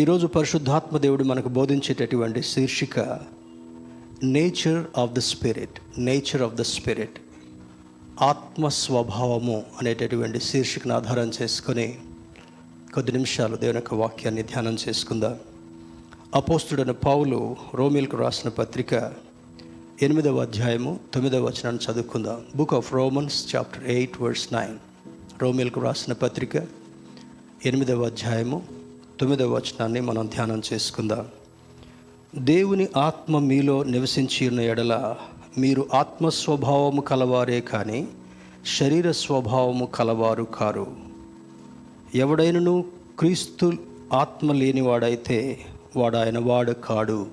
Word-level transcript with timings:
ఈరోజు 0.00 0.26
పరిశుద్ధాత్మ 0.26 0.98
దేవుడు 0.98 1.24
మనకు 1.24 1.48
బోధించేటటువంటి 1.48 2.42
శీర్షిక 2.42 3.20
nature 4.22 4.98
of 4.98 5.12
the 5.12 5.18
spirit 5.18 6.00
nature 6.00 6.42
of 6.42 6.54
the 6.54 6.62
spirit 6.62 7.20
ఆత్మ 8.22 8.68
స్వభావము 8.68 9.62
అనేటటువంటి 9.80 10.40
శీర్షికను 10.40 10.94
ఆధారం 10.94 11.30
చేసుకొని 11.42 11.98
కొద్ది 12.94 13.12
నిమిషాలు 13.12 13.56
దేవుని 13.56 13.76
యొక్క 13.76 13.94
వాక్యాన్ని 13.94 14.42
ధ్యానం 14.42 14.76
చేసుకుందాం. 14.88 15.36
అపోస్తుడైన 16.34 16.90
పావులు 16.90 17.56
రోమిల్కు 17.74 18.16
రాసిన 18.16 18.50
పత్రిక 18.50 19.12
ఎనిమిదవ 20.02 20.40
అధ్యాయము 20.40 21.00
తొమ్మిదవ 21.14 21.44
వచనాన్ని 21.44 21.92
చదువుకుందాం. 21.92 22.44
Book 22.56 22.74
of 22.74 22.94
Romans 22.94 23.56
chapter 23.56 23.84
eight 23.84 24.20
verse 24.20 24.52
nine 24.52 24.78
రోమిల్కు 25.42 25.80
రాసిన 25.80 26.12
పత్రిక 26.12 26.56
ఎనిమిదవ 27.66 28.02
అధ్యాయము 28.02 28.79
తొమ్మిదవ 29.20 29.54
వచనాన్ని 29.54 30.00
మనం 30.00 30.26
ధ్యానం 30.26 30.62
చేసుకుందాం. 30.72 31.26
దేవుని 32.34 32.88
ఆత్మ 32.96 33.38
మీలో 33.38 33.82
నివసించి 33.82 34.48
ఉన్న 34.48 34.60
ఎడల 34.60 35.14
మీరు 35.58 35.88
ఆత్మ 35.94 36.28
స్వభావము 36.28 37.00
కలవారే 37.00 37.60
కానీ 37.60 38.08
శరీర 38.78 39.10
స్వభావము 39.10 39.86
కలవారు 39.86 40.42
కారు. 40.42 40.86
ఎవడైనను 42.14 42.84
క్రీస్తు 43.18 43.72
ఆత్మ 44.12 44.52
లేనివాడైతే 44.52 45.58
వాడాయన 45.96 46.38
వాడు 46.38 46.72
కాడు. 46.72 47.26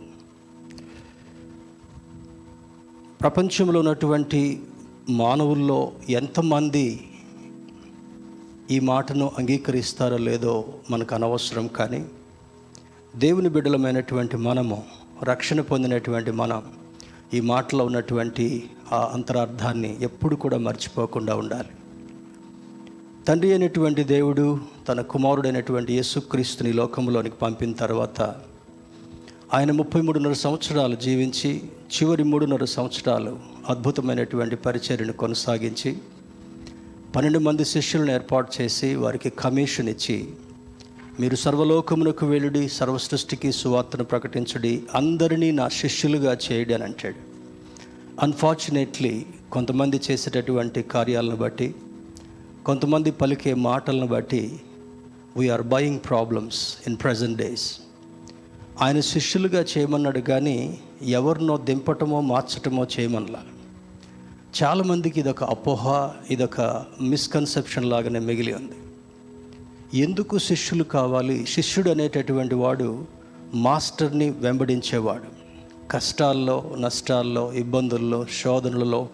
ప్రపంచంలో 3.21 3.79
ఉన్నటువంటి 3.79 4.63
మానవుల్లో 5.09 5.91
ఎంతమంది 6.09 7.07
ఈ 8.71 8.79
మాటను 8.79 9.31
అంగీకరిస్తారో 9.37 10.17
లేదో 10.17 10.73
మనకు 10.89 11.15
అనవసరం 11.15 11.67
కానీ 11.67 12.05
దేవుని 13.15 13.49
బిడ్డలమైనటువంటి 13.49 14.37
మనము 14.37 14.83
రక్షణ 15.23 15.61
పొందినటువంటి 15.61 16.31
మనం 16.31 16.63
ఈ 17.33 17.39
మాటలో 17.39 17.85
ఉన్నటువంటి 17.85 18.69
ఆ 18.91 19.11
అంతరార్థాన్ని 19.13 19.97
ఎప్పుడు 20.01 20.35
కూడా 20.35 20.57
మర్చిపోకుండా 20.57 21.35
ఉండాలి. 21.35 21.69
తండ్రి 23.27 23.49
అయినటువంటి 23.49 24.03
దేవుడు 24.03 24.59
తన 24.89 25.01
కుమారుడైనటువంటి 25.01 25.93
యేసుక్రీస్తుని 25.93 26.73
లోకంలోనికి 26.73 27.35
పంపిన 27.35 27.71
తర్వాత 27.73 28.21
ఆయన 29.53 29.71
ముప్పై 29.71 30.01
మూడున్నర 30.01 30.33
సంవత్సరాలు 30.33 30.95
జీవించి 30.95 31.63
చివరి 31.87 32.23
మూడున్నర 32.23 32.65
సంవత్సరాలు 32.65 33.39
అద్భుతమైనటువంటి 33.69 34.55
పరిచర్యను 34.55 35.13
కొనసాగించి 35.13 35.97
పన్నెండు 37.17 37.39
మంది 37.39 37.65
శిష్యులను 37.65 38.11
ఏర్పాటు 38.11 38.61
చేసి 38.61 38.95
వారికి 38.95 39.29
కమిషన్ 39.29 39.89
ఇచ్చి 39.89 40.27
మీరు 41.19 41.35
సర్వలోకమునకు 41.35 42.25
వెళ్ళుడి 42.25 42.69
సర్వసృష్టికి 42.69 43.51
సువార్తను 43.51 44.03
ప్రకటించుడి 44.03 44.83
అందరినీ 44.95 45.51
నా 45.51 45.67
శిష్యులుగా 45.67 46.33
చేయడి 46.33 46.73
అని 46.73 46.83
అంటాడు. 46.83 47.15
అన్ఫార్చునేట్లీ 48.23 49.25
కొంతమంది 49.51 50.01
చేసేటటువంటి 50.11 50.83
కార్యాలను 50.83 51.35
బట్టి 51.35 51.75
కొంతమంది 52.65 53.11
పలికే 53.11 53.53
మాటలను 53.53 54.07
బట్టి 54.07 54.59
we are 55.37 55.61
buying 55.61 55.99
problems 56.09 56.77
in 56.87 56.97
present 57.03 57.37
days 57.37 57.79
ఆయన 58.81 58.99
శిష్యులుగా 58.99 59.65
చేయమన్నాడు 59.77 60.19
కానీ 60.19 60.79
ఎవరినో 61.03 61.57
దింపటమో 61.57 62.21
మార్చటమో 62.21 62.87
చేయమనలా. 62.99 63.43
చాలామందికి 64.63 65.19
ఇదొక 65.19 65.43
అపోహ 65.43 66.11
ఇదొక 66.31 66.85
మిస్కన్సెప్షన్ 67.01 67.85
లాగానే 67.85 68.19
మిగిలి 68.19 68.53
ఉంది. 68.53 68.75
ఎందుకు 69.99 70.37
శిష్యులు 70.37 70.83
కావాలి? 70.83 71.45
శిష్యుడు 71.45 71.89
అనేటటువంటి 71.89 72.55
వాడు 72.55 73.05
మాస్టర్ని 73.53 74.29
వెంబడించేవాడు. 74.29 75.37
కష్టాల్లో 75.91 76.75
నష్టాల్లో 76.79 77.53
ఇబ్బందుల్లో 77.53 78.25
శోధనలలో 78.43 79.09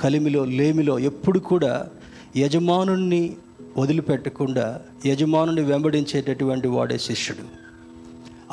కలిమిలో 0.00 0.44
లేమిలో 0.44 0.98
ఎప్పుడు 0.98 1.38
కూడా 1.38 1.86
యజమానుణ్ణి 2.36 3.36
వదిలిపెట్టకుండా 3.78 4.80
యజమానుని 5.06 5.60
వెంబడించేటటువంటి 5.60 6.68
వాడే 6.68 6.98
శిష్యుడు. 6.98 7.62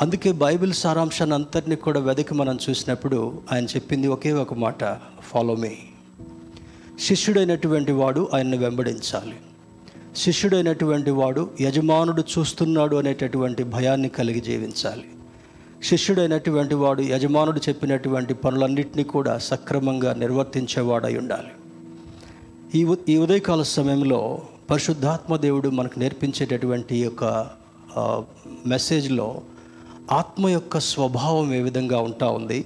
అందుకే 0.02 0.32
బైబిల్ 0.32 0.74
సారాంశాన్ని 0.74 1.34
అంతటినీ 1.34 1.76
కూడా 1.76 2.00
వెదకి 2.00 2.34
మనం 2.34 2.60
చూసినప్పుడు 2.70 3.42
ఆయన 3.52 3.66
చెప్పింది 3.66 4.08
ఒకే 4.08 4.32
ఒక 4.32 4.54
మాట 4.54 4.84
ఫాలో 5.22 5.56
మీ 5.56 5.72
శిష్యుడైనటువంటి 7.00 7.92
వాడు 7.92 8.30
ఆయన్ని 8.34 8.58
వెంబడించాలి. 8.58 9.36
శిష్యుడైనటువంటి 10.16 11.12
వాడు 11.12 11.50
యజమానుడు 11.62 12.22
చూస్తున్నాడు 12.22 12.96
అనేటటువంటి 12.96 13.64
భయాన్ని 13.64 14.10
కలిగి 14.10 14.42
జీవించాలి. 14.42 15.06
శిష్యుడైనటువంటి 15.84 16.76
వాడు 16.76 17.02
యజమానుడు 17.02 17.60
చెప్పినటువంటి 17.60 18.34
పనులన్నింటినీ 18.34 19.04
కూడా 19.04 19.38
సక్రమంగా 19.38 20.14
నిర్వర్తించేవాడై 20.14 21.18
ఉండాలి. 21.18 21.48
ఈ 22.76 22.84
ఉ- 22.84 22.96
ఈ 23.10 23.18
ఉదయకాల 23.18 23.62
సమయంలో 23.62 24.42
పరిశుద్ధాత్మ 24.70 25.36
దేవుడు 25.36 25.70
మనకు 25.70 26.00
నేర్పించేటటువంటి 26.00 27.04
యొక్క 27.04 27.48
మెసేజ్లో 28.66 29.42
ఆత్మ 30.12 30.50
యొక్క 30.50 30.80
స్వభావం 30.80 31.54
ఏ 31.54 31.62
విధంగా 31.62 32.00
ఉంటా 32.00 32.28
ఉంది? 32.28 32.66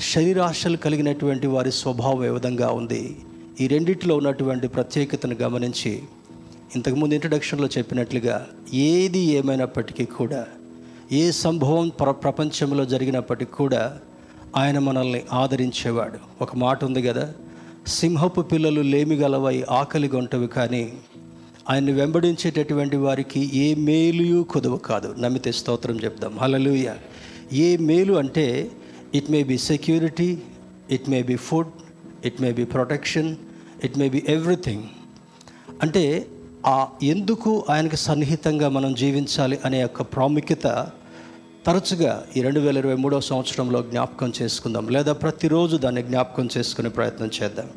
శరీరాశలు 0.00 0.76
కలిగినటువంటి 0.76 1.46
వారి 1.46 1.72
స్వభావం 1.72 2.24
ఏ 2.24 2.28
విధంగా 2.28 2.68
ఉంది? 2.68 3.16
ఈ 3.60 3.66
రెండింటిలో 3.66 4.16
ఉన్నటువంటి 4.16 4.68
ప్రత్యేకతను 4.68 5.34
గమనించి 5.34 6.02
ఇంతకుముందు 6.74 7.14
ఇంట్రడక్షన్లో 7.14 7.68
చెప్పినట్లుగా 7.78 8.46
ఏది 8.74 9.18
ఏమైనప్పటికీ 9.18 10.04
కూడా 10.04 10.46
ఏ 11.12 11.30
సంభవం 11.30 11.88
ప్ర 11.88 12.10
ప్రపంచంలో 12.10 12.84
జరిగినప్పటికీ 12.84 13.50
కూడా 13.50 14.00
ఆయన 14.56 14.78
మనల్ని 14.78 15.22
ఆదరించేవాడు. 15.32 16.18
ఒక 16.42 16.56
మాట 16.56 16.84
ఉంది 16.84 17.02
కదా 17.02 17.32
సింహపు 17.86 18.40
పిల్లలు 18.40 18.80
లేమిగలవై 18.80 19.64
ఆకలి 19.70 20.08
గొంటవి 20.08 20.46
కానీ 20.46 20.92
ఆయన్ని 21.70 21.92
వెంబడించేటటువంటి 21.92 22.96
వారికి 22.96 23.50
ఏ 23.58 23.74
మేలుయు 23.74 24.42
కుదవ 24.42 24.76
కాదు. 24.76 25.14
నమ్మితే 25.18 25.52
స్తోత్రం 25.52 25.96
చెప్దాం. 26.04 26.38
హలలుయ 26.38 26.94
ఏ 27.52 27.76
మేలు 27.76 28.12
అంటే 28.12 28.70
it 29.14 29.30
may 29.30 29.42
be 29.42 29.58
security 29.58 30.38
it 30.90 31.10
may 31.10 31.22
be 31.22 31.36
food 31.36 31.66
it 32.24 32.42
may 32.42 32.52
be 32.52 32.64
protection 32.64 33.36
it 33.84 33.98
may 33.98 34.08
be 34.08 34.22
everything 34.28 34.82
అంటే 35.82 36.26
ఆ 36.66 36.88
ఎందుకు 37.02 37.64
ఆయనకు 37.70 37.96
సన్నిహితంగా 37.96 38.68
మనం 38.68 38.94
జీవించాలి 38.94 39.60
అనే 39.64 39.80
యొక్క 39.80 40.02
ప్రాముఖ్యత 40.02 40.90
తరచుగా 41.66 42.26
ఈ 42.36 42.42
రెండు 42.42 42.60
వేల 42.60 42.78
ఇరవై 42.78 42.94
మూడవ 42.94 43.20
సంవత్సరంలో 43.20 43.82
జ్ఞాపకం 43.82 44.32
చేసుకుందాం. 44.42 44.88
లేదా 44.88 45.12
ప్రతిరోజు 45.12 45.76
దాన్ని 45.76 46.02
జ్ఞాపకం 46.02 46.48
చేసుకునే 46.56 46.88
ప్రయత్నం 46.88 47.30
చేద్దాం. 47.42 47.70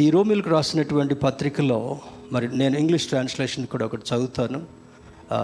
ఈ 0.00 0.10
రోమిల్కి 0.10 0.48
రాసినటువంటి 0.48 1.14
పత్రికలో 1.14 1.98
మరి 2.32 2.58
నేను 2.58 2.78
ఇంగ్లీష్ 2.78 3.06
ట్రాన్స్లేషన్ 3.06 3.66
కూడా 3.66 3.84
ఒకటి 3.84 4.14
చదువుతాను. 4.14 4.62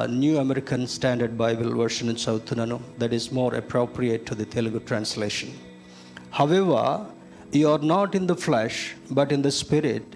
New 0.04 0.36
American 0.36 0.86
standard 0.86 1.36
Bible 1.36 1.74
version 1.74 2.08
నుంచి 2.08 2.22
చదువుతున్నాను. 2.22 2.80
That 3.00 3.14
is 3.14 3.34
more 3.34 3.54
appropriate 3.54 4.26
to 4.26 4.34
the 4.34 4.44
Telugu 4.44 4.78
translation 4.78 5.50
you 7.52 7.66
are 7.68 7.84
not 7.88 8.14
in 8.16 8.28
the 8.28 8.36
flesh 8.44 8.80
but 9.12 9.32
in 9.32 9.42
the 9.42 9.52
spirit 9.58 10.12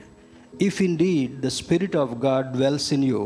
if 0.62 0.78
in 0.82 0.96
deed 0.98 1.34
the 1.40 1.50
spirit 1.56 1.96
of 1.96 2.12
God 2.24 2.48
dwells 2.52 2.88
in 2.92 3.04
you 3.04 3.22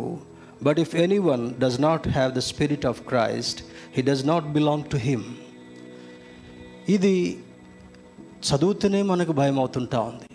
but 0.62 0.78
if 0.78 0.94
any 0.96 1.20
one 1.26 1.44
does 1.58 1.78
not 1.80 2.08
have 2.08 2.32
the 2.34 2.42
spirit 2.48 2.86
of 2.86 3.00
Christ 3.08 3.60
he 3.96 4.02
does 4.02 4.24
not 4.24 4.48
belong 4.52 4.88
to 4.90 5.00
him 5.06 5.24
ఇది 6.88 7.14
చదువుతూనే 8.48 9.00
మనకు 9.02 9.32
భయం 9.32 9.56
అవుతుంటా 9.58 10.00
ఉంది 10.00 10.26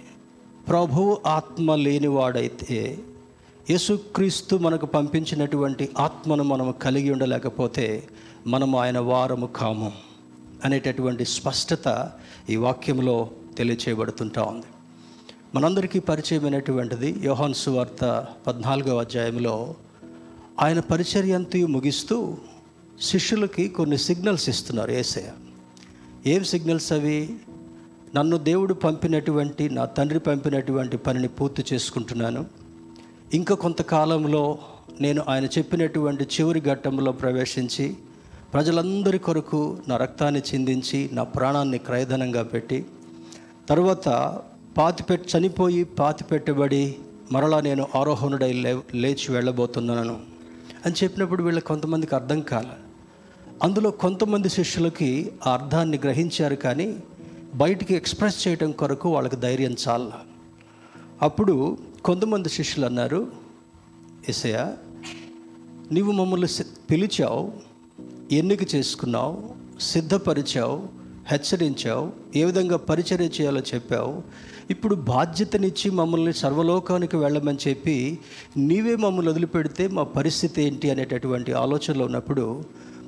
ప్రభువు 0.67 1.11
ఆత్మ 1.29 1.75
లేనివాడైతే 1.75 2.79
యేసుక్రీస్తు 3.69 4.55
మనకు 4.57 4.87
పంపించినటువంటి 4.87 5.85
ఆత్మను 5.99 6.43
మనము 6.43 6.71
కలిగి 6.83 7.09
ఉండలేకపోతే 7.11 7.85
మనము 8.47 8.75
ఆయన 8.79 8.99
వారము 9.07 9.47
కాము 9.59 9.89
అనేటటువంటి 10.65 11.25
స్పష్టత 11.33 11.87
ఈ 12.49 12.55
వాక్యంలో 12.55 13.17
తెలియచేయబడుతుంటా 13.57 14.43
ఉంది. 14.43 14.65
మనందరికీ 15.55 15.99
పరిచయమైనటువంటిది 15.99 17.15
యోహాన్ 17.23 17.53
సువార్త 17.53 18.25
పద్నాలుగవ 18.47 18.99
అధ్యాయంలో 18.99 19.75
ఆయన 20.61 20.79
పరిచర్య 20.79 21.65
ముగిస్తూ 21.65 22.37
శిష్యులకి 23.01 23.67
కొన్ని 23.67 23.97
సిగ్నల్స్ 23.97 24.49
ఇస్తున్నారు 24.49 24.91
ఏసయ 24.91 25.27
ఏం 26.27 26.43
సిగ్నల్స్ 26.43 26.93
అవి? 26.93 27.35
నన్ను 28.15 28.37
దేవుడు 28.37 28.73
పంపినటువంటి 28.73 29.69
నా 29.69 29.85
తండ్రి 29.85 30.19
పంపినటువంటి 30.19 30.97
పనిని 30.97 31.27
పూర్తి 31.27 31.63
చేసుకుంటున్నాను. 31.73 32.45
ఇంకా 33.33 33.55
కొంతకాలంలో 33.55 34.57
నేను 35.01 35.23
ఆయన 35.27 35.45
చెప్పినటువంటి 35.45 36.23
చివరి 36.23 36.61
ఘట్టంలో 36.61 37.11
ప్రవేశించి 37.11 37.95
ప్రజలందరి 38.53 39.19
కొరకు 39.19 39.77
నా 39.87 39.97
రక్తాన్ని 39.97 40.41
చిందించి 40.53 41.09
నా 41.13 41.23
ప్రాణాన్ని 41.23 41.77
క్రయధనంగా 41.77 42.43
పెట్టి 42.43 42.85
తర్వాత 43.69 44.09
పాతిపెట్టి 44.77 45.37
చనిపోయి 45.37 45.83
పాతిపెట్టబడి 45.83 46.95
మరలా 47.31 47.61
నేను 47.61 47.87
ఆరోహణుడై 47.95 48.53
లే 48.53 48.81
లేచి 48.93 49.33
వెళ్ళబోతున్నాను 49.33 50.19
అని 50.85 50.95
చెప్పినప్పుడు 51.03 51.43
వీళ్ళ 51.43 51.59
కొంతమందికి 51.59 52.15
అర్థం 52.15 52.41
కాల. 52.41 52.65
అందులో 53.63 53.91
కొంతమంది 53.91 54.49
శిష్యులకి 54.49 55.31
ఆ 55.47 55.53
అర్థాన్ని 55.53 55.97
గ్రహించారు 55.97 56.55
కానీ 56.55 56.95
బయటికి 57.55 57.95
ఎక్స్ప్రెస్ 57.95 58.47
చేయడం 58.47 58.71
కొరకు 58.71 59.09
వాళ్ళకి 59.09 59.35
ధైర్యం 59.35 59.75
చాల. 59.87 60.11
అప్పుడు 61.21 61.77
కొంతమంది 62.05 62.49
శిష్యులు 62.49 62.85
అన్నారు 62.85 63.31
ఎసయ 64.29 64.71
నీవు 65.91 66.11
మమ్మల్ని 66.11 66.63
పిలిచావు 66.91 67.51
ఎన్నిక 68.31 68.75
చేసుకున్నావు 68.75 69.49
సిద్ధపరిచావు 69.79 71.04
హెచ్చరించావు 71.27 72.11
ఏ 72.35 72.43
విధంగా 72.43 72.77
పరిచర్య 72.77 73.25
చేయాలో 73.25 73.59
చెప్పావు 73.59 74.23
ఇప్పుడు 74.69 74.95
బాధ్యతనిచ్చి 74.95 75.91
మమ్మల్ని 75.91 76.33
సర్వలోకానికి 76.33 77.17
వెళ్ళమని 77.17 77.57
చెప్పి 77.67 78.19
నీవే 78.57 78.95
మమ్మల్ని 78.95 79.31
వదిలిపెడితే 79.31 79.87
మా 79.87 80.03
పరిస్థితి 80.03 80.63
ఏంటి 80.63 80.89
అనేటటువంటి 80.89 81.53
ఆలోచనలో 81.53 82.05
ఉన్నప్పుడు 82.05 82.63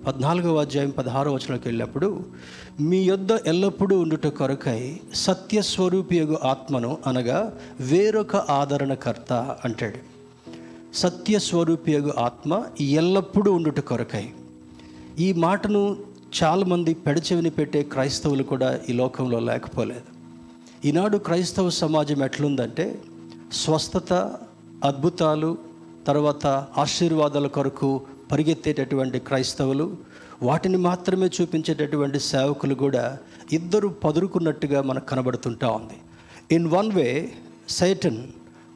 పద్నాలుగవ 0.08 0.56
అధ్యాయం 0.56 0.90
పదహారవ 0.90 1.34
వచనంకి 1.34 1.68
వెళ్ళినప్పుడు 1.68 2.26
మీ 2.80 3.04
యొద్ద 3.04 3.32
ఎల్లప్పుడూ 3.32 4.00
ఉండుట 4.00 4.28
కొరకై 4.28 5.00
సత్యస్వరూపియగు 5.14 6.38
ఆత్మను 6.44 6.98
అనగా 7.08 7.54
వేరొక 7.80 8.36
ఆదరణకర్త 8.36 9.58
అంటాడు. 9.66 10.18
సత్యస్వరూపియగు 10.96 12.14
ఆత్మ 12.20 12.64
ఎల్లప్పుడూ 12.82 13.54
ఉండుట 13.54 13.80
కొరకై. 13.80 14.26
ఈ 15.20 15.34
మాటను 15.34 16.07
చాలామంది 16.34 16.94
పెడచెవిని 16.94 17.50
పెట్టే 17.50 17.84
క్రైస్తవులు 17.84 18.44
కూడా 18.44 18.80
ఈ 18.90 18.94
లోకంలో 18.94 19.40
లేకపోలేదు. 19.40 20.10
ఈనాడు 20.88 21.18
క్రైస్తవ 21.18 21.70
సమాజం 21.70 22.24
ఎట్లుందంటే 22.24 23.02
స్వస్థత 23.52 24.14
అద్భుతాలు 24.84 25.58
తర్వాత 26.08 26.48
ఆశీర్వాదాల 26.78 27.48
కొరకు 27.48 28.02
పరిగెత్తేటటువంటి 28.32 29.20
క్రైస్తవులు 29.20 29.98
వాటిని 30.44 30.78
మాత్రమే 30.78 31.30
చూపించేటటువంటి 31.42 32.20
సేవకులు 32.20 32.76
కూడా 32.76 33.18
ఇద్దరు 33.52 33.88
పదురుకున్నట్టుగా 33.88 34.82
మనకు 34.82 35.06
కనబడుతుంటా 35.06 35.70
ఉంది. 35.70 35.98
ఇన్ 36.56 36.68
వన్ 36.68 36.92
వే 36.92 37.32
సైటన్ 37.70 38.24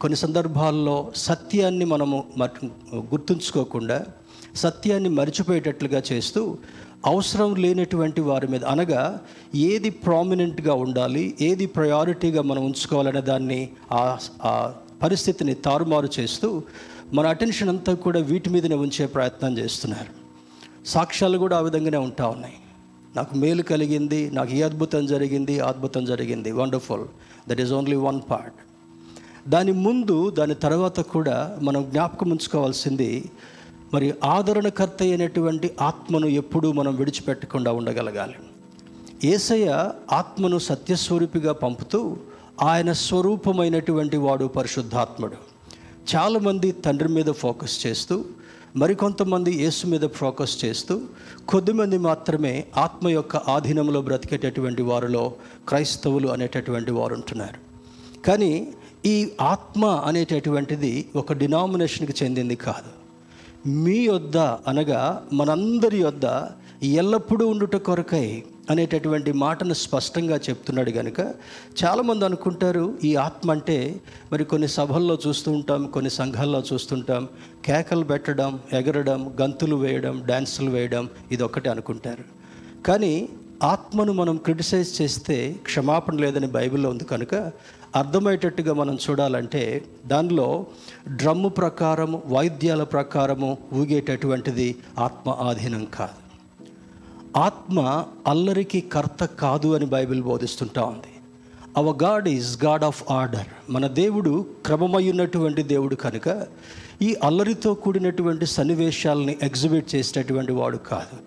కొన్ని 0.02 0.18
సందర్భాల్లో 0.18 1.12
సత్యాన్ని 1.16 1.86
మనము 1.86 2.24
గుర్తుంచుకోకుండా 2.96 4.06
సత్యాన్ని 4.56 5.10
మరిచిపోయేటట్లుగా 5.10 6.04
చేస్తూ 6.12 6.58
అవసరం 7.06 7.56
లేనటువంటి 7.56 8.22
వారి 8.22 8.48
మీద 8.48 8.64
అనగా 8.66 9.20
ఏది 9.56 9.90
ప్రామినెంట్గా 9.90 10.74
ఉండాలి 10.74 11.38
ఏది 11.42 11.66
ప్రయారిటీగా 11.66 12.42
మనం 12.42 12.66
ఉంచుకోవాలనే 12.66 13.22
దాన్ని 13.22 13.70
ఆ 13.92 14.74
పరిస్థితిని 15.04 15.54
తారుమారు 15.54 16.10
చేస్తూ 16.20 16.64
మన 17.14 17.28
అటెన్షన్ 17.28 17.70
అంతా 17.70 17.94
కూడా 17.94 18.20
వీటి 18.20 18.50
మీదనే 18.50 18.76
ఉంచే 18.76 19.06
ప్రయత్నం 19.06 19.58
చేస్తున్నారు. 19.58 20.12
సాక్ష్యాలు 20.86 21.38
కూడా 21.38 21.58
ఆ 21.58 21.62
విధంగానే 21.62 21.98
ఉంటా 21.98 22.28
ఉన్నాయి. 22.28 22.54
నాకు 23.16 23.36
మేలు 23.36 23.64
కలిగింది 23.64 24.32
నాకు 24.32 24.52
ఈ 24.52 24.62
అద్భుతం 24.62 25.06
జరిగింది 25.06 25.60
అద్భుతం 25.60 26.06
జరిగింది. 26.06 26.52
Wonderful 26.52 27.06
that 27.50 27.62
is 27.62 27.74
only 27.74 27.96
one 27.96 28.22
part 28.32 28.60
దాని 29.50 29.72
ముందు 29.72 30.30
దాని 30.30 30.54
తర్వాత 30.54 31.00
కూడా 31.00 31.58
మనం 31.62 31.84
జ్ఞాపకం 31.90 32.30
ఉంచుకోవాల్సింది 32.30 33.24
మరి 33.94 34.14
ఆదరణకర్త 34.24 34.98
అయినటువంటి 35.02 35.72
ఆత్మను 35.82 36.28
ఎప్పుడూ 36.28 36.72
మనం 36.72 36.96
విడిచిపెట్టకుండా 36.96 37.72
ఉండగలగాలి. 37.72 38.34
ఏసయ్య 39.24 39.92
ఆత్మను 40.12 40.60
సత్యస్వరూపిగా 40.60 41.54
పంపుతూ 41.54 42.18
ఆయన 42.64 42.92
స్వరూపమైనటువంటి 42.92 44.18
వాడు 44.18 44.46
పరిశుద్ధాత్ముడు. 44.46 45.36
చాలామంది 46.16 46.72
తండ్రి 46.72 47.10
మీద 47.10 47.26
ఫోకస్ 47.26 47.88
చేస్తూ 47.88 48.26
మరికొంతమంది 48.76 49.64
యేసు 49.64 49.88
మీద 49.88 50.02
ఫోకస్ 50.02 50.66
చేస్తూ 50.66 51.02
కొద్దిమంది 51.48 51.98
మాత్రమే 51.98 52.64
ఆత్మ 52.78 53.08
యొక్క 53.08 53.36
ఆధీనంలో 53.36 54.02
బ్రతికేటటువంటి 54.02 54.82
వారిలో 54.82 55.34
క్రైస్తవులు 55.68 56.28
అనేటటువంటి 56.28 56.92
వారు 56.92 57.14
ఉంటున్నారు. 57.14 57.60
కానీ 58.22 58.74
ఈ 59.06 59.32
ఆత్మ 59.42 59.86
అనేటటువంటిది 59.86 61.06
ఒక 61.16 61.34
డినామినేషన్కి 61.34 62.26
చెందింది 62.26 62.56
కాదు. 62.56 63.01
మీ 63.68 64.06
యొద్ద 64.06 64.38
అనగా 64.38 65.28
మనందరి 65.34 65.98
యొద్ద 65.98 66.26
ఎల్లప్పుడూ 66.84 67.48
ఉండుట 67.48 67.76
కొరకై 67.76 68.44
అనేటటువంటి 68.70 69.32
మాటను 69.32 69.74
స్పష్టంగా 69.74 70.36
చెప్తున్నాడు 70.38 70.92
కనుక 70.92 71.20
చాలామంది 71.84 72.26
అనుకుంటారు 72.26 72.98
ఈ 73.04 73.16
ఆత్మ 73.16 73.52
అంటే 73.52 74.02
మరి 74.32 74.44
కొన్ని 74.44 74.68
సభల్లో 74.68 75.18
చూస్తూ 75.28 75.52
ఉంటాం 75.52 75.86
కొన్ని 75.86 76.10
సంఘాల్లో 76.10 76.64
చూస్తుంటాం 76.74 77.28
కేకలు 77.66 78.04
పెట్టడం 78.04 78.60
ఎగరడం 78.74 79.36
గంతులు 79.42 79.76
వేయడం 79.76 80.22
డ్యాన్సులు 80.26 80.72
వేయడం 80.72 81.10
ఇది 81.32 81.44
అనుకుంటారు. 81.70 82.24
కానీ 82.84 83.30
ఆత్మను 83.64 84.14
మనం 84.14 84.38
క్రిటిసైజ్ 84.38 85.02
చేస్తే 85.02 85.56
క్షమాపణ 85.64 86.16
లేదని 86.16 86.48
బైబిల్లో 86.48 86.90
ఉంది 86.90 87.04
కనుక 87.04 87.52
అర్థమయ్యేటట్టుగా 87.96 88.74
మనం 88.74 88.98
చూడాలంటే 89.10 89.86
దానిలో 90.08 90.66
డ్రమ్ము 91.08 91.50
ప్రకారము 91.50 92.22
వాయిద్యాల 92.26 92.84
ప్రకారము 92.84 93.58
ఊగేటటువంటిది 93.74 94.76
ఆత్మ 95.00 95.30
ఆధీనం 95.30 95.86
కాదు. 95.86 96.22
ఆత్మ 97.40 98.06
అల్లరికి 98.28 98.82
కర్త 98.82 99.26
కాదు 99.26 99.76
అని 99.76 99.86
బైబిల్ 99.86 100.24
బోధిస్తుంటా 100.24 100.84
ఉంది. 100.84 101.12
Our 101.78 102.04
God 102.04 102.28
is 102.28 102.64
God 102.64 102.84
of 102.84 103.04
order 103.12 103.72
మన 103.72 103.88
దేవుడు 103.88 104.46
క్రమమయ్యున్నటువంటి 104.66 105.64
దేవుడు 105.64 105.96
కనుక 105.96 106.48
ఈ 107.02 107.16
అల్లరితో 107.24 107.74
కూడినటువంటి 107.74 108.46
సన్నివేశాలని 108.46 109.38
ఎగ్జిబిట్ 109.44 109.96
చేసేటటువంటి 109.96 110.52
వాడు 110.52 110.78
కాదు. 110.78 111.18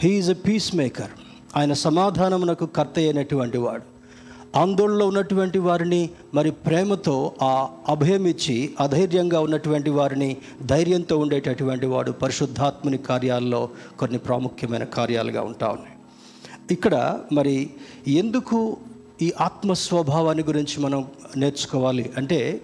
హీఈస్ 0.00 0.30
ఎ 0.30 0.34
పీస్ 0.34 0.74
మేకర్ 0.74 1.10
ఆయన 1.56 1.72
సమాధానమునకు 1.72 2.66
కర్త 2.66 2.92
అయినటువంటి 2.96 3.58
వాడు. 3.58 3.93
ఆందోళనలో 4.56 5.06
ఉన్నటువంటి 5.06 5.58
వారిని 5.58 6.10
మరి 6.34 6.50
ప్రేమతో 6.50 7.32
ఆ 7.42 7.68
అభయం 7.88 8.26
ఇచ్చి 8.26 8.74
అధైర్యంగా 8.80 9.40
ఉన్నటువంటి 9.40 9.90
వారిని 9.90 10.36
ధైర్యంతో 10.62 11.18
ఉండేటటువంటి 11.18 11.86
వాడు 11.86 12.12
పరిశుద్ధాత్మని 12.12 12.98
కార్యాల్లో 12.98 13.68
కొన్ని 13.98 14.18
ప్రాముఖ్యమైన 14.18 14.84
కార్యాలుగా 14.84 15.42
ఉంటా 15.42 15.68
ఉన్నాయి. 15.68 15.96
ఇక్కడ 16.70 17.20
మరి 17.32 17.70
ఎందుకు 18.08 18.76
ఈ 19.22 19.32
ఆత్మ 19.40 19.72
స్వభావాన్ని 19.72 20.44
గురించి 20.44 20.80
మనం 20.80 21.08
నేర్చుకోవాలి 21.36 22.12
అంటే 22.16 22.60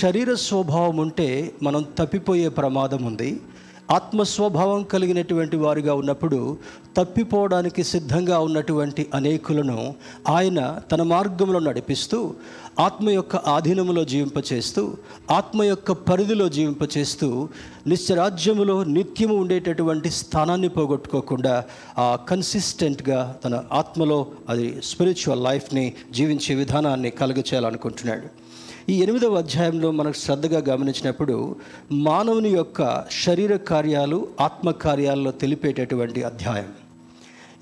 శరీర 0.00 0.34
స్వభావం 0.34 0.96
ఉంటే 0.96 1.52
మనం 1.62 1.84
తప్పిపోయే 1.98 2.48
ప్రమాదం 2.48 3.04
ఉంది. 3.04 3.40
ఆత్మస్వభావం 3.90 4.82
కలిగినటువంటి 4.82 5.56
వారిగా 5.56 5.94
ఉన్నప్పుడు 5.94 6.56
తప్పిపోవడానికి 6.96 7.84
సిద్ధంగా 7.84 8.38
ఉన్నటువంటి 8.38 9.06
అనేకులను 9.14 9.94
ఆయన 10.28 10.78
తన 10.92 11.02
మార్గంలో 11.02 11.58
నడిపిస్తూ 11.58 12.34
ఆత్మ 12.80 13.10
యొక్క 13.10 13.36
ఆధీనములో 13.36 14.04
జీవింపచేస్తూ 14.04 14.96
ఆత్మ 15.30 15.62
యొక్క 15.62 15.92
పరిధిలో 15.92 16.48
జీవింపచేస్తూ 16.48 17.48
నిత్యరాజ్యములో 17.86 18.84
నిత్యము 18.84 19.36
ఉండేటటువంటి 19.36 20.10
స్థానాన్ని 20.10 20.68
పోగొట్టుకోకుండా 20.68 21.64
ఆ 21.98 22.18
కన్సిస్టెంట్గా 22.28 23.38
తన 23.44 23.64
ఆత్మలో 23.72 24.26
అది 24.48 24.80
స్పిరిచువల్ 24.84 25.44
లైఫ్ని 25.44 25.92
జీవించే 26.12 26.54
విధానాన్ని 26.54 27.10
కలుగచేయాలనుకుంటున్నాడు. 27.10 28.42
ఈ 28.90 28.94
ఎనిమిదవ 29.02 29.34
అధ్యాయంలో 29.34 29.90
మనకు 29.90 30.16
శ్రద్ధగా 30.16 30.58
గమనించినప్పుడు 30.68 31.56
మానవుని 31.92 32.48
యొక్క 32.48 33.04
శరీర 33.24 33.56
కార్యాలు 33.56 34.28
ఆత్మకార్యాల్లో 34.40 35.30
తెలిపేటటువంటి 35.30 36.22
అధ్యాయం. 36.22 36.72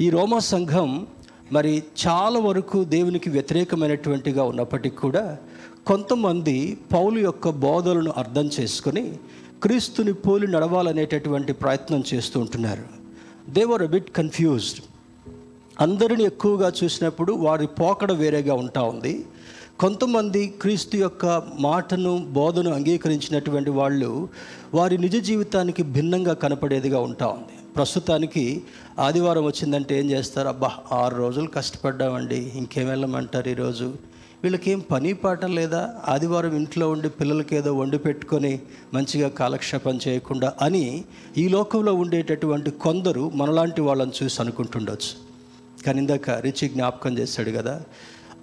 ఈ 0.00 0.10
రోమా 0.10 0.38
సంఘం 0.38 1.06
మరి 1.52 1.82
చాలా 2.06 2.40
వరకు 2.40 2.84
దేవునికి 2.84 3.30
వ్యతిరేకమైనటువంటిగా 3.30 4.44
ఉన్నప్పటికీ 4.44 4.96
కూడా 4.96 5.38
కొంతమంది 5.86 6.78
పౌలు 6.92 7.18
యొక్క 7.18 7.50
బోధలను 7.50 8.14
అర్థం 8.16 8.50
చేసుకొని 8.60 9.12
క్రీస్తుని 9.62 10.12
పోలి 10.12 10.46
నడవాలనేటటువంటి 10.46 11.52
ప్రయత్నం 11.52 12.02
చేస్తూ 12.14 12.40
ఉంటున్నారు. 12.40 12.84
దేవర్ 13.50 13.86
బిట్ 13.86 14.10
కన్ఫ్యూజ్డ్ 14.10 14.80
అందరిని 15.80 16.24
ఎక్కువగా 16.24 16.72
చూసినప్పుడు 16.84 17.32
వారి 17.32 17.66
పోకడ 17.66 18.12
వేరేగా 18.12 18.54
ఉంటా 18.54 18.82
ఉంది. 18.82 19.24
కొంతమంది 19.80 20.46
క్రీస్తు 20.46 20.96
యొక్క 20.96 21.42
మాటను 21.60 22.26
బోధను 22.32 22.74
అంగీకరించినటువంటి 22.74 23.70
వాళ్ళు 23.70 24.28
వారి 24.74 24.98
నిజ 24.98 25.16
జీవితానికి 25.26 25.82
భిన్నంగా 25.82 26.32
కనపడేదిగా 26.32 27.00
ఉంటా 27.00 27.26
ఉంది. 27.26 27.74
ప్రస్తుతానికి 27.76 28.62
ఆదివారం 28.98 29.44
వచ్చిందంటే 29.44 30.00
ఏం 30.00 30.10
చేస్తారు? 30.10 30.48
అబ్బా 30.48 30.70
ఆరు 30.92 31.14
రోజులు 31.14 31.46
కష్టపడ్డామండి 31.46 32.52
ఇంకేం 32.56 32.88
వెళ్ళమంటారు 32.88 33.48
ఈరోజు? 33.48 33.94
వీళ్ళకేం 34.42 34.82
పని 34.90 35.12
పాట 35.12 35.44
లేదా? 35.44 35.94
ఆదివారం 36.08 36.56
ఇంట్లో 36.56 36.90
ఉండి 36.90 37.08
పిల్లలకి 37.08 37.56
ఏదో 37.56 37.74
వండి 37.74 37.98
పెట్టుకొని 37.98 38.60
మంచిగా 38.94 39.28
కాలక్షేపం 39.28 39.98
చేయకుండా 40.08 40.52
అని 40.62 41.04
ఈ 41.38 41.48
లోకంలో 41.48 41.94
ఉండేటటువంటి 41.94 42.70
కొందరు 42.70 43.30
మనలాంటి 43.34 43.80
వాళ్ళని 43.80 44.12
చూసి 44.22 44.42
అనుకుంటుండొచ్చు. 44.42 45.12
కానీ 45.86 45.98
ఇందాక 45.98 46.30
రిచి 46.30 46.68
జ్ఞాపకం 46.68 47.18
చేశాడు 47.18 47.50
కదా 47.50 47.82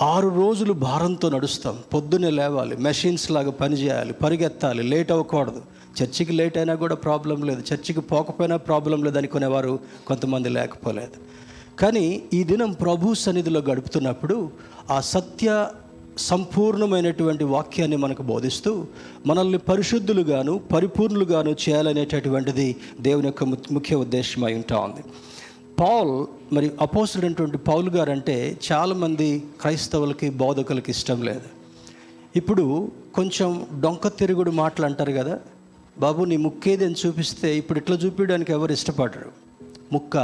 ఆరు 0.02 0.30
రోజులు 0.30 0.74
భారంతో 0.74 1.30
నడుస్తాం. 1.30 1.78
పొద్దున్నే 1.94 2.30
లేవాలి. 2.30 2.78
మెషిన్స్ 2.78 3.32
లాగా 3.32 3.52
పనిచేయాలి 3.52 4.14
పరిగెత్తాలి. 4.14 4.84
లేట్ 4.84 5.12
అవ్వకూడదు. 5.12 5.62
చర్చికి 6.04 6.32
లేట్ 6.32 6.58
అయినా 6.58 6.76
కూడా 6.76 6.96
ప్రాబ్లం 6.96 7.44
లేదు. 7.44 7.64
చర్చికి 7.74 8.02
పోకపోయినా 8.02 8.58
ప్రాబ్లం 8.58 9.04
లేదు 9.04 9.18
అనుకునేవారు 9.18 9.80
కొంతమంది 10.08 10.50
లేకపోలేదు. 10.50 11.38
కానీ 11.80 12.24
ఈ 12.34 12.44
దినం 12.44 12.72
ప్రభు 12.72 13.14
సన్నిధిలో 13.14 13.60
గడుపుతున్నప్పుడు 13.60 14.50
ఆ 14.92 15.02
సత్య 15.02 15.68
సంపూర్ణమైనటువంటి 16.18 17.44
వాక్యాన్ని 17.44 17.98
మనకు 17.98 18.24
బోధిస్తూ 18.24 18.86
మనల్ని 19.26 19.58
పరిశుద్ధులుగాను 19.58 20.58
పరిపూర్ణులుగాను 20.58 21.50
చేయాలనేటటువంటిది 21.50 22.76
దేవుని 23.02 23.28
యొక్క 23.28 23.44
ముఖ్య 23.44 23.96
ఉద్దేశమై 23.96 24.54
ఉంటా 24.54 24.78
ఉంది. 24.78 25.04
పౌల్ 25.80 26.28
మరి 26.54 26.72
అపోసుడైనటువంటి 26.82 27.58
పౌల్ 27.58 27.90
గారు 27.90 28.12
అంటే 28.12 28.60
చాలామంది 28.72 29.44
క్రైస్తవులకి 29.62 30.30
బోధకులకి 30.30 30.92
ఇష్టం 30.92 31.24
లేదు. 31.24 31.42
ఇప్పుడు 32.36 32.92
కొంచెం 33.16 33.68
డొంక 33.80 34.08
తిరుగుడు 34.08 34.52
మాటలు 34.52 34.86
అంటారు 34.86 35.12
కదా 35.12 35.40
బాబు 36.00 36.24
నీ 36.24 36.38
ముక్కేది 36.38 36.86
అని 36.86 36.96
చూపిస్తే 37.06 37.58
ఇప్పుడు 37.58 37.80
ఇట్లా 37.80 37.96
చూపించడానికి 37.96 38.52
ఎవరు 38.52 38.72
ఇష్టపడరు? 38.72 39.32
ముక్క 39.94 40.18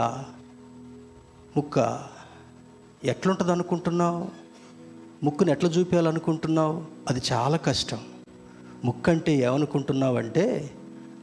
ముక్క 1.57 2.03
ఎట్లుంటుంది 3.03 3.51
అనుకుంటున్నావు 3.51 4.27
ముక్కును 5.23 5.51
ఎట్లా 5.51 5.69
చూపించాలనుకుంటున్నావు? 5.69 6.83
అది 7.09 7.21
చాలా 7.31 7.57
కష్టం. 7.57 7.97
ముక్కంటే 8.85 9.35
ఏమనుకుంటున్నావు 9.35 10.17
అంటే 10.17 10.69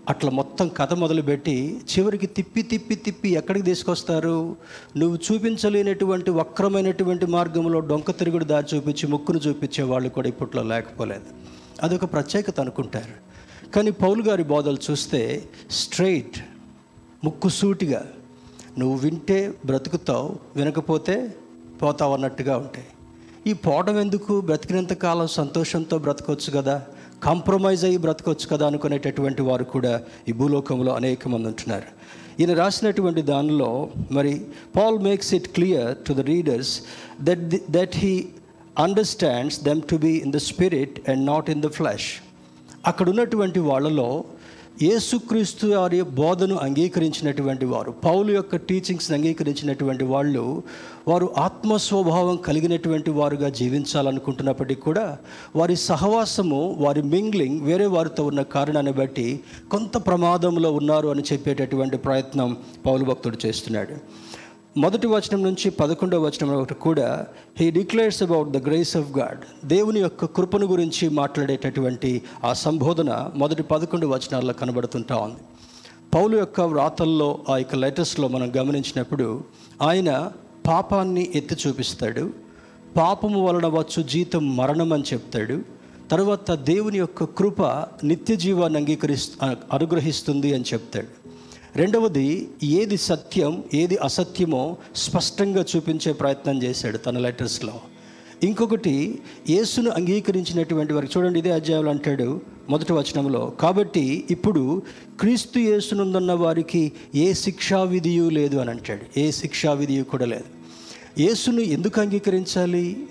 అట్లా 0.09 0.31
మొత్తం 0.31 0.69
కథ 0.69 0.93
మొదలుపెట్టి 0.93 1.81
చివరికి 1.93 2.27
తిప్పి 2.27 2.63
తిప్పి 2.63 2.95
తిప్పి 2.95 3.29
ఎక్కడికి 3.29 3.65
తీసుకొస్తారు? 3.65 4.57
నువ్వు 4.97 5.19
చూపించలేనటువంటి 5.33 6.31
వక్రమైనటువంటి 6.31 7.27
మార్గంలో 7.27 7.81
డొంక 7.81 8.11
తిరుగుడు 8.11 8.45
దారి 8.45 8.77
చూపించి 8.77 9.07
ముక్కును 9.07 9.39
చూపించే 9.39 9.85
వాళ్ళు 9.85 10.09
కూడా 10.09 10.29
ఇప్పట్లో 10.29 10.63
లేకపోలేదు. 10.63 11.25
అదొక 11.83 12.05
ప్రత్యేకత 12.05 12.61
అనుకుంటారు. 12.61 13.31
కానీ 13.71 13.91
పౌలు 13.91 14.23
గారి 14.23 14.43
బోధలు 14.43 14.79
చూస్తే 14.91 15.49
స్ట్రైట్ 15.71 16.39
ముక్కు 17.25 17.49
సూటిగా 17.49 18.07
నువ్వు 18.79 18.99
వింటే 18.99 19.55
బ్రతుకుతావు 19.67 20.39
వినకపోతే 20.57 21.35
పోతావు 21.83 22.15
అన్నట్టుగా 22.15 22.57
ఉంటాయి. 22.57 22.87
ఈ 23.47 23.53
పోవడం 23.53 23.99
ఎందుకు? 23.99 24.41
బ్రతికినంత 24.41 24.93
కాలం 24.93 25.27
సంతోషంతో 25.27 25.99
బ్రతకొచ్చు 25.99 26.51
కదా. 26.57 26.87
కాంప్రమైజ్ 27.23 27.85
అయ్యి 27.85 27.99
బ్రతకొచ్చు 27.99 28.47
కదా 28.53 28.67
అనుకునేటటువంటి 28.67 29.43
వారు 29.43 29.65
కూడా 29.65 29.93
ఈ 30.29 30.33
భూలోకంలో 30.33 30.93
అనేక 30.95 31.29
మంది 31.29 31.49
ఉంటున్నారు. 31.49 31.89
ఈయన 32.41 32.53
రాసినటువంటి 32.53 33.23
దానిలో 33.23 33.71
మరి 34.11 34.33
Paul 34.77 34.99
makes 34.99 35.35
it 35.35 35.49
clear 35.49 35.91
to 36.07 36.13
the 36.13 36.21
readers 36.21 36.73
that 37.23 37.43
that 37.71 37.97
he 37.97 38.15
understands 38.79 39.65
them 39.65 39.83
to 39.91 39.97
be 39.97 40.13
in 40.27 40.33
the 40.33 40.41
spirit 40.51 41.11
and 41.11 41.27
not 41.27 41.51
in 41.51 41.63
the 41.63 41.71
flesh 41.79 42.09
అక్కడ 42.87 43.09
ఉన్నటువంటి 43.09 43.61
వాళ్ళలో 43.61 44.11
యేసుక్రీస్తు 44.83 45.67
వారి 45.67 45.99
బోధను 46.19 46.55
అంగీకరించినటువంటి 46.57 47.67
వారు 47.67 47.91
పౌలు 48.05 48.31
యొక్క 48.33 48.57
టీచింగ్స్ని 48.69 49.15
అంగీకరించినటువంటి 49.17 50.05
వాళ్ళు 50.05 50.45
వారు 51.09 51.27
ఆత్మస్వభావం 51.39 52.37
కలిగినటువంటి 52.37 53.11
వారుగా 53.11 53.49
జీవించాలనుకుంటున్నప్పటికీ 53.49 54.81
కూడా 54.81 55.05
వారి 55.57 55.77
సహవాసము 55.77 56.61
వారి 56.79 57.03
మింగ్లింగ్ 57.03 57.61
వేరే 57.61 57.87
వారితో 57.87 58.25
ఉన్న 58.25 58.43
కారణాన్ని 58.57 58.93
బట్టి 58.93 59.29
కొంత 59.71 60.07
ప్రమాదంలో 60.07 60.73
ఉన్నారు 60.73 61.09
అని 61.09 61.25
చెప్పేటటువంటి 61.33 61.97
ప్రయత్నం 61.97 62.57
పౌలు 62.87 63.05
భక్తుడు 63.05 63.39
చేస్తున్నాడు. 63.47 63.97
మొదటి 64.77 65.07
వచనం 65.07 65.43
నుంచి 65.43 65.71
పదకొండవ 65.71 66.27
వచనం 66.27 66.55
ఒకటి 66.55 66.75
కూడా 66.75 67.27
he 67.61 67.71
declares 67.71 68.23
about 68.23 68.49
the 68.49 68.67
grace 68.67 68.97
of 68.97 69.19
God 69.19 69.67
దేవుని 69.67 70.01
యొక్క 70.01 70.25
కృపను 70.25 70.67
గురించి 70.67 71.09
మాట్లాడేటటువంటి 71.09 72.23
ఆ 72.45 72.53
సంబోధన 72.53 73.31
మొదటి 73.37 73.63
పదకొండు 73.63 74.07
వచనాల్లో 74.07 74.53
కనబడుతుంటా 74.53 75.17
ఉంది. 75.17 75.39
పౌలు 76.15 76.37
యొక్క 76.37 76.61
వ్రాతల్లో 76.61 77.39
ఆ 77.49 77.57
యొక్క 77.57 77.75
లెటర్స్లో 77.75 78.29
మనం 78.29 78.53
గమనించినప్పుడు 78.57 79.45
ఆయన 79.83 80.33
పాపాన్ని 80.67 81.31
ఎత్తి 81.35 81.57
చూపిస్తాడు. 81.69 82.31
పాపము 82.97 83.47
వలన 83.47 83.67
వచ్చు 83.67 84.03
జీతం 84.03 84.57
మరణం 84.57 84.93
అని 84.93 85.03
చెప్తాడు. 85.13 85.61
తర్వాత 86.11 86.53
దేవుని 86.53 86.99
యొక్క 86.99 87.25
కృప 87.25 87.63
నిత్య 88.05 88.37
జీవాన్ని 88.37 88.79
అంగీకరిస్తు 88.79 89.45
అనుగ్రహిస్తుంది 89.47 90.55
అని 90.55 90.65
చెప్తాడు. 90.73 91.20
రెండవది 91.77 92.49
ఏది 92.63 92.97
సత్యం 92.97 93.65
ఏది 93.75 93.97
అసత్యమో 93.97 94.77
స్పష్టంగా 94.97 95.65
చూపించే 95.77 96.13
ప్రయత్నం 96.13 96.63
చేశాడు 96.63 96.99
తన 96.99 97.19
లెటర్స్లో. 97.19 97.73
ఇంకొకటి 98.43 99.19
యేసును 99.51 99.91
అంగీకరించినటువంటి 99.91 100.93
వారికి 100.93 101.19
చూడండి 101.19 101.39
ఇదే 101.39 101.51
అధ్యాయంలో 101.51 101.91
అంటాడు 101.91 102.41
మొదటి 102.69 102.93
వచనంలో 102.93 103.53
కాబట్టి 103.61 104.25
ఇప్పుడు 104.31 104.83
క్రీస్తు 105.21 105.59
యేసునుందన్న 105.59 106.33
వారికి 106.33 106.93
ఏ 107.15 107.33
శిక్షా 107.33 107.83
విధియు 107.83 108.29
లేదు 108.29 108.57
అని 108.57 108.71
అంటాడు. 108.71 109.21
ఏ 109.21 109.31
శిక్షా 109.31 109.73
విధియు 109.73 110.05
కూడా 110.05 110.27
లేదు. 110.27 110.45
యేసును 111.21 111.61
ఎందుకు 111.61 112.01
అంగీకరించాలి? 112.01 113.07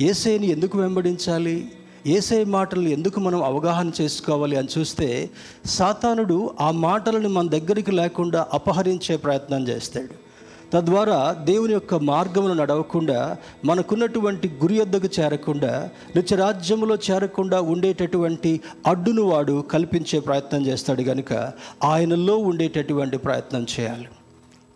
ఏసేని 0.00 0.46
ఎందుకు 0.46 0.78
వెంబడించాలి? 0.78 1.72
ఏసై 2.06 2.44
మాటలు 2.44 2.88
ఎందుకు 2.88 3.20
మనం 3.20 3.44
అవగాహన 3.44 3.90
చేసుకోవాలి 4.00 4.56
అని 4.56 4.68
చూస్తే 4.78 5.30
సాతానుడు 5.64 6.50
ఆ 6.60 6.70
మాటలను 6.70 7.28
మన 7.28 7.48
దగ్గరికి 7.48 7.90
లేకుండా 7.90 8.46
అపహరించే 8.52 9.16
ప్రయత్నం 9.16 9.68
చేస్తాడు. 9.68 10.30
తద్వారా 10.72 11.36
దేవుని 11.44 11.72
యొక్క 11.72 11.94
మార్గమును 11.94 12.54
నడవకుండా 12.54 13.36
మనకున్నటువంటి 13.64 14.48
గురి 14.48 14.80
వద్దకు 14.80 15.08
చేరకుండా 15.20 15.90
నిత్యరాజ్యంలో 16.16 16.98
చేరకుండా 17.10 17.60
ఉండేటటువంటి 17.60 18.60
అడ్డును 18.86 19.22
వాడు 19.22 19.64
కల్పించే 19.70 20.20
ప్రయత్నం 20.20 20.66
చేస్తాడు 20.66 21.02
కనుక 21.02 21.52
ఆయనలో 21.84 22.36
ఉండేటటువంటి 22.36 23.18
ప్రయత్నం 23.18 23.66
చేయాలి. 23.80 24.08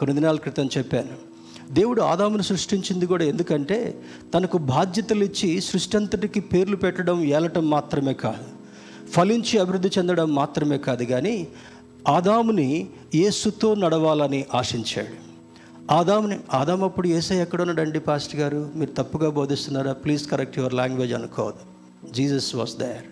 కొన్ని 0.00 0.14
దినాల 0.14 0.36
క్రితం 0.36 0.68
చెప్పాను 0.78 1.33
దేవుడు 1.70 2.02
ఆదామును 2.02 2.42
సృష్టించింది 2.42 3.06
కూడా 3.06 3.24
ఎందుకంటే 3.24 4.02
తనకు 4.34 4.58
బాధ్యతలు 4.58 5.24
ఇచ్చి 5.24 5.60
సృష్టి 5.60 5.96
అంతటికి 5.96 6.40
పేర్లు 6.40 6.76
పెట్టడం 6.76 7.24
ఏలటం 7.24 7.70
మాత్రమే 7.70 8.12
కాదు. 8.12 8.44
ఫలించి 9.10 9.58
అభివృద్ధి 9.58 9.88
చెందడం 9.98 10.34
మాత్రమే 10.34 10.78
కాదు 10.78 11.04
కానీ 11.04 11.48
ఆదాముని 12.08 12.88
యేసుతో 13.14 13.74
నడవాలని 13.74 14.44
ఆశించాడు. 14.54 15.24
ఆదాముని 15.92 16.38
ఆదాం 16.54 16.84
అప్పుడు 16.84 17.08
ఏసై 17.08 17.36
ఎక్కడున్నాడండి 17.36 18.00
పాస్ట్ 18.00 18.36
గారు? 18.36 18.70
మీరు 18.74 18.90
తప్పుగా 18.90 19.30
బోధిస్తున్నారా? 19.30 19.92
ప్లీజ్ 19.92 20.28
కరెక్ట్ 20.28 20.58
యువర్ 20.58 20.74
లాంగ్వేజ్ 20.74 21.12
అనుకోవద్దు. 21.12 21.74
జీసస్ 22.12 22.54
వాస్ 22.54 22.76
దయర్ 22.76 23.04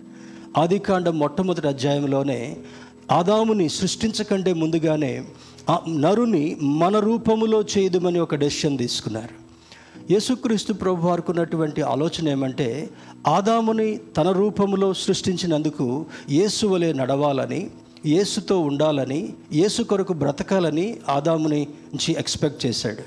ఆదికాండం 0.57 1.19
మొట్టమొదటి 1.19 1.67
అధ్యాయంలోనే 1.67 2.57
ఆదాముని 3.11 3.69
సృష్టించకంటే 3.69 4.53
ముందుగానే 4.53 5.25
నరుని 5.89 6.57
మన 6.61 6.99
రూపములో 6.99 7.61
చేయదమని 7.61 8.19
ఒక 8.19 8.35
డెసిషన్ 8.35 8.77
తీసుకున్నారు. 8.77 9.43
యేసుక్రీస్తు 10.11 10.73
ప్రభు 10.73 11.07
వారికి 11.07 11.31
ఉన్నటువంటి 11.31 11.81
ఆలోచన 11.81 12.29
ఏమంటే 12.29 12.89
ఆదాముని 13.27 13.99
తన 14.17 14.31
రూపములో 14.31 14.93
సృష్టించినందుకు 14.93 16.05
యేసు 16.29 16.67
వలె 16.67 16.93
నడవాలని 16.93 17.69
యేసుతో 18.05 18.59
ఉండాలని 18.59 19.33
యేసు 19.53 19.83
కొరకు 19.83 20.13
బ్రతకాలని 20.13 20.97
ఆదాముని 21.09 21.61
నుంచి 21.61 22.15
ఎక్స్పెక్ట్ 22.19 22.65
చేశాడు. 22.65 23.03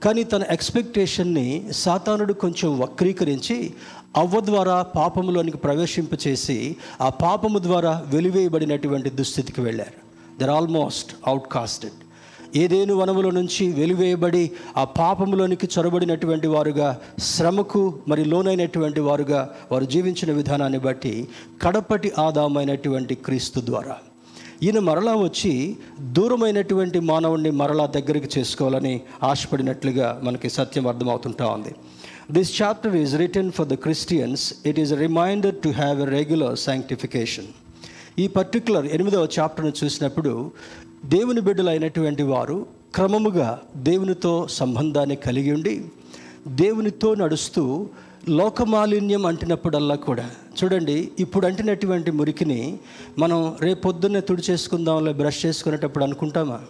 కానీ 0.00 0.24
తన 0.24 0.42
ఎక్స్పెక్టేషన్ని 0.50 1.64
సాతానుడు 1.72 2.32
కొంచెం 2.32 2.80
వక్రీకరించి 2.80 3.72
అవ్వ 4.16 4.40
ద్వారా 4.40 4.82
పాపములోనికి 4.82 5.56
ప్రవేశింపచేసి 5.56 6.76
ఆ 7.00 7.08
పాపము 7.08 7.58
ద్వారా 7.58 8.04
వెలివేయబడినటువంటి 8.06 9.10
దుస్థితికి 9.10 9.60
వెళ్ళారు. 9.60 10.07
దర్ 10.40 10.50
ఆల్మోస్ట్ 10.50 11.12
అవుట్కాస్టెడ్ 11.26 11.96
ఏదేను 12.56 12.94
వనముల 12.94 13.30
నుంచి 13.30 13.72
వెలివేయబడి 13.72 14.50
ఆ 14.76 14.84
పాపములోనికి 14.84 15.68
చొరబడినటువంటి 15.74 16.46
వారుగా 16.46 17.00
శ్రమకు 17.20 17.94
మరి 18.08 18.24
లోనైనటువంటి 18.24 19.00
వారుగా 19.00 19.40
వారు 19.72 19.84
జీవించిన 19.84 20.32
విధానాన్ని 20.32 20.78
బట్టి 20.78 21.28
కడపటి 21.62 22.12
ఆదామైనటువంటి 22.18 23.14
క్రీస్తు 23.14 23.60
ద్వారా. 23.60 23.96
ఈయన 24.62 24.78
మరలా 24.78 25.14
వచ్చి 25.16 25.76
దూరమైనటువంటి 26.00 27.00
మానవుణ్ణి 27.00 27.50
మరలా 27.50 27.86
దగ్గరికి 27.86 28.38
చేసుకోవాలని 28.38 29.00
ఆశపడినట్లుగా 29.22 30.20
మనకి 30.22 30.50
సత్యం 30.50 30.86
అర్థమవుతుంటా 30.86 31.46
ఉంది. 31.46 31.74
This 32.30 32.62
chapter 32.62 32.96
is 32.96 33.16
return 33.16 33.52
for 33.52 33.68
the 33.68 33.74
Christians 33.74 34.54
it 34.66 34.80
is 34.80 34.92
reminder 34.92 35.54
to 35.54 35.68
have 35.68 36.00
a 36.00 36.04
regular 36.04 36.58
sanctification 36.58 37.46
ఈ 38.18 38.28
పర్టికులర్ 38.28 38.86
ఎనిమిదవ 38.86 39.28
చాప్టర్ను 39.38 39.72
చూసినప్పుడు 39.84 40.50
దేవుని 41.04 41.40
బిడ్డలైనటువంటి 41.40 42.22
వారు 42.22 42.66
క్రమముగా 42.94 43.60
దేవునితో 43.76 44.46
సంబంధాన్ని 44.50 45.16
కలిగి 45.16 45.52
ఉండి 45.52 45.84
దేవునితో 46.48 47.14
నడుస్తూ 47.14 47.86
లోకమాలిన్యం 48.28 49.26
అంటినప్పుడల్లా 49.26 49.94
కూడా. 49.94 50.30
చూడండి 50.58 51.10
ఇప్పుడు 51.18 51.46
అంటినటువంటి 51.46 52.10
మురికిని 52.10 52.78
మనం 53.18 53.56
రేపొద్దున్నే 53.60 54.20
తుడి 54.20 54.42
చేసుకుందాంలే 54.50 55.12
బ్రష్ 55.12 55.46
చేసుకునేటప్పుడు 55.46 56.04
అనుకుంటామా? 56.04 56.60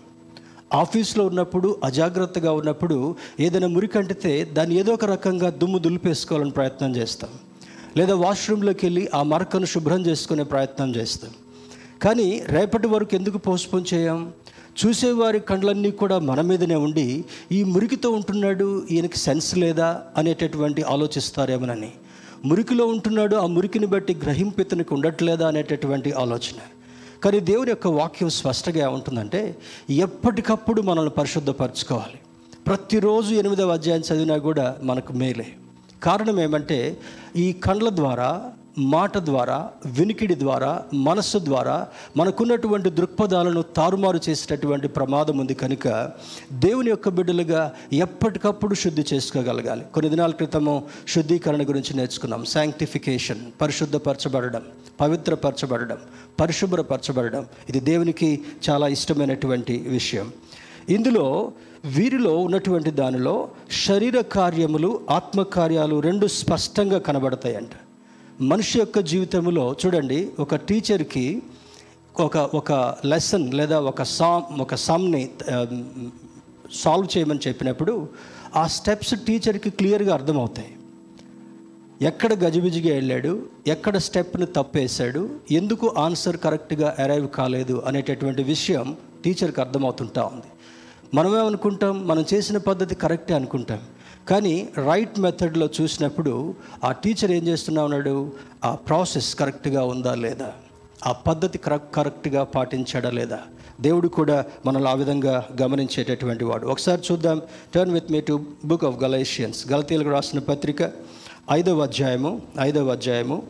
ఆఫీస్లో 0.74 1.26
ఉన్నప్పుడు 1.26 1.76
అజాగ్రత్తగా 1.84 2.52
ఉన్నప్పుడు 2.52 3.16
ఏదైనా 3.40 3.66
మురికి 3.66 3.98
అంటితే 3.98 4.44
దాన్ని 4.44 4.74
ఏదో 4.74 4.92
ఒక 4.92 5.04
రకంగా 5.04 5.50
దుమ్ము 5.50 5.78
దులిపేసుకోవాలని 5.78 6.50
ప్రయత్నం 6.50 6.96
చేస్తాం. 6.96 7.30
లేదా 7.96 8.14
వాష్రూమ్లోకి 8.14 8.86
వెళ్ళి 8.86 9.08
ఆ 9.14 9.22
మరకను 9.22 9.66
శుభ్రం 9.66 10.06
చేసుకునే 10.06 10.42
ప్రయత్నం 10.42 10.96
చేస్తాం. 10.96 11.30
కానీ 12.02 12.42
రేపటి 12.48 12.86
వరకు 12.86 13.14
ఎందుకు 13.14 13.38
పోస్ట్పోన్ 13.38 13.94
చేయం? 13.94 14.32
చూసేవారి 14.86 15.40
కండ్లన్నీ 15.40 15.90
కూడా 15.90 16.18
మన 16.18 16.40
మీదనే 16.40 16.74
ఉండి 16.74 17.24
ఈ 17.52 17.64
మురికితో 17.64 18.10
ఉంటున్నాడు 18.10 18.86
ఈయనకి 18.90 19.18
సెన్స్ 19.18 19.58
లేదా 19.58 20.02
అనేటటువంటి 20.16 20.82
ఆలోచిస్తారేమోనని. 20.82 21.92
మురికిలో 22.44 22.86
ఉంటున్నాడు 22.86 23.36
ఆ 23.36 23.46
మురికిని 23.46 23.86
బట్టి 23.86 24.14
గ్రహింపు 24.14 24.60
ఇతనికి 24.60 24.94
ఉండట్లేదా 24.94 25.48
అనేటటువంటి 25.48 26.12
ఆలోచన. 26.12 26.58
కానీ 27.24 27.40
దేవుని 27.40 27.70
యొక్క 27.70 27.86
వాక్యం 27.86 28.28
స్పష్టంగా 28.28 28.86
ఏముంటుందంటే 28.88 29.56
ఎప్పటికప్పుడు 29.90 30.82
మనల్ని 30.82 31.10
పరిశుద్ధపరచుకోవాలి. 31.10 32.20
ప్రతిరోజు 32.66 33.34
ఎనిమిదవ 33.34 33.72
అధ్యాయం 33.72 34.00
చదివినా 34.00 34.36
కూడా 34.36 34.76
మనకు 34.82 35.12
మేలే. 35.12 35.46
కారణం 36.02 36.40
ఏమంటే 36.40 37.00
ఈ 37.36 37.52
కండ్ల 37.52 37.88
ద్వారా 37.88 38.52
మాట 38.78 39.18
ద్వారా 39.18 39.70
వినికిడి 39.86 40.34
ద్వారా 40.34 40.84
మనస్సు 40.94 41.38
ద్వారా 41.38 41.88
మనకున్నటువంటి 42.16 42.90
దృక్పథాలను 42.90 43.62
తారుమారు 43.62 44.20
చేసేటటువంటి 44.28 44.88
ప్రమాదం 44.88 45.38
ఉంది 45.38 45.54
కనుక 45.54 46.10
దేవుని 46.52 46.90
యొక్క 46.90 47.08
బిడ్డలుగా 47.08 47.72
ఎప్పటికప్పుడు 47.92 48.74
శుద్ధి 48.74 49.04
చేసుకోగలగాలి. 49.14 49.84
కొన్ని 49.94 50.10
దినాల 50.10 50.30
క్రితము 50.30 50.82
శుద్ధీకరణ 51.08 51.62
గురించి 51.62 51.96
నేర్చుకున్నాం. 51.96 52.44
శాంక్టిఫికేషన్ 52.44 53.40
పరిశుద్ధపరచబడడం 53.60 54.62
పవిత్రపరచబడడం 55.00 55.98
పరిశుభ్రపరచబడడం 56.40 57.46
ఇది 57.68 57.80
దేవునికి 57.80 58.44
చాలా 58.70 58.88
ఇష్టమైనటువంటి 58.88 59.84
విషయం. 59.88 60.32
ఇందులో 60.88 61.52
వీరిలో 61.84 62.32
ఉన్నటువంటి 62.38 62.90
దానిలో 62.90 63.34
శరీర 63.86 64.20
కార్యములు 64.20 65.00
ఆత్మకార్యాలు 65.10 66.00
రెండు 66.00 66.26
స్పష్టంగా 66.26 66.98
కనబడతాయంట. 66.98 67.74
మనిషి 68.40 68.78
యొక్క 68.78 68.98
జీవితంలో 69.00 69.64
చూడండి 69.82 70.20
ఒక 70.38 70.54
టీచర్కి 70.68 71.42
ఒక 72.20 72.36
ఒక 72.36 72.72
లెసన్ 73.04 73.54
లేదా 73.54 73.80
ఒక 73.80 74.02
సామ్ 74.02 74.60
ఒక 74.60 74.74
సమ్ని 74.74 75.22
సాల్వ్ 76.72 77.08
చేయమని 77.16 77.40
చెప్పినప్పుడు 77.46 78.08
ఆ 78.56 78.66
స్టెప్స్ 78.66 79.14
టీచర్కి 79.26 79.70
క్లియర్గా 79.70 80.12
అర్థమవుతాయి. 80.14 80.72
ఎక్కడ 82.02 82.32
గజిబిజిగా 82.44 82.94
వెళ్ళాడు 82.94 83.32
ఎక్కడ 83.66 83.96
స్టెప్ని 83.96 84.46
తప్పేశాడు 84.46 85.22
ఎందుకు 85.50 85.94
ఆన్సర్ 85.98 86.36
కరెక్ట్గా 86.36 86.96
అరైవ్ 86.98 87.28
కాలేదు 87.28 87.82
అనేటటువంటి 87.86 88.42
విషయం 88.42 88.96
టీచర్కి 89.24 89.60
అర్థమవుతుంటా 89.60 90.22
ఉంది. 90.22 90.50
మనమేమనుకుంటాం? 91.14 92.08
మనం 92.08 92.24
చేసిన 92.34 92.58
పద్ధతి 92.58 92.94
కరెక్టే 92.94 93.34
అనుకుంటాం. 93.34 93.78
కానీ 94.28 94.68
రైట్ 94.86 95.18
మెథడ్లో 95.18 95.68
చూసినప్పుడు 95.80 96.54
ఆ 96.84 96.92
టీచర్ 96.92 97.30
ఏం 97.30 97.46
చేస్తున్నా 97.48 97.84
ఉన్నాడు? 97.84 98.32
ఆ 98.64 98.74
ప్రాసెస్ 98.74 99.34
కరెక్ట్గా 99.34 99.84
ఉందా 99.84 100.14
లేదా? 100.14 100.52
ఆ 101.06 101.12
పద్ధతి 101.12 101.58
కరెక్ట్ 101.58 101.94
కరెక్ట్గా 101.94 102.44
పాటించాడా 102.44 103.10
లేదా? 103.10 103.38
దేవుడు 103.80 104.08
కూడా 104.08 104.44
మనల్ని 104.66 104.90
ఆ 104.90 104.94
విధంగా 104.94 105.48
గమనించేటటువంటి 105.62 106.44
వాడు. 106.44 106.66
ఒకసారి 106.66 107.02
చూద్దాం. 107.12 107.42
Turn 107.74 107.94
with 107.94 108.12
me 108.12 108.20
to 108.20 108.44
book 108.64 108.84
of 108.84 108.96
Galatians 108.96 109.72
గలతీలకు 109.72 110.10
రాసిన 110.10 110.38
పత్రిక 110.38 110.90
ఐదవ 111.50 111.82
అధ్యాయము 111.82 112.42
ఐదవ 112.60 112.88
అధ్యాయము 112.88 113.42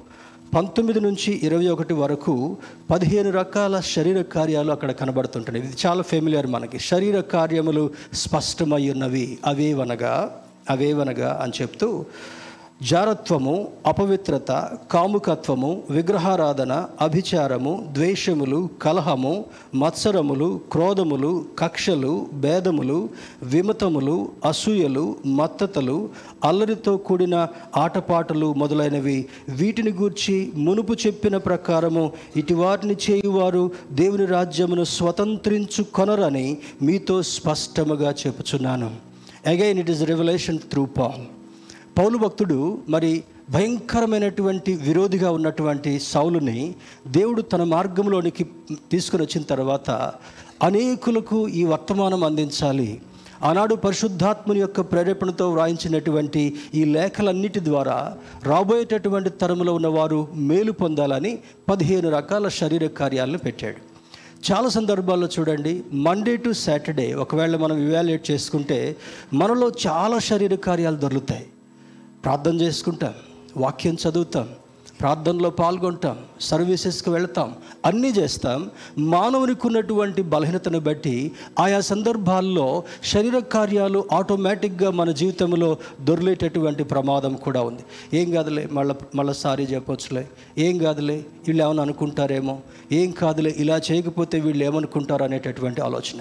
పంతొమ్మిది 0.54 1.00
నుంచి 1.00 1.40
ఇరవై 1.42 1.68
ఒకటి 1.68 1.94
వరకు 1.94 2.56
పదిహేను 2.90 3.30
రకాల 3.30 3.80
శరీర 3.80 4.22
కార్యాలు 4.22 4.72
అక్కడ 4.72 4.90
కనబడుతుంటాయి 4.90 5.58
ఇది 5.58 5.76
చాలా 5.86 6.02
ఫెమిలియర్ 6.02 6.46
మనకి. 6.46 6.78
శరీర 6.78 7.20
కార్యములు 7.20 7.90
స్పష్టమై 8.12 8.90
ఉన్నవి. 8.90 9.38
అవేవనగా 9.46 10.42
అవేవనగా 10.70 11.40
అని 11.42 11.52
చెప్తూ 11.62 12.04
జారత్వము 12.82 13.68
అపవిత్రత 13.86 14.50
కాముకత్వము 14.90 15.82
విగ్రహారాధన 15.90 16.86
అభిచారము 17.00 17.88
ద్వేషములు 17.92 18.68
కలహము 18.82 19.44
మత్సరములు 19.74 20.60
క్రోధములు 20.72 21.44
కక్షలు 21.58 22.26
భేదములు 22.34 23.08
విమతములు 23.42 24.28
అసూయలు 24.44 25.16
మత్తతలు 25.26 26.08
అల్లరితో 26.44 26.96
కూడిన 26.96 27.48
ఆటపాటలు 27.76 28.52
మొదలైనవి. 28.52 29.26
వీటిని 29.48 29.90
గూర్చి 29.90 30.52
మునుపు 30.54 30.92
చెప్పిన 30.92 31.36
ప్రకారము 31.36 32.12
ఇటువాటిని 32.36 32.96
చేయువారు 33.10 33.70
దేవుని 33.92 34.26
రాజ్యమును 34.26 34.84
స్వతంత్రించుకొనరని 34.84 36.58
మీతో 36.82 37.22
స్పష్టముగా 37.22 38.14
చెప్పుచున్నాను. 38.26 38.90
Again 39.46 39.78
it 39.78 39.90
is 39.90 40.02
revelation 40.02 40.58
through 40.58 40.84
Paul 40.84 41.37
పౌలు 41.98 42.18
భక్తుడు 42.18 42.78
మరి 42.88 43.24
భయంకరమైనటువంటి 43.50 44.72
విరోధిగా 44.74 45.30
ఉన్నటువంటి 45.30 46.00
సౌలుని 46.00 46.74
దేవుడు 47.06 47.42
తన 47.42 47.64
మార్గంలోనికి 47.64 48.46
తీసుకుని 48.92 49.22
వచ్చిన 49.22 49.42
తర్వాత 49.44 49.90
అనేకులకు 50.62 51.48
ఈ 51.48 51.64
వర్తమానం 51.64 52.24
అందించాలి. 52.24 53.00
ఆనాడు 53.42 53.74
పరిశుద్ధాత్మని 53.74 54.60
యొక్క 54.60 54.80
ప్రేరేపణతో 54.80 55.50
వ్రాయించినటువంటి 55.50 56.54
ఈ 56.74 56.84
లేఖలన్నిటి 56.84 57.64
ద్వారా 57.64 58.16
రాబోయేటటువంటి 58.44 59.30
తరంలో 59.30 59.74
ఉన్నవారు 59.74 60.28
మేలు 60.34 60.72
పొందాలని 60.72 61.38
పదిహేను 61.68 62.10
రకాల 62.10 62.48
శరీర 62.48 62.86
కార్యాలను 62.86 63.38
పెట్టాడు. 63.38 63.82
చాలా 64.48 64.68
సందర్భాల్లో 64.68 65.28
చూడండి 65.38 65.82
మండే 65.92 66.36
టు 66.36 66.52
సాటర్డే 66.52 67.14
ఒకవేళ 67.14 67.56
మనం 67.56 67.88
ఇవాల్యుయేట్ 67.90 68.30
చేసుకుంటే 68.30 68.96
మనలో 69.34 69.72
చాలా 69.86 70.18
శరీర 70.18 70.54
కార్యాలు 70.54 70.96
దొరుకుతాయి. 70.96 71.46
ప్రార్థన 72.24 72.60
చేసుకుంటాం 72.60 73.14
వాక్యం 73.56 73.96
చదువుతాం 74.08 74.48
ప్రార్థనలో 75.00 75.50
పాల్గొంటాం 75.50 76.18
సర్వీసెస్కి 76.40 77.10
వెళ్తాం 77.10 77.54
అన్నీ 77.86 78.08
చేస్తాం. 78.08 78.70
మానవునికి 78.98 79.66
ఉన్నటువంటి 79.66 80.22
బలహీనతను 80.22 80.80
బట్టి 80.80 81.32
ఆయా 81.58 81.80
సందర్భాల్లో 81.80 82.82
శరీర 83.04 83.38
కార్యాలు 83.38 84.08
ఆటోమేటిక్గా 84.12 84.90
మన 84.90 85.10
జీవితంలో 85.10 85.76
దొరిలేటటువంటి 86.00 86.84
ప్రమాదం 86.84 87.34
కూడా 87.34 87.62
ఉంది. 87.62 87.82
ఏం 88.20 88.30
కాదులే 88.30 88.68
మళ్ళీ 88.72 88.94
మళ్ళీ 89.14 89.34
సారీ 89.34 89.64
చెప్పొచ్చులే. 89.64 90.28
ఏం 90.58 90.78
కాదులే 90.78 91.24
వీళ్ళు 91.48 91.64
ఏమైనా 91.64 91.82
అనుకుంటారేమో. 91.82 92.58
ఏం 92.92 93.10
కాదులే 93.10 93.54
ఇలా 93.56 93.80
చేయకపోతే 93.92 94.40
వీళ్ళు 94.40 94.64
ఏమనుకుంటారు 94.64 95.24
అనేటటువంటి 95.24 95.80
ఆలోచన. 95.80 96.20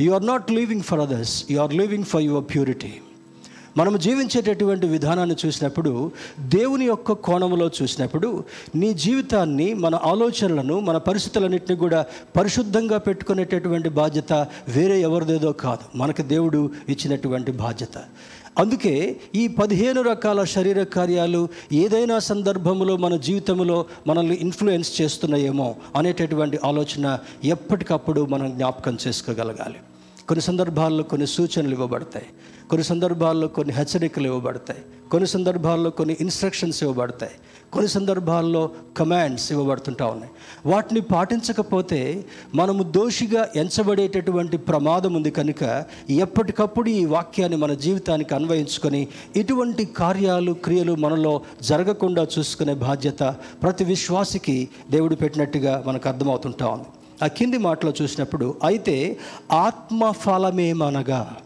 You 0.00 0.12
are 0.12 0.26
not 0.26 0.50
living 0.50 0.82
for 0.82 1.00
others 1.00 1.44
you 1.50 1.60
are 1.60 1.74
living 1.74 2.04
for 2.04 2.22
your 2.22 2.44
purity 2.44 2.92
మనం 3.76 3.98
జీవించేటటువంటి 3.98 4.86
విధానాన్ని 4.86 5.36
చూసినప్పుడు 5.46 6.10
దేవుని 6.40 6.84
యొక్క 6.84 7.12
కోణంలో 7.12 7.70
చూసినప్పుడు 7.82 8.44
నీ 8.74 8.94
జీవితాన్ని 8.94 9.74
మన 9.74 9.94
ఆలోచనలను 9.94 10.80
మన 10.80 10.96
పరిస్థితులన్నింటినీ 10.96 11.76
కూడా 11.76 12.04
పరిశుద్ధంగా 12.36 12.98
పెట్టుకునేటటువంటి 12.98 13.88
బాధ్యత 13.88 14.32
వేరే 14.68 15.00
ఎవరిదేదో 15.00 15.52
కాదు. 15.52 15.98
మనకు 15.98 16.22
దేవుడు 16.22 16.70
ఇచ్చినటువంటి 16.88 17.52
బాధ్యత. 17.52 17.98
అందుకే 18.58 19.20
ఈ 19.34 19.48
పదిహేను 19.48 20.02
రకాల 20.02 20.44
శరీర 20.44 20.82
కార్యాలు 20.82 21.48
ఏదైనా 21.72 22.18
సందర్భంలో 22.18 22.96
మన 22.96 23.16
జీవితంలో 23.16 23.84
మనల్ని 24.06 24.34
ఇన్ఫ్లుయెన్స్ 24.34 25.00
చేస్తున్నాయేమో 25.00 25.74
అనేటటువంటి 25.96 26.58
ఆలోచన 26.64 27.18
ఎప్పటికప్పుడు 27.44 28.26
మనం 28.26 28.50
జ్ఞాపకం 28.50 28.98
చేసుకోగలగాలి. 29.06 29.76
కొన్ని 30.28 30.42
సందర్భాల్లో 30.42 31.02
కొన్ని 31.02 31.26
సూచనలు 31.26 31.70
ఇవ్వబడతాయి. 31.70 32.26
కొన్ని 32.70 32.84
సందర్భాల్లో 32.84 33.48
కొన్ని 33.48 33.74
హెచ్చరికలు 33.74 34.26
ఇవ్వబడతాయి. 34.26 34.82
కొన్ని 35.10 35.28
సందర్భాల్లో 35.28 35.90
కొన్ని 35.90 36.16
ఇన్స్ట్రక్షన్స్ 36.20 36.82
ఇవ్వబడతాయి. 36.84 37.32
కొన్ని 37.72 37.90
సందర్భాల్లో 37.90 38.70
కమాండ్స్ 38.96 39.52
ఇవ్వబడుతుంటా 39.52 40.06
ఉన్నాయి. 40.06 40.32
వాటిని 40.66 41.00
పాటించకపోతే 41.00 42.24
మనము 42.54 42.82
దోషిగా 42.82 43.48
ఎంచబడేటటువంటి 43.56 44.56
ప్రమాదం 44.56 45.14
ఉంది 45.14 45.30
కనుక 45.30 45.84
ఎప్పటికప్పుడు 46.10 46.88
ఈ 46.88 47.04
వాక్యాన్ని 47.04 47.58
మన 47.58 47.74
జీవితానికి 47.74 48.34
అన్వయించుకొని 48.34 49.08
ఇటువంటి 49.36 49.84
కార్యాలు 49.84 50.52
క్రియలు 50.52 50.94
మనలో 50.94 51.40
జరగకుండా 51.62 52.26
చూసుకునే 52.38 52.74
బాధ్యత 52.74 53.34
ప్రతి 53.62 53.84
విశ్వాసికి 53.84 54.68
దేవుడు 54.90 55.14
పెట్టినట్టుగా 55.14 55.84
మనకు 55.86 56.08
అర్థమవుతుంటా 56.08 56.66
ఉంది. 56.66 56.88
ఆ 57.24 57.26
కింది 57.26 57.58
మాటలో 57.58 57.92
చూసినప్పుడు 58.02 58.54
అయితే 58.64 59.16
ఆత్మఫలమేమనగా 59.52 61.36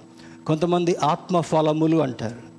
కొంతమంది 0.46 0.96
ఆత్మఫలములు 0.96 1.96
అంటారు. 1.96 2.54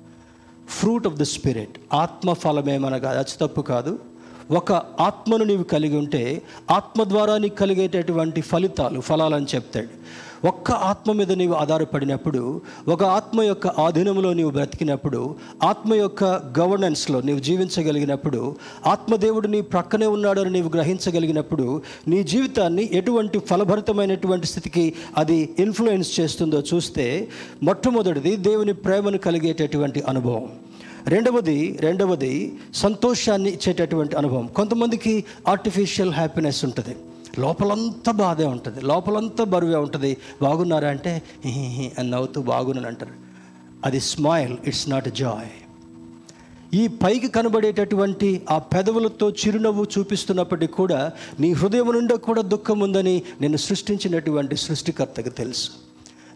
ఫ్రూట్ 0.70 1.06
ఆఫ్ 1.06 1.14
ద 1.14 1.22
స్పిరిట్ 1.22 1.78
ఆత్మఫలమేమనగా 1.94 3.10
అది 3.10 3.38
తప్పు 3.40 3.60
కాదు. 3.60 3.98
ఒక 4.50 4.72
ఆత్మను 5.00 5.44
నీవు 5.44 5.62
కలిగి 5.62 5.96
ఉంటే 5.96 6.42
ఆత్మ 6.70 7.04
ద్వారా 7.04 7.38
నీకు 7.38 7.54
కలిగేటటువంటి 7.54 8.40
ఫలితాలు 8.40 9.00
ఫలాలని 9.00 9.46
చెప్తాడు. 9.54 9.88
ఒక్క 10.44 10.70
ఆత్మ 10.70 11.12
మీద 11.12 11.32
నీవు 11.32 11.54
ఆధారపడినప్పుడు 11.54 12.60
ఒక 12.88 13.04
ఆత్మ 13.04 13.42
యొక్క 13.42 13.66
ఆధీనంలో 13.66 14.32
నీవు 14.32 14.50
బ్రతికినప్పుడు 14.50 15.36
ఆత్మ 15.64 15.94
యొక్క 15.94 16.24
గవర్నెన్స్లో 16.58 17.20
నీవు 17.20 17.38
జీవించగలిగినప్పుడు 17.38 18.56
ఆత్మదేవుడు 18.86 19.48
నీ 19.48 19.60
ప్రక్కనే 19.60 20.06
ఉన్నాడని 20.06 20.50
నీవు 20.50 20.68
గ్రహించగలిగినప్పుడు 20.68 21.82
నీ 22.08 22.22
జీవితాన్ని 22.22 22.90
ఎటువంటి 22.92 23.38
ఫలభరితమైనటువంటి 23.38 24.46
స్థితికి 24.46 24.94
అది 25.16 25.54
ఇన్ఫ్లుయెన్స్ 25.58 26.20
చేస్తుందో 26.20 26.62
చూస్తే 26.74 27.28
మొట్టమొదటిది 27.62 28.36
దేవుని 28.36 28.72
ప్రేమను 28.72 29.18
కలిగేటటువంటి 29.18 30.02
అనుభవం. 30.08 30.48
రెండవది 31.06 31.78
రెండవది 31.80 32.54
సంతోషాన్ని 32.74 33.50
ఇచ్చేటటువంటి 33.50 34.16
అనుభవం. 34.16 34.46
కొంతమందికి 34.46 35.24
ఆర్టిఫిషియల్ 35.48 36.12
హ్యాపీనెస్ 36.12 36.64
ఉంటుంది. 36.64 36.96
లోపలంతా 37.38 38.12
బాధే 38.12 38.44
ఉంటుంది. 38.44 38.80
లోపలంతా 38.80 39.44
బరువే 39.44 39.76
ఉంటుంది. 39.76 40.16
బాగున్నారా 40.42 40.88
అంటే 40.88 41.22
అని 41.98 42.10
నవ్వుతూ 42.10 42.42
బాగున్నాను 42.42 42.88
అంటారు. 42.88 43.12
అది 43.84 44.00
స్మైల్ 44.00 44.56
ఇట్స్ 44.64 44.88
నాట్ 44.88 45.08
జాయ్. 45.08 45.48
ఈ 46.74 46.86
పైకి 46.86 47.28
కనబడేటటువంటి 47.28 48.42
ఆ 48.50 48.58
పెదవులతో 48.58 49.30
చిరునవ్వు 49.30 49.86
చూపిస్తున్నప్పటికీ 49.98 50.72
కూడా 50.72 51.12
నీ 51.40 51.52
హృదయం 51.52 51.92
నుండి 51.92 52.18
కూడా 52.18 52.42
దుఃఖం 52.42 52.80
ఉందని 52.80 53.22
నేను 53.40 53.56
సృష్టించినటువంటి 53.56 54.56
సృష్టికర్తకు 54.56 55.28
తెలుసు. 55.28 55.70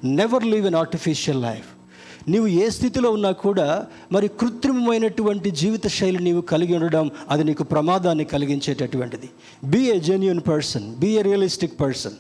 Never 0.05 0.45
live 0.45 0.67
an 0.67 0.75
artificial 0.75 1.43
life 1.43 1.80
నీవు 2.29 2.47
ఏ 2.47 2.69
స్థితిలో 2.71 3.11
ఉన్నా 3.11 3.31
కూడా 3.31 3.87
మరి 4.13 4.29
కృత్రిమమైనటువంటి 4.29 5.51
జీవిత 5.51 5.87
శైలి 5.87 6.23
నీవు 6.23 6.41
కలిగి 6.41 6.75
ఉండడం 6.75 7.11
అది 7.29 7.45
నీకు 7.45 7.63
ప్రమాదాన్ని 7.63 8.25
కలిగించేటటువంటిది. 8.25 9.29
Be 9.65 9.79
a 9.79 10.01
genuine 10.01 10.41
person 10.49 10.95
be 10.95 11.09
a 11.09 11.23
realistic 11.23 11.81
person 11.81 12.13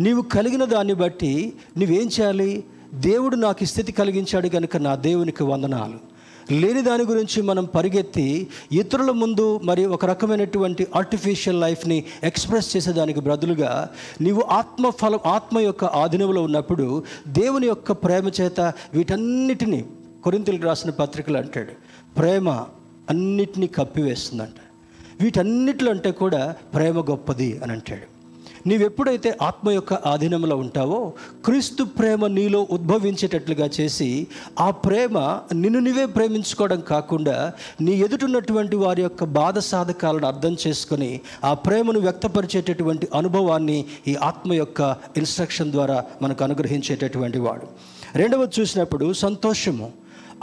నీవు 0.00 0.22
కలిగిన 0.22 0.64
దాన్ని 0.64 0.94
బట్టి 0.94 1.52
నువ్వేం 1.78 2.06
చేయాలి? 2.06 2.64
దేవుడు 2.94 3.36
నాకు 3.36 3.64
స్థితి 3.64 3.92
కలిగించాడు 3.92 4.48
కనుక 4.48 4.76
నా 4.76 4.94
దేవునికి 4.94 5.42
వందనాలు. 5.42 6.09
లేని 6.50 6.82
దాని 6.82 7.04
గురించి 7.04 7.42
మనం 7.42 7.64
పరిగెత్తి 7.64 8.48
ఇతరుల 8.72 9.10
ముందు 9.10 9.60
మరి 9.64 9.86
ఒక 9.86 10.06
రకమైనటువంటి 10.06 10.86
ఆర్టిఫిషియల్ 10.96 11.60
లైఫ్ని 11.60 12.04
ఎక్స్ప్రెస్ 12.24 12.76
చేసేదానికి 12.76 13.20
బదులుగా 13.20 13.90
నీవు 14.20 14.40
ఆత్మ 14.40 14.90
ఫలం 14.90 15.18
ఆత్మ 15.26 15.58
యొక్క 15.58 15.84
ఆధీనంలో 15.84 16.42
ఉన్నప్పుడు 16.42 17.04
దేవుని 17.28 17.66
యొక్క 17.66 17.92
ప్రేమ 17.92 18.30
చేత 18.40 18.60
వీటన్నిటినీ 18.94 19.84
కొరింతలకు 20.24 20.62
రాసిన 20.62 20.90
పత్రికలు 20.90 21.36
అంటాడు. 21.36 21.72
ప్రేమ 22.14 22.48
అన్నిటినీ 23.10 23.66
కప్పివేస్తుందంట. 23.66 24.82
వీటన్నిటిలో 25.20 25.90
అంటే 25.90 26.10
కూడా 26.10 26.54
ప్రేమ 26.74 27.00
గొప్పది 27.00 27.60
అని 27.62 27.72
అంటాడు. 27.72 28.19
నీవెప్పుడైతే 28.66 29.36
ఆత్మ 29.42 29.70
యొక్క 29.70 29.92
ఆధీనంలో 29.92 30.56
ఉంటావో 30.56 31.12
క్రీస్తు 31.44 31.84
ప్రేమ 31.98 32.26
నీలో 32.26 32.66
ఉద్భవించేటట్లుగా 32.70 33.70
చేసి 33.80 34.26
ఆ 34.60 34.70
ప్రేమ 34.70 35.18
నిన్ను 35.52 35.78
నువ్వే 35.78 36.06
ప్రేమించుకోవడం 36.06 36.80
కాకుండా 36.80 37.52
నీ 37.80 37.92
ఎదుటున్నటువంటి 37.98 38.76
వారి 38.76 39.02
యొక్క 39.02 39.24
బాధ 39.24 39.58
సాధకాలను 39.58 40.26
అర్థం 40.26 40.56
చేసుకొని 40.66 41.20
ఆ 41.44 41.54
ప్రేమను 41.54 41.98
వ్యక్తపరిచేటటువంటి 42.00 43.08
అనుభవాన్ని 43.14 43.78
ఈ 44.06 44.14
ఆత్మ 44.14 44.52
యొక్క 44.52 44.96
ఇన్స్ట్రక్షన్ 45.16 45.72
ద్వారా 45.72 46.04
మనకు 46.22 46.44
అనుగ్రహించేటటువంటి 46.44 47.38
వాడు. 47.38 47.66
రెండవది 48.14 48.60
చూసినప్పుడు 48.60 49.12
సంతోషము 49.12 49.92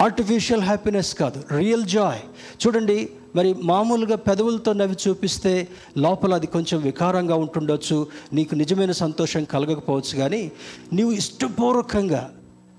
ఆర్టిఫిషియల్ 0.02 0.62
హ్యాపీనెస్ 0.62 1.14
కాదు 1.14 1.58
రియల్ 1.58 1.86
జాయ్ 1.86 2.22
చూడండి 2.66 2.98
మరి 3.38 3.50
మామూలుగా 3.64 4.16
పెదవులతో 4.28 4.74
నవ్వి 4.74 4.98
చూపిస్తే 5.08 5.54
లోపల 5.98 6.34
అది 6.34 6.48
కొంచెం 6.48 6.82
వికారంగా 6.82 7.36
ఉంటుండొచ్చు 7.36 7.98
నీకు 8.34 8.56
నిజమైన 8.56 8.92
సంతోషం 8.92 9.44
కలగకపోవచ్చు 9.54 10.14
కానీ 10.20 10.42
నీవు 10.94 11.12
ఇష్టపూర్వకంగా 11.12 12.24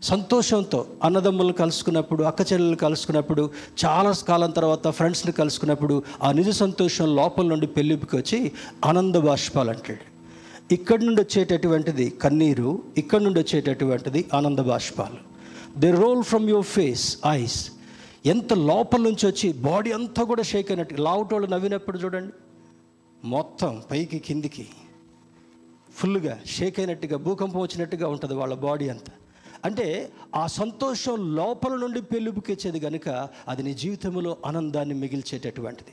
సంతోషంతో 0.02 0.86
అన్నదమ్ములను 1.04 1.52
కలుసుకున్నప్పుడు 1.52 2.22
అక్క 2.24 2.52
చెల్లెలు 2.52 2.76
కలుసుకున్నప్పుడు 2.76 3.50
చాలా 3.84 4.10
కాలం 4.28 4.50
తర్వాత 4.50 4.88
ఫ్రెండ్స్ని 4.88 5.32
కలుసుకున్నప్పుడు 5.32 6.02
ఆ 6.22 6.32
నిజ 6.32 6.50
సంతోషం 6.50 7.16
లోపల 7.16 7.46
నుండి 7.46 7.66
పెళ్ళిపుకి 7.66 8.16
వచ్చి 8.16 8.38
ఆనంద 8.84 9.16
బాష్పాలు 9.28 9.70
అంటాడు. 9.70 10.04
ఇక్కడి 10.74 11.06
నుండి 11.06 11.20
వచ్చేటటువంటిది 11.22 12.06
కన్నీరు 12.22 12.82
ఇక్కడి 12.96 13.24
నుండి 13.24 13.40
వచ్చేటటువంటిది 13.40 14.20
ఆనంద 14.34 14.58
బాష్పాలు. 14.58 15.18
They 15.80 15.90
roll 16.04 16.22
from 16.22 16.48
your 16.50 16.70
face 16.76 17.06
eyes 17.32 17.58
ఎంత 18.26 18.52
లోపల 18.52 19.00
నుంచి 19.00 19.26
వచ్చి 19.26 19.52
బాడీ 19.52 19.92
అంతా 19.92 20.24
కూడా 20.24 20.42
షేక్ 20.42 20.70
అయినట్టు. 20.70 20.94
లావుటోళ్ళు 20.94 21.48
నవ్వినప్పుడు 21.48 21.98
చూడండి 21.98 22.32
మొత్తం 23.24 23.82
పైకి 23.90 24.18
కిందికి 24.18 24.66
ఫుల్గా 25.94 26.40
షేక్ 26.46 26.80
అయినట్టుగా 26.80 27.16
భూకంపం 27.16 27.60
వచ్చినట్టుగా 27.60 28.08
ఉంటుంది 28.08 28.34
వాళ్ళ 28.34 28.54
బాడీ 28.54 28.88
అంతా. 28.88 29.12
అంటే 29.64 30.12
ఆ 30.34 30.46
సంతోషం 30.46 31.36
లోపల 31.36 31.76
నుండి 31.76 32.02
పెళ్ళిపుకెచ్చేది 32.02 32.80
కనుక 32.80 33.28
అది 33.48 33.62
నీ 33.62 33.74
జీవితంలో 33.74 34.36
ఆనందాన్ని 34.46 34.94
మిగిల్చేటటువంటిది. 34.94 35.90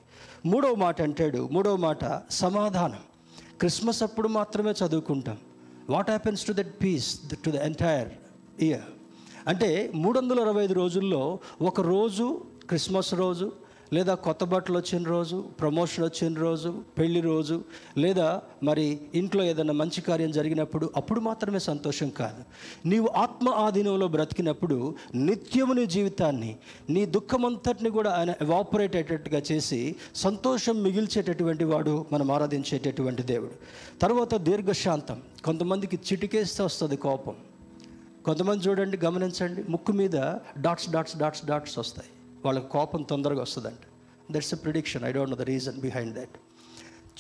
మూడవ 0.50 0.76
మాట 0.76 1.02
అంటాడు 1.02 1.50
మూడవ 1.52 1.76
మాట 1.76 2.22
సమాధానం. 2.32 3.00
క్రిస్మస్ 3.60 4.04
అప్పుడు 4.04 4.28
మాత్రమే 4.28 4.72
చదువుకుంటాం. 4.72 5.38
What 5.90 6.10
happens 6.10 6.46
to 6.46 6.54
that 6.54 6.84
peace 6.84 7.20
to 7.46 7.52
the 7.52 7.56
entire 7.56 8.10
year 8.64 8.95
అంటే 9.48 9.92
మూడు 9.96 10.20
వందల 10.20 10.40
అరవై 10.40 10.64
ఐదు 10.64 10.74
రోజుల్లో 10.74 11.40
ఒక 11.62 11.82
రోజు 11.82 12.44
క్రిస్మస్ 12.68 13.14
రోజు 13.14 13.52
లేదా 13.94 14.14
కొత్త 14.14 14.44
బట్టలు 14.44 14.78
వచ్చిన 14.78 15.04
రోజు 15.04 15.46
ప్రమోషన్ 15.60 16.06
వచ్చిన 16.06 16.34
రోజు 16.34 16.82
పెళ్ళి 16.98 17.22
రోజు 17.22 17.64
లేదా 17.98 18.42
మరి 18.64 19.00
ఇంట్లో 19.16 19.44
ఏదైనా 19.44 19.74
మంచి 19.74 20.02
కార్యం 20.02 20.32
జరిగినప్పుడు 20.32 20.90
అప్పుడు 20.96 21.20
మాత్రమే 21.20 21.60
సంతోషం 21.60 22.10
కాదు. 22.10 22.44
నీవు 22.88 23.08
ఆత్మ 23.08 23.50
ఆధీనంలో 23.50 24.08
బ్రతికినప్పుడు 24.08 24.96
నిత్యము 25.16 25.74
నీ 25.74 25.86
జీవితాన్ని 25.86 26.56
నీ 26.90 27.06
దుఃఖమంతటిని 27.06 27.90
కూడా 27.90 28.12
ఆయన 28.12 28.34
ఎవాపరేట్ 28.42 28.96
అయ్యేటట్టుగా 28.96 29.42
చేసి 29.52 29.96
సంతోషం 30.16 30.84
మిగిల్చేటటువంటి 30.84 31.64
వాడు 31.64 32.06
మనం 32.12 32.32
ఆరాధించేటటువంటి 32.32 33.24
దేవుడు. 33.24 33.52
తర్వాత 34.00 34.36
దీర్ఘశాంతం. 34.36 35.22
కొంతమందికి 35.46 35.96
చిటికేస్తే 35.96 36.64
వస్తుంది 36.64 36.98
కోపం. 36.98 37.34
కొంతమంది 38.26 38.62
చూడండి 38.68 38.98
గమనించండి. 38.98 39.64
ముక్కు 39.70 39.92
మీద 39.92 40.16
డాట్స్ 40.66 40.90
డాట్స్ 40.90 41.18
డాట్స్ 41.18 41.46
డాట్స్ 41.46 41.80
వస్తాయి. 41.80 42.10
వాళ్ళకి 42.46 42.68
కోపం 42.70 43.02
తొందరగా 43.02 43.42
వస్తుందంట. 43.42 43.84
That's 44.34 44.54
a 44.54 44.58
prediction 44.58 45.04
I 45.04 45.12
don't 45.12 45.32
know 45.32 45.38
the 45.38 45.42
reason 45.42 45.78
behind 45.80 46.14
that 46.16 46.36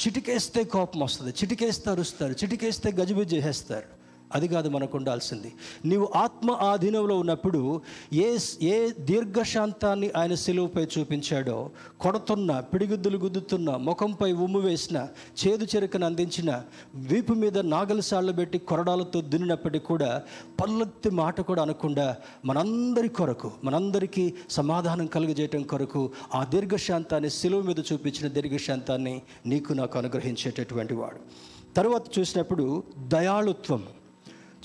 చిటికేస్తే 0.02 0.63
కోపం 0.63 1.00
వస్తుంది. 1.00 1.32
చిటికేస్తే 1.32 1.91
అరుస్తారు. 1.91 2.34
చిటికేస్తే 2.34 2.91
గజిబిజి 2.91 3.36
చేసేస్తారు 3.36 3.88
అది 4.34 4.48
కాదు 4.48 4.70
మనకు 4.70 4.98
ఉండాల్సింది. 4.98 5.54
నీవు 5.86 6.10
ఆత్మ 6.16 6.52
ఆధీనంలో 6.52 7.20
ఉన్నప్పుడు 7.20 7.82
ఏ 8.14 8.38
ఏ 8.62 8.90
దీర్ఘశాంతాన్ని 9.00 10.12
ఆయన 10.18 10.34
సెలువుపై 10.34 10.88
చూపించాడో 11.00 11.70
కొడుతున్న 12.00 12.60
పిడిగుద్దులు 12.60 13.18
గుద్దుతున్న 13.18 13.76
ముఖంపై 13.76 14.32
ఉమ్ము 14.32 14.60
వేసిన 14.60 15.08
చేదు 15.48 15.66
చెరుకను 15.76 16.06
అందించిన 16.06 16.64
వీపు 16.96 17.34
మీద 17.34 17.58
నాగలసాళ్ళు 17.58 18.32
పెట్టి 18.32 18.58
కొరడాలతో 18.58 19.22
దున్నినప్పటికీ 19.22 19.86
కూడా 19.86 20.22
పల్లెత్తి 20.62 21.10
మాట 21.10 21.42
కూడా 21.42 21.62
అనకుండా 21.62 22.16
మనందరి 22.46 23.08
కొరకు 23.08 23.52
మనందరికీ 23.64 24.34
సమాధానం 24.50 25.06
కలుగజేయటం 25.06 25.64
కొరకు 25.64 26.12
ఆ 26.36 26.44
దీర్ఘశాంతాన్ని 26.44 27.30
సెలువు 27.30 27.62
మీద 27.62 27.80
చూపించిన 27.80 28.28
దీర్ఘశాంతాన్ని 28.28 29.22
నీకు 29.46 29.74
నాకు 29.74 29.98
అనుగ్రహించేటటువంటి 29.98 30.94
వాడు. 30.94 31.20
తర్వాత 31.74 32.20
చూసినప్పుడు 32.20 32.84
దయాళుత్వం. 33.08 33.84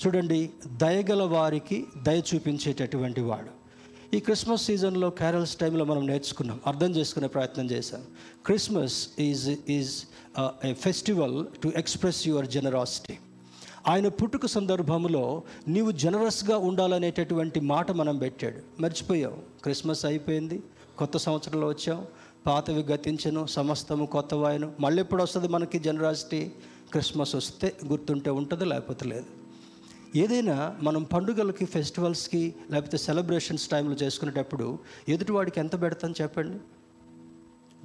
చూడండి 0.01 0.49
దయగల 0.77 1.23
వారికి 1.23 1.85
దయ 2.03 2.21
చూపించేటటువంటి 2.35 3.21
వాడు. 3.21 3.61
ఈ 4.15 4.19
క్రిస్మస్ 4.19 4.65
సీజన్లో 4.65 5.09
క్యారల్స్ 5.09 5.55
టైంలో 5.55 5.85
మనం 5.85 6.07
నేర్చుకున్నాం 6.07 6.59
అర్థం 6.67 6.91
చేసుకునే 6.95 7.27
ప్రయత్నం 7.27 7.71
చేశాం. 7.71 8.01
Christmas 8.45 9.09
is 9.19 9.55
is 9.69 9.93
a 10.65 10.73
festival 10.73 11.45
to 11.63 11.71
express 11.75 12.27
your 12.27 12.47
generosity. 12.47 13.17
ఆయన 13.87 14.07
పుట్టుక 14.07 14.45
సందర్భంలో 14.45 15.43
నీవు 15.67 15.91
జనరస్గా 15.91 16.57
ఉండాలనేటటువంటి 16.57 17.59
మాట 17.59 17.91
మనం 17.91 18.17
పెట్టాడు. 18.17 18.81
మర్చిపోయావు 18.81 19.61
క్రిస్మస్ 19.63 20.05
అయిపోయింది 20.05 20.63
కొత్త 20.97 21.17
సంవత్సరంలో 21.17 21.67
వచ్చాం 21.67 22.05
పాతవి 22.45 22.83
గతించను 22.83 23.45
సమస్తము 23.45 24.05
కొత్త 24.05 24.33
వాయను 24.33 24.71
మళ్ళీ 24.79 25.01
ఎప్పుడు 25.01 25.23
వస్తుంది 25.23 25.47
మనకి 25.47 25.79
జనరాసిటీ? 25.79 26.51
క్రిస్మస్ 26.91 27.35
వస్తే 27.35 27.75
గుర్తుంటే 27.85 28.29
ఉంటుంది 28.29 28.65
లేకపోతే 28.65 29.05
లేదు? 29.05 29.40
ఏదైనా 30.15 30.79
మనం 30.83 31.03
పండుగలకి 31.03 31.65
ఫెస్టివల్స్కి 31.65 32.55
లేకపోతే 32.71 32.97
సెలబ్రేషన్స్ 32.97 33.67
టైంలో 33.67 33.95
చేసుకునేటప్పుడు 33.95 34.79
ఎదుటివాడికి 35.09 35.59
ఎంత 35.59 35.81
పెడతాను 35.81 36.13
చెప్పండి? 36.21 36.57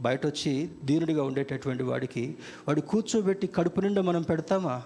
బయట 0.01 0.27
వచ్చి 0.27 0.71
దీనుడిగా 0.85 1.23
ఉండేటటువంటి 1.23 1.83
వాడికి 1.83 2.37
వాడు 2.69 2.81
కూర్చోబెట్టి 2.81 3.47
కడుపు 3.47 3.81
నిండా 3.81 4.03
మనం 4.03 4.23
పెడతామా? 4.23 4.83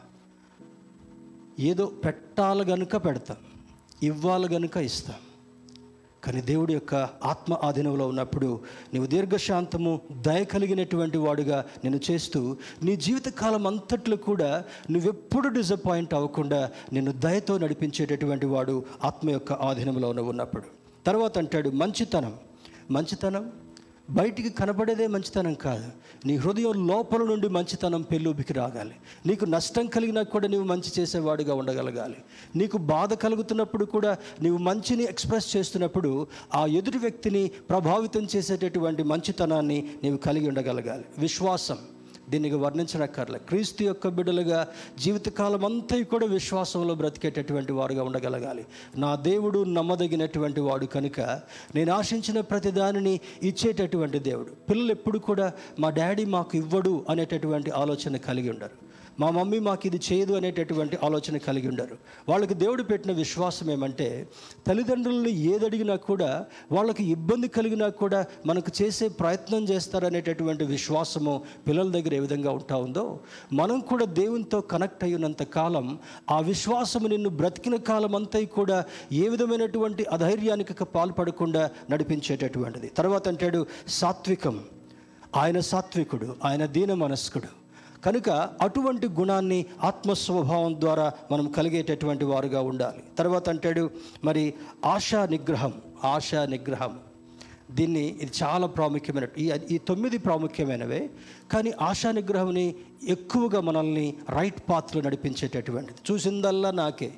ఏదో 1.58 1.86
పెట్టాలి 1.86 2.64
గనుక 2.64 2.96
పెడతాం 2.96 3.36
ఇవ్వాలి 4.02 4.54
గనుక 4.54 4.76
ఇస్తాం. 4.76 5.16
కానీ 6.24 6.40
దేవుడి 6.40 6.72
యొక్క 6.72 6.94
ఆత్మ 7.24 7.56
ఆధీనంలో 7.62 8.08
ఉన్నప్పుడు 8.08 8.60
నీవు 8.94 9.06
దీర్ఘశాంతము 9.06 10.00
దయ 10.12 10.44
కలిగినటువంటి 10.44 11.18
వాడుగా 11.18 11.64
నేను 11.84 12.00
చేస్తూ 12.10 12.56
నీ 12.82 12.96
జీవితకాలం 12.96 13.66
అంతట్లో 13.66 14.16
కూడా 14.16 14.64
నువ్వెప్పుడు 14.90 15.48
డిసప్పాయింట్ 15.48 16.14
అవ్వకుండా 16.14 16.70
నిన్ను 16.92 17.12
దయతో 17.12 17.58
నడిపించేటటువంటి 17.58 18.46
వాడు 18.46 18.84
ఆత్మ 19.04 19.30
యొక్క 19.30 19.52
ఆధీనంలో 19.52 20.08
ఉన్నప్పుడు. 20.08 20.62
తర్వాత 21.06 21.38
అంటాడు 21.38 21.70
మంచితనం. 21.70 22.34
మంచితనం? 22.90 23.52
బయటికి 24.10 24.50
కనబడేదే 24.50 25.06
మంచితనం 25.06 25.54
కాదు. 25.54 25.88
నీ 26.26 26.36
హృదయం 26.36 26.86
లోపల 26.86 27.22
నుండి 27.22 27.48
మంచితనం 27.48 28.02
పెళ్ళూపికి 28.02 28.52
రాగాలి. 28.52 28.94
నీకు 29.26 29.44
నష్టం 29.44 29.86
కలిగినా 29.86 30.22
కూడా 30.22 30.48
నీవు 30.48 30.64
మంచి 30.64 31.00
చేసేవాడిగా 31.00 31.54
ఉండగలగాలి. 31.54 32.16
నీకు 32.56 32.78
బాధ 32.78 33.14
కలుగుతున్నప్పుడు 33.14 33.84
కూడా 33.84 34.16
నీవు 34.42 34.58
మంచిని 34.58 35.04
ఎక్స్ప్రెస్ 35.04 35.56
చేస్తున్నప్పుడు 35.56 36.26
ఆ 36.54 36.66
ఎదుటి 36.66 36.98
వ్యక్తిని 36.98 37.50
ప్రభావితం 37.70 38.26
చేసేటటువంటి 38.36 39.02
మంచితనాన్ని 39.02 39.90
నీవు 40.02 40.16
కలిగి 40.16 40.48
ఉండగలగాలి. 40.48 41.04
విశ్వాసం. 41.18 41.78
దీనికి 42.30 42.54
వర్ణించనక్కర్లే. 42.54 43.38
క్రీస్తు 43.38 43.82
యొక్క 43.82 44.08
బిడ్డలుగా 44.08 44.68
జీవితకాలం 44.98 45.64
అంతా 45.64 46.02
కూడా 46.02 46.26
విశ్వాసంలో 46.26 46.94
బ్రతికేటటువంటి 46.94 47.72
వారుగా 47.72 48.02
ఉండగలగాలి. 48.02 48.66
నా 48.96 49.14
దేవుడు 49.14 49.64
నమ్మదగినటువంటి 49.64 50.60
వాడు 50.60 50.86
కనుక 50.86 51.20
నేను 51.74 51.92
ఆశించిన 51.92 52.40
ప్రతి 52.40 52.70
దానిని 52.70 53.20
ఇచ్చేటటువంటి 53.42 54.18
దేవుడు. 54.18 54.50
పిల్లలు 54.70 54.90
ఎప్పుడు 54.90 55.18
కూడా 55.18 55.52
మా 55.78 55.90
డాడీ 55.90 56.24
మాకు 56.24 56.56
ఇవ్వడు 56.56 57.04
అనేటటువంటి 57.10 57.70
ఆలోచన 57.70 58.16
కలిగి 58.16 58.50
ఉండరు. 58.50 58.89
మా 59.20 59.30
మమ్మీ 59.30 59.58
మాకు 59.58 59.86
ఇది 59.86 60.00
చేయదు 60.12 60.32
అనేటటువంటి 60.32 60.98
ఆలోచన 61.04 61.36
కలిగి 61.36 61.68
ఉండరు. 61.68 61.98
వాళ్ళకి 62.28 62.54
దేవుడు 62.54 62.82
పెట్టిన 62.82 63.12
విశ్వాసం 63.12 63.70
ఏమంటే 63.70 64.28
తల్లిదండ్రులను 64.66 65.28
ఏదడిగినా 65.28 65.96
కూడా 65.96 66.46
వాళ్ళకి 66.72 67.04
ఇబ్బంది 67.04 67.48
కలిగినా 67.48 67.88
కూడా 67.88 68.24
మనకు 68.46 68.82
చేసే 68.82 69.08
ప్రయత్నం 69.08 69.64
చేస్తారనేటటువంటి 69.64 70.64
విశ్వాసము 70.64 71.42
పిల్లల 71.68 71.90
దగ్గర 71.90 72.14
ఏ 72.14 72.18
విధంగా 72.18 72.50
ఉంటా 72.50 72.76
ఉందో 72.76 73.20
మనం 73.52 73.80
కూడా 73.80 74.04
దేవునితో 74.04 74.60
కనెక్ట్ 74.60 75.04
అయినంత 75.04 75.42
కాలం 75.42 75.98
ఆ 76.30 76.40
విశ్వాసము 76.40 77.08
నిన్ను 77.08 77.28
బ్రతికిన 77.28 77.76
కాలం 77.76 78.16
అంతా 78.16 78.44
కూడా 78.44 78.84
ఏ 79.12 79.28
విధమైనటువంటి 79.28 80.04
అధైర్యానికి 80.04 80.84
పాల్పడకుండా 80.84 81.70
నడిపించేటటువంటిది. 81.90 82.88
తర్వాత 82.88 83.28
అంటాడు 83.28 83.66
సాత్వికం. 83.88 84.64
ఆయన 85.36 85.60
సాత్వికుడు 85.60 86.36
ఆయన 86.44 86.66
దీన 86.66 86.94
మనస్కుడు 86.94 87.59
కనుక 88.04 88.28
అటువంటి 88.62 89.08
గుణాన్ని 89.08 89.60
ఆత్మస్వభావం 89.84 90.74
ద్వారా 90.80 91.06
మనం 91.32 91.46
కలిగేటటువంటి 91.48 92.24
వారుగా 92.24 92.60
ఉండాలి. 92.70 93.02
తర్వాత 93.18 93.48
అంటాడు 93.48 93.90
మరి 94.24 94.44
ఆశా 94.94 95.22
నిగ్రహం 95.26 95.74
ఆశా 96.14 96.42
నిగ్రహం. 96.46 96.92
దీన్ని 97.78 98.04
ఇది 98.22 98.32
చాలా 98.42 98.66
ప్రాముఖ్యమైన 98.66 99.26
ఈ 99.38 99.46
ఈ 99.74 99.78
తొమ్మిది 99.78 100.18
ప్రాముఖ్యమైనవే. 100.18 101.02
కానీ 101.52 101.72
ఆశా 101.88 102.10
నిగ్రహంని 102.10 102.74
ఎక్కువగా 103.14 103.60
మనల్ని 103.60 104.06
రైట్ 104.36 104.62
పాత్రలో 104.70 105.02
నడిపించేటటువంటిది. 105.06 105.98
చూసిందల్లా 106.08 106.70
నాకే 106.70 107.10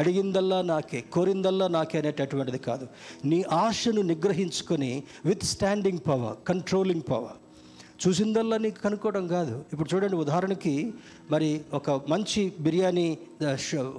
అడిగిందల్లా 0.00 0.62
నాకే 0.62 0.98
కోరిందల్లా 1.14 1.68
నాకే 1.68 1.98
అనేటటువంటిది 1.98 2.58
కాదు. 2.58 2.86
నీ 3.24 3.38
ఆశను 3.42 4.02
నిగ్రహించుకొని 4.02 4.90
with 5.26 5.44
standing 5.44 6.02
power 6.08 6.36
controlling 6.48 7.06
power 7.10 7.38
చూసిందల్లా 8.08 8.56
నీకు 8.56 8.82
కనుక్కోవడం 8.82 9.26
కాదు. 9.28 9.64
ఇప్పుడు 9.72 9.94
చూడండి 9.94 10.16
ఉదాహరణకి 10.16 10.94
మరి 11.30 11.60
ఒక 11.72 11.90
మంచి 11.90 12.52
బిర్యానీ 12.60 13.18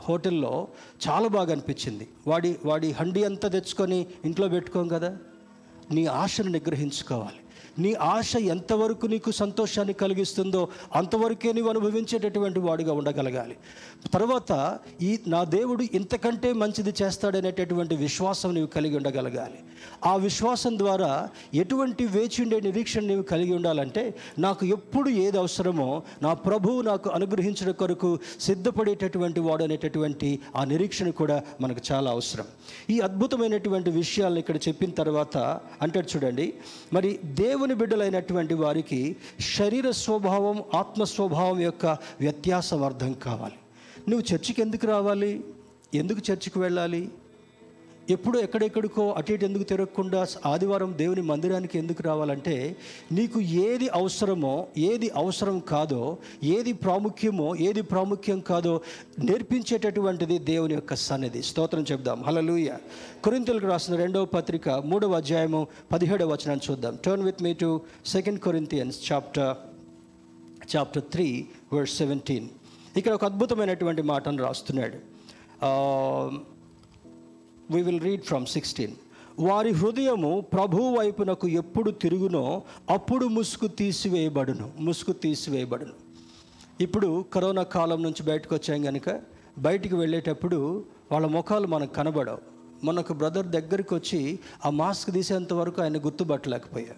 హోటల్లో 0.10 0.68
చాలా 1.10 1.28
బాగా 1.28 1.52
అనిపించింది. 1.52 2.08
వాడి 2.28 2.58
వాడి 2.66 2.92
హండీ 2.92 3.24
అంతా 3.24 3.48
తెచ్చుకొని 3.48 4.06
ఇంట్లో 4.26 4.48
పెట్టుకోం 4.48 4.88
కదా? 4.88 5.18
నీ 5.92 6.06
ఆశను 6.06 6.50
నిగ్రహించుకోవాలి. 6.50 7.40
నీ 7.82 7.92
ఆశ 7.94 8.36
ఎంతవరకు 8.36 9.06
నీకు 9.06 9.32
సంతోషాన్ని 9.32 9.94
కలిగిస్తుందో 9.94 10.62
అంతవరకే 10.96 11.50
నీవు 11.54 11.70
అనుభవించేటటువంటి 11.70 12.60
వాడుగా 12.60 12.94
ఉండగలగాలి. 12.94 13.56
తర్వాత 14.14 14.52
ఈ 15.02 15.12
నా 15.28 15.42
దేవుడు 15.58 15.84
ఇంతకంటే 15.94 16.50
మంచిది 16.54 16.94
చేస్తాడనేటటువంటి 17.02 17.96
విశ్వాసం 17.96 18.50
నీవు 18.54 18.68
కలిగి 18.68 18.96
ఉండగలగాలి. 18.98 19.60
ఆ 20.06 20.16
విశ్వాసం 20.16 20.74
ద్వారా 20.78 21.12
ఎటువంటి 21.54 22.06
వేచి 22.06 22.40
ఉండే 22.44 22.58
నిరీక్షణ 22.60 23.02
నీవు 23.02 23.24
కలిగి 23.24 23.54
ఉండాలంటే 23.56 24.04
నాకు 24.40 24.64
ఎప్పుడు 24.66 25.10
ఏది 25.10 25.38
అవసరమో 25.38 25.90
నా 26.22 26.34
ప్రభువు 26.34 26.82
నాకు 26.82 27.10
అనుగ్రహించడం 27.10 27.74
కొరకు 27.74 28.10
సిద్ధపడేటటువంటి 28.42 29.40
వాడు 29.40 29.64
అనేటటువంటి 29.64 30.30
ఆ 30.56 30.64
నిరీక్షణ 30.64 31.10
కూడా 31.10 31.38
మనకు 31.62 31.82
చాలా 31.92 32.10
అవసరం. 32.12 32.46
ఈ 32.90 33.00
అద్భుతమైనటువంటి 33.00 33.90
విషయాలను 33.92 34.40
ఇక్కడ 34.40 34.58
చెప్పిన 34.68 34.90
తర్వాత 34.90 35.38
అంటాడు 35.82 36.08
చూడండి 36.16 36.54
మరి 36.94 37.20
దేవుని 37.24 37.71
బిడ్డలైనటువంటి 37.74 38.54
వారికి 38.54 39.16
శరీర 39.58 39.92
స్వభావం 39.92 40.64
ఆత్మ 40.76 41.04
స్వభావం 41.04 41.60
యొక్క 41.60 41.86
వ్యత్యాసం 42.20 42.84
అర్థం 42.84 43.14
కావాలి. 43.14 43.56
నువ్వు 44.10 44.36
చర్చికి 44.36 44.62
ఎందుకు 44.62 44.88
రావాలి? 44.88 45.44
ఎందుకు 45.94 46.32
చర్చికి 46.32 46.60
వెళ్ళాలి? 46.60 47.10
ఎప్పుడు 48.10 48.40
ఎక్కడెక్కడికో 48.40 49.12
అటు 49.12 49.32
ఇటు 49.32 49.46
ఎందుకు 49.46 49.64
తిరగకుండా 49.64 50.26
ఆదివారం 50.46 50.94
దేవుని 50.98 51.22
మందిరానికి 51.22 51.78
ఎందుకు 51.78 52.04
రావాలంటే 52.04 52.76
నీకు 53.12 53.42
ఏది 53.42 53.90
అవసరమో 53.90 54.68
ఏది 54.78 55.10
అవసరం 55.10 55.60
కాదో 55.60 56.18
ఏది 56.44 56.74
ప్రాముఖ్యమో 56.74 57.56
ఏది 57.56 57.82
ప్రాముఖ్యం 57.82 58.40
కాదో 58.40 58.82
నేర్పించేటటువంటిది 59.20 60.40
దేవుని 60.40 60.74
యొక్క 60.74 60.96
సన్నిధి. 60.96 61.42
స్తోత్రం 61.42 61.86
చెప్దాం 61.92 62.24
హలలుయ 62.24 62.78
కొరింతలకు 63.24 63.68
రాసిన 63.68 63.96
రెండవ 63.96 64.26
పత్రిక 64.26 64.70
మూడవ 64.70 65.14
అధ్యాయము 65.14 65.68
పదిహేడవ 65.92 66.32
వచనాన్ని 66.34 66.72
చూద్దాం. 66.72 67.00
Turn 67.06 67.24
with 67.24 67.44
me 67.44 67.54
to 67.54 67.82
second 68.06 68.40
Corinthians 68.40 69.12
chapter 69.12 69.56
chapter 70.76 71.04
three 71.04 71.46
verse 71.74 71.98
seventeen 71.98 72.50
ఇక్కడ 72.98 73.14
ఒక 73.14 73.26
అద్భుతమైనటువంటి 73.26 74.02
మాటను 74.02 74.44
రాస్తున్నాడు. 74.44 74.98
We 77.72 77.82
will 77.82 78.02
read 78.02 78.22
from 78.22 78.46
sixteen 78.46 78.96
వారి 79.40 79.70
హృదయము 79.72 80.46
ప్రభు 80.54 80.78
వైపునకు 80.78 81.48
ఎప్పుడు 81.48 81.92
తిరుగునో 81.92 82.62
అప్పుడు 82.90 83.26
ముసుగు 83.26 83.68
తీసివేయబడును. 83.68 84.72
ముసుగు 84.80 85.14
తీసివేయబడును. 85.14 85.94
ఇప్పుడు 86.82 87.26
కరోనా 87.34 87.64
కాలం 87.64 88.04
నుంచి 88.04 88.24
బయటకు 88.24 88.56
వచ్చాం 88.56 88.84
కనుక 88.84 89.22
బయటికి 89.58 89.96
వెళ్ళేటప్పుడు 89.96 90.86
వాళ్ళ 91.12 91.28
ముఖాలు 91.28 91.68
మనకు 91.68 91.94
కనబడవు. 91.94 92.38
మనకు 92.84 93.14
బ్రదర్ 93.14 93.48
దగ్గరికి 93.48 93.94
వచ్చి 93.96 94.40
ఆ 94.66 94.70
మాస్క్ 94.70 95.12
తీసేంత 95.12 95.54
వరకు 95.54 95.82
ఆయన 95.82 95.98
గుర్తుపట్టలేకపోయా 95.98 96.96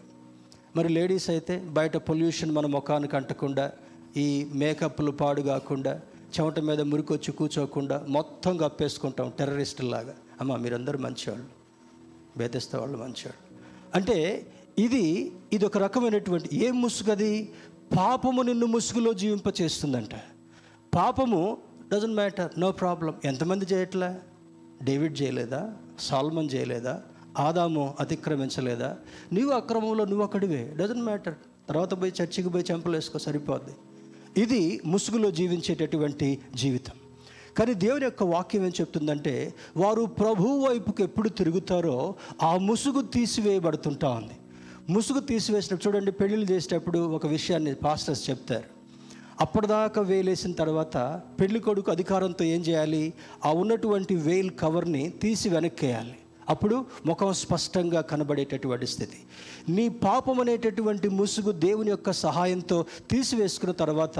మరి 0.75 0.89
లేడీస్ 0.89 1.29
అయితే 1.29 1.55
బయట 1.59 1.97
పొల్యూషన్ 1.97 2.51
మన 2.51 2.65
ముఖానికి 2.65 3.15
అంటకుండా 3.15 3.71
ఈ 4.17 4.47
మేకప్లు 4.55 5.12
పాడు 5.12 5.41
కాకుండా 5.41 6.01
చెమట 6.33 6.59
మీద 6.59 6.81
మురికొచ్చి 6.81 7.31
కూర్చోకుండా 7.31 8.05
మొత్తం 8.09 8.57
కప్పేసుకుంటాం 8.57 9.33
టెర్రరిస్టులాగా 9.39 10.13
అమ్మ 10.41 10.56
మీరందరూ 10.56 11.00
మంచివాళ్ళు. 11.00 11.46
బేతేస్తే 12.38 12.78
వాళ్ళు 12.78 12.98
మంచివాళ్ళు. 12.98 13.58
అంటే 13.96 14.48
ఇది 14.80 15.32
ఇది 15.54 15.65
ఒక 15.65 15.78
రకమైనటువంటి 15.78 16.50
ఏం 16.54 16.82
ముసుగది? 16.82 17.54
పాపము 17.98 18.41
నిన్ను 18.41 18.65
ముసుగులో 18.65 19.13
జీవింప 19.13 19.62
చేస్తుందంట 19.62 20.15
పాపము 20.96 21.58
డజంట్ 21.93 22.15
మ్యాటర్ 22.15 22.60
నో 22.60 22.72
ప్రాబ్లం 22.72 23.13
ఎంతమంది 23.26 23.65
చేయట్లే? 23.74 24.19
డేవిడ్ 24.84 25.22
చేయలేదా? 25.22 25.78
సాల్మన్ 26.00 26.50
చేయలేదా? 26.54 27.04
ఆదాము 27.38 27.96
అతిక్రమించలేదా? 28.00 28.98
నీవు 29.34 29.52
అక్రమంలో 29.52 30.06
నువ్వు 30.06 30.24
అక్కడివే. 30.24 30.74
డజంట్ 30.78 31.02
మ్యాటర్ 31.02 31.36
తర్వాత 31.69 32.02
పోయి 32.02 32.13
చర్చికి 32.22 32.50
పోయి 32.50 32.65
చెంపలు 32.72 32.96
వేసుకో 32.96 33.19
సరిపోద్ది. 33.19 33.76
ఇది 34.41 34.82
ముసుగులో 34.86 35.32
జీవించేటటువంటి 35.32 36.39
జీవితం. 36.56 36.93
కానీ 37.58 37.74
దేవుని 37.74 38.04
యొక్క 38.04 38.24
వాక్యం 38.24 38.66
ఏం 38.66 38.72
చెప్తుందంటే 38.82 39.54
వారు 39.78 40.06
ప్రభు 40.06 40.68
వైపుకి 40.68 41.04
ఎప్పుడు 41.04 41.30
తిరుగుతారో 41.30 42.16
ఆ 42.42 42.58
ముసుగు 42.58 43.02
తీసివేయబడుతుంటా 43.02 44.10
ఉంది. 44.10 44.34
ముసుగు 44.89 45.20
తీసివేసినప్పుడు 45.20 45.94
చూడండి 45.94 46.12
పెళ్ళిళ్ళు 46.12 46.52
చేసేటప్పుడు 46.52 47.00
ఒక 47.00 47.28
విషయాన్ని 47.28 47.76
పాస్టర్స్ 47.76 48.30
చెప్తారు. 48.30 48.63
అప్పటిదాకా 49.42 50.02
వేలేసిన 50.02 50.52
తర్వాత 50.52 51.22
పెళ్ళి 51.39 51.60
కొడుకు 51.60 51.92
అధికారంతో 51.92 52.46
ఏం 52.46 52.62
చేయాలి? 52.62 53.13
ఆ 53.46 53.52
ఉన్నటువంటి 53.52 54.16
వేల్ 54.16 54.52
కవర్ని 54.52 55.10
తీసి 55.10 55.50
వెనక్కేయాలి. 55.50 56.16
అప్పుడు 56.49 56.86
ముఖం 57.06 57.34
స్పష్టంగా 57.34 58.01
కనబడేటటువంటి 58.01 58.88
స్థితి. 58.88 59.17
నీ 59.69 59.89
పాపం 59.89 60.39
అనేటటువంటి 60.39 61.10
ముసుగు 61.10 61.51
దేవుని 61.51 61.89
యొక్క 61.89 62.12
సహాయంతో 62.12 62.86
తీసివేసుకున్న 63.12 63.73
తర్వాత 63.73 64.19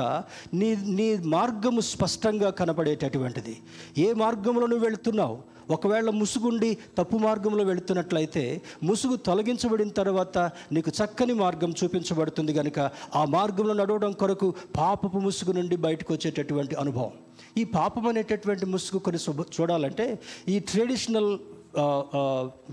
నీ 0.54 0.76
నీ 0.76 1.18
మార్గము 1.18 1.82
స్పష్టంగా 1.82 2.50
కనబడేటటువంటిది. 2.50 3.58
ఏ 3.98 4.14
మార్గంలో 4.14 4.68
నువ్వు 4.68 4.86
వెళుతున్నావు? 4.86 5.54
ఒకవేళ 5.70 6.10
ముసుగుండి 6.10 6.78
తప్పు 6.98 7.18
మార్గంలో 7.18 7.64
వెళుతున్నట్లయితే 7.64 8.62
ముసుగు 8.84 9.16
తొలగించబడిన 9.16 9.90
తర్వాత 9.90 10.38
నీకు 10.72 10.90
చక్కని 10.90 11.34
మార్గం 11.34 11.74
చూపించబడుతుంది 11.84 12.54
కనుక 12.54 12.80
ఆ 13.16 13.26
మార్గంలో 13.26 13.74
నడవడం 13.74 14.12
కొరకు 14.12 14.54
పాపపు 14.78 15.18
ముసుగు 15.18 15.52
నుండి 15.52 15.76
బయటకు 15.76 16.14
వచ్చేటటువంటి 16.14 16.76
అనుభవం. 16.76 17.12
ఈ 17.58 17.64
పాపం 17.64 18.08
అనేటటువంటి 18.08 18.66
ముసుగు 18.66 19.00
కొన్ని 19.00 19.34
చూడాలంటే 19.62 20.20
ఈ 20.48 20.60
ట్రెడిషనల్ 20.60 21.38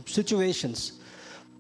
సిచ్యువేషన్స్ 0.08 0.92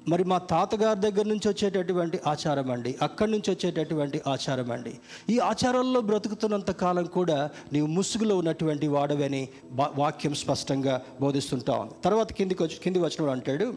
మరి 0.08 0.24
మా 0.24 0.38
తాతగారి 0.38 1.00
దగ్గర 1.00 1.24
నుంచి 1.26 1.48
వచ్చేటటువంటి 1.48 2.20
ఆచారం 2.26 2.70
అండి 2.70 2.94
అక్కడి 3.02 3.30
నుంచి 3.30 3.50
వచ్చేటటువంటి 3.50 4.22
ఆచారం 4.28 4.72
అండి 4.72 4.92
ఈ 5.30 5.38
ఆచారాల్లో 5.38 6.00
బ్రతుకుతున్నంత 6.00 6.70
కాలం 6.70 7.04
కూడా 7.04 7.50
నీవు 7.72 7.86
ముసుగులో 7.86 8.38
ఉన్నటువంటి 8.38 8.86
వాడవని 8.86 9.48
వాక్యం 9.96 10.34
స్పష్టంగా 10.34 11.02
బోధిస్తుంటా 11.20 11.74
ఉంది. 11.78 11.94
తర్వాత 12.04 12.32
కిందికి 12.32 12.62
వచ్చి 12.62 12.78
కింది 12.84 12.98
వచ్చినప్పుడు 12.98 13.30
అంటాడు 13.30 13.74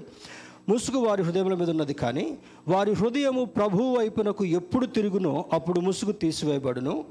ముసుగు 0.70 0.98
వారి 0.98 1.24
హృదయముల 1.24 1.54
మీద 1.54 1.70
ఉన్నది 1.70 1.94
కానీ 1.94 2.38
వారి 2.68 2.92
హృదయము 2.92 3.46
ప్రభువు 3.46 3.98
వైపునకు 3.98 4.46
ఎప్పుడు 4.46 4.86
తిరుగునో 4.86 5.46
అప్పుడు 5.54 5.80
ముసుగు 5.80 6.12
తీసివేయబడును. 6.12 7.06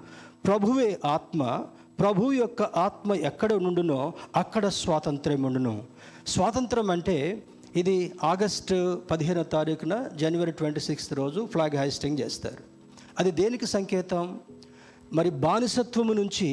ప్రభువే 0.46 0.98
ఆత్మ 1.04 1.64
ప్రభు 2.02 2.32
యొక్క 2.32 2.62
ఆత్మ 2.62 3.14
ఎక్కడ 3.30 3.52
నుండునో 3.64 3.98
అక్కడ 4.36 4.64
స్వాతంత్ర్యం 4.82 5.42
ఉండును. 5.48 5.74
స్వాతంత్రం 6.26 6.88
అంటే 6.90 7.16
ఇది 7.76 7.96
ఆగస్టు 8.24 8.76
పదిహేనో 9.10 9.42
తారీఖున 9.56 9.94
జనవరి 10.22 10.52
ట్వంటీ 10.52 10.80
సిక్స్త్ 10.80 11.12
రోజు 11.20 11.40
ఫ్లాగ్ 11.52 11.76
హైస్టింగ్ 11.82 12.20
చేస్తారు. 12.22 12.62
అది 13.18 13.30
దేనికి 13.42 13.66
సంకేతం? 13.66 14.24
మరి 15.18 15.30
బానిసత్వము 15.44 16.12
నుంచి 16.12 16.48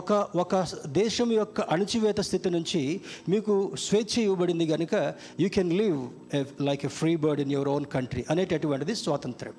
ఒక 0.00 0.12
ఒక 0.42 0.54
దేశం 1.00 1.28
యొక్క 1.32 1.60
అణచివేత 1.74 2.20
స్థితి 2.20 2.50
నుంచి 2.50 2.82
మీకు 3.28 3.54
స్వేచ్ఛ 3.86 4.14
ఇవ్వబడింది 4.22 4.66
కనుక 4.66 4.94
you 5.40 5.48
can 5.56 5.72
live 5.80 5.98
like 6.68 6.84
a 6.84 6.92
free 6.98 7.16
bird 7.24 7.40
in 7.40 7.52
your 7.52 7.68
own 7.68 7.86
country 7.96 8.24
అనేటటువంటిది 8.30 8.94
స్వాతంత్రం 9.04 9.54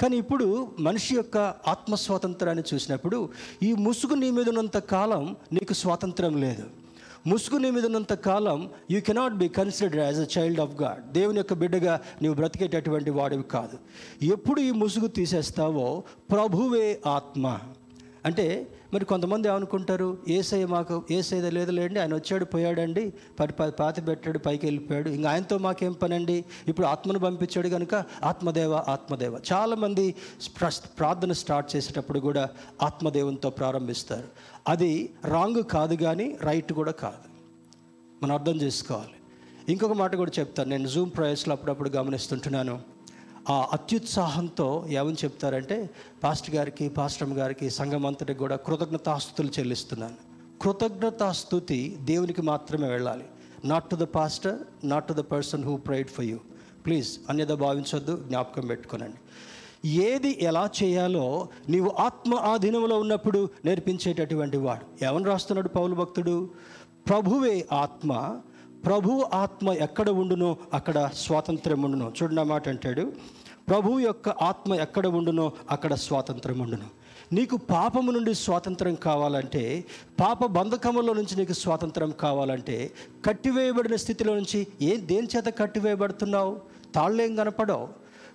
కానీ 0.00 0.16
ఇప్పుడు 0.16 0.68
మనిషి 0.78 1.14
యొక్క 1.14 1.36
ఆత్మ 1.68 1.94
స్వాతంత్రాన్ని 1.94 2.64
చూసినప్పుడు 2.74 3.28
ఈ 3.62 3.72
ముసుగు 3.72 4.14
నీ 4.14 4.30
మీద 4.30 4.48
ఉన్నంత 4.48 4.78
కాలం 4.78 5.36
నీకు 5.52 5.72
స్వాతంత్రం 5.72 6.40
లేదు. 6.40 6.66
ముసుగు 7.26 7.58
నీ 7.58 7.70
మీద 7.70 7.86
ఉన్నంత 7.86 8.12
కాలం 8.12 8.70
you 8.90 9.00
cannot 9.00 9.34
be 9.34 9.48
considered 9.48 10.00
as 10.00 10.18
a 10.18 10.26
child 10.38 10.60
of 10.60 10.82
God 10.82 11.12
దేవుని 11.12 11.36
యొక్క 11.36 11.52
బిడ్డగా 11.52 12.00
నీవు 12.22 12.34
బ్రతికేటటువంటి 12.34 13.10
వాడివి 13.10 13.42
కాదు. 13.42 13.78
ఎప్పుడు 14.24 14.60
ఈ 14.60 14.70
ముసుగు 14.70 15.06
తీసేస్తావో 15.06 16.02
ప్రభువే 16.30 17.00
ఆత్మ. 17.06 17.58
అంటే 18.28 18.46
మరి 18.94 19.04
కొంతమంది 19.04 19.48
ఏమనుకుంటారు? 19.48 20.18
ఏసై 20.28 20.64
మాకు 20.64 21.04
ఏసై 21.10 21.40
లేదులేండి 21.50 22.00
ఆయన 22.00 22.14
వచ్చాడు 22.14 22.44
పోయాడండి 22.44 23.12
పది 23.40 23.52
పది 23.52 23.72
పాతి 23.72 24.00
పెట్టాడు 24.00 24.38
పైకి 24.38 24.66
వెళ్ళిపోయాడు. 24.66 25.08
ఇంకా 25.08 25.30
ఆయనతో 25.30 25.58
మాకేం 25.58 25.92
పనండి? 25.92 26.44
ఇప్పుడు 26.68 26.86
ఆత్మను 26.86 27.18
పంపించాడు 27.18 27.68
కనుక 27.68 27.94
ఆత్మదేవ 28.24 28.74
ఆత్మదేవ. 28.74 29.38
చాలామంది 29.52 30.14
ప్రార్థన 30.98 31.32
స్టార్ట్ 31.32 31.76
చేసేటప్పుడు 31.76 32.20
కూడా 32.20 32.48
ఆత్మదేవంతో 32.82 33.50
ప్రారంభిస్తారు. 33.50 34.28
అది 34.68 35.10
రాంగ్ 35.24 35.62
కాదు 35.62 35.94
కానీ 35.94 36.36
రైట్ 36.42 36.72
కూడా 36.72 36.92
కాదు. 36.92 37.28
మనం 38.22 38.34
అర్థం 38.34 38.56
చేసుకోవాలి. 38.56 39.16
ఇంకొక 39.68 39.92
మాట 39.92 40.16
కూడా 40.16 40.32
చెప్తాను. 40.38 40.70
నేను 40.70 40.88
జూమ్ 40.88 41.10
ప్రయస్లో 41.16 41.52
అప్పుడప్పుడు 41.52 41.88
గమనిస్తుంటున్నాను. 41.88 42.97
ఆ 43.50 43.68
అత్యుత్సాహంతో 43.72 44.86
ఏమని 44.88 45.16
చెప్తారంటే 45.24 45.90
పాస్టర్ 46.24 46.54
గారికి 46.54 46.88
పాస్టమ్ 46.88 47.32
గారికి 47.32 47.70
సంఘం 47.70 48.06
అంతటికి 48.06 48.38
కూడా 48.38 48.56
కృతజ్ఞతాస్తుతులు 48.56 49.48
చెల్లిస్తున్నాను. 49.58 50.14
కృతజ్ఞతాస్తుతి 50.62 51.98
దేవునికి 52.00 52.42
మాత్రమే 52.42 52.88
వెళ్ళాలి. 52.88 53.24
Not 53.64 53.90
to 53.90 53.96
the 53.96 53.98
pastor 53.98 54.58
not 54.84 55.08
to 55.08 55.12
the 55.12 55.16
person 55.16 55.64
who 55.64 55.76
pride 55.76 56.08
for 56.08 56.24
you 56.24 56.38
please 56.86 57.18
అన్యద 57.28 57.48
భావించొద్దు 57.48 58.24
జ్ఞాపకం 58.28 58.66
పెట్టుకోనండి. 58.66 59.16
ఏది 59.88 60.38
ఎలా 60.44 60.70
చేయాలో 60.82 61.48
నీవు 61.68 61.90
ఆత్మ 61.98 62.34
ఆధీనంలో 62.34 63.00
ఉన్నప్పుడు 63.00 63.48
నేర్పించేటటువంటి 63.64 64.56
వాడు. 64.56 65.04
ఏమని 65.04 65.24
రాస్తున్నాడు 65.24 65.68
పౌలు 65.68 65.94
భక్తుడు? 65.94 66.50
ప్రభువే 67.08 67.66
ఆత్మ. 67.72 68.40
ప్రభు 68.84 69.26
ఆత్మ 69.34 69.68
ఎక్కడ 69.68 70.10
ఉండునో 70.10 70.56
అక్కడ 70.74 71.10
స్వాతంత్రం 71.14 71.82
ఉండును. 71.82 72.12
చూడండి 72.22 72.42
మాట 72.42 72.68
అంటాడు. 72.68 73.12
ప్రభు 73.68 73.98
యొక్క 74.00 74.28
ఆత్మ 74.28 74.74
ఎక్కడ 74.74 75.06
ఉండునో 75.06 75.52
అక్కడ 75.70 75.94
స్వాతంత్రం 75.94 76.58
ఉండును. 76.58 76.98
నీకు 77.32 77.56
పాపము 77.56 78.10
నుండి 78.10 78.34
స్వాతంత్రం 78.34 78.94
కావాలంటే 78.94 79.84
పాప 80.20 80.46
బంధకములో 80.46 81.12
నుంచి 81.12 81.36
నీకు 81.36 81.52
స్వాతంత్రం 81.52 82.10
కావాలంటే 82.10 82.90
కట్టివేయబడిన 83.24 83.96
స్థితిలో 83.96 84.34
నుంచి 84.34 84.66
ఏ 84.82 84.96
దేని 84.96 85.28
చేత 85.36 85.58
కట్టివేయబడుతున్నావు? 85.58 86.60
తాళ్ళేం 86.94 87.36
కనపడవు. 87.36 87.88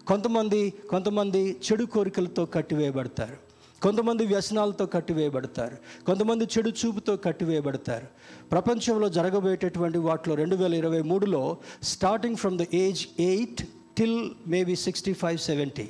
కొంతమంది 0.07 0.73
కొంతమంది 0.89 1.57
చెడు 1.71 1.85
కోరికలతో 1.85 2.45
కట్టివేయబడతారు. 2.45 3.53
కొంతమంది 3.81 4.25
వ్యసనాలతో 4.25 4.85
కట్టివేయబడతారు. 4.85 6.05
కొంతమంది 6.05 6.45
చెడు 6.45 6.69
చూపుతో 6.69 7.15
కట్టివేయబడతారు. 7.15 8.07
ప్రపంచంలో 8.51 9.09
జరగబోయేటటువంటి 9.09 9.97
వాటిలో 9.97 10.35
రెండు 10.35 10.55
వేల 10.55 10.73
ఇరవై 10.73 11.01
మూడులో 11.01 11.57
starting 11.83 12.35
from 12.35 12.57
the 12.59 12.65
age 12.73 13.07
eight 13.19 13.63
till 13.97 14.29
maybe 14.47 14.75
sixty 14.75 15.13
five 15.13 15.37
seventy 15.37 15.87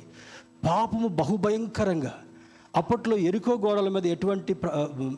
పాపము 0.64 1.08
బహుభయంకరంగా 1.08 2.14
అప్పట్లో 2.76 3.16
ఎరుకో 3.16 3.54
గోడల 3.54 3.88
మీద 3.88 4.06
ఎటువంటి 4.06 4.54
ప్ర- 4.54 4.70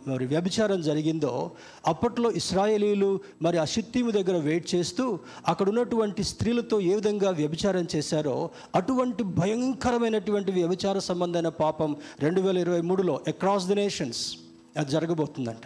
మరి 0.07 0.27
వ్యభిచారం 0.27 0.83
జరిగిందో 0.83 1.51
అప్పట్లో 1.87 2.31
ఇస్రాయేలీలు 2.31 3.21
మరి 3.43 3.59
అశిత్తీము 3.59 4.11
దగ్గర 4.11 4.37
వెయిట్ 4.37 4.75
చేస్తూ 4.75 5.19
అక్కడ 5.49 5.69
ఉన్నటువంటి 5.69 6.25
స్త్రీలతో 6.25 6.81
ఏ 6.81 6.95
విధంగా 6.95 7.31
వ్యభిచారం 7.31 7.87
చేశారో 7.97 8.51
అటువంటి 8.75 9.23
భయంకరమైనటువంటి 9.23 10.53
వ్యభిచార 10.53 10.99
సంబంధమైన 10.99 11.49
పాపం 11.49 11.97
రెండు 12.21 12.41
వేల 12.41 12.59
ఇరవై 12.59 12.81
మూడులో 12.81 13.21
అక్రాస్ 13.29 13.67
ది 13.67 13.75
నేషన్స్ 13.75 14.37
అది 14.77 14.91
జరగబోతుందంట. 14.91 15.65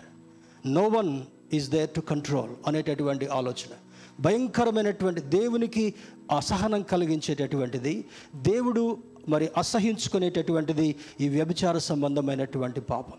No 0.67 0.89
one 0.89 1.23
is 1.53 1.71
there 1.71 1.91
to 1.91 2.01
control 2.01 2.51
అనేటటువంటి 2.67 3.27
ఆలోచన. 3.27 3.73
భయంకరమైనటువంటి 4.21 5.21
దేవునికి 5.21 5.95
అసహనం 6.37 6.83
కలిగించేటటువంటిది 6.83 8.05
దేవుడు 8.35 8.99
మరి 9.29 9.49
అసహించుకునేటటువంటిది 9.57 10.97
ఈ 11.21 11.29
వ్యభిచార 11.29 11.79
సంబంధమైనటువంటి 11.79 12.81
పాపం. 12.81 13.19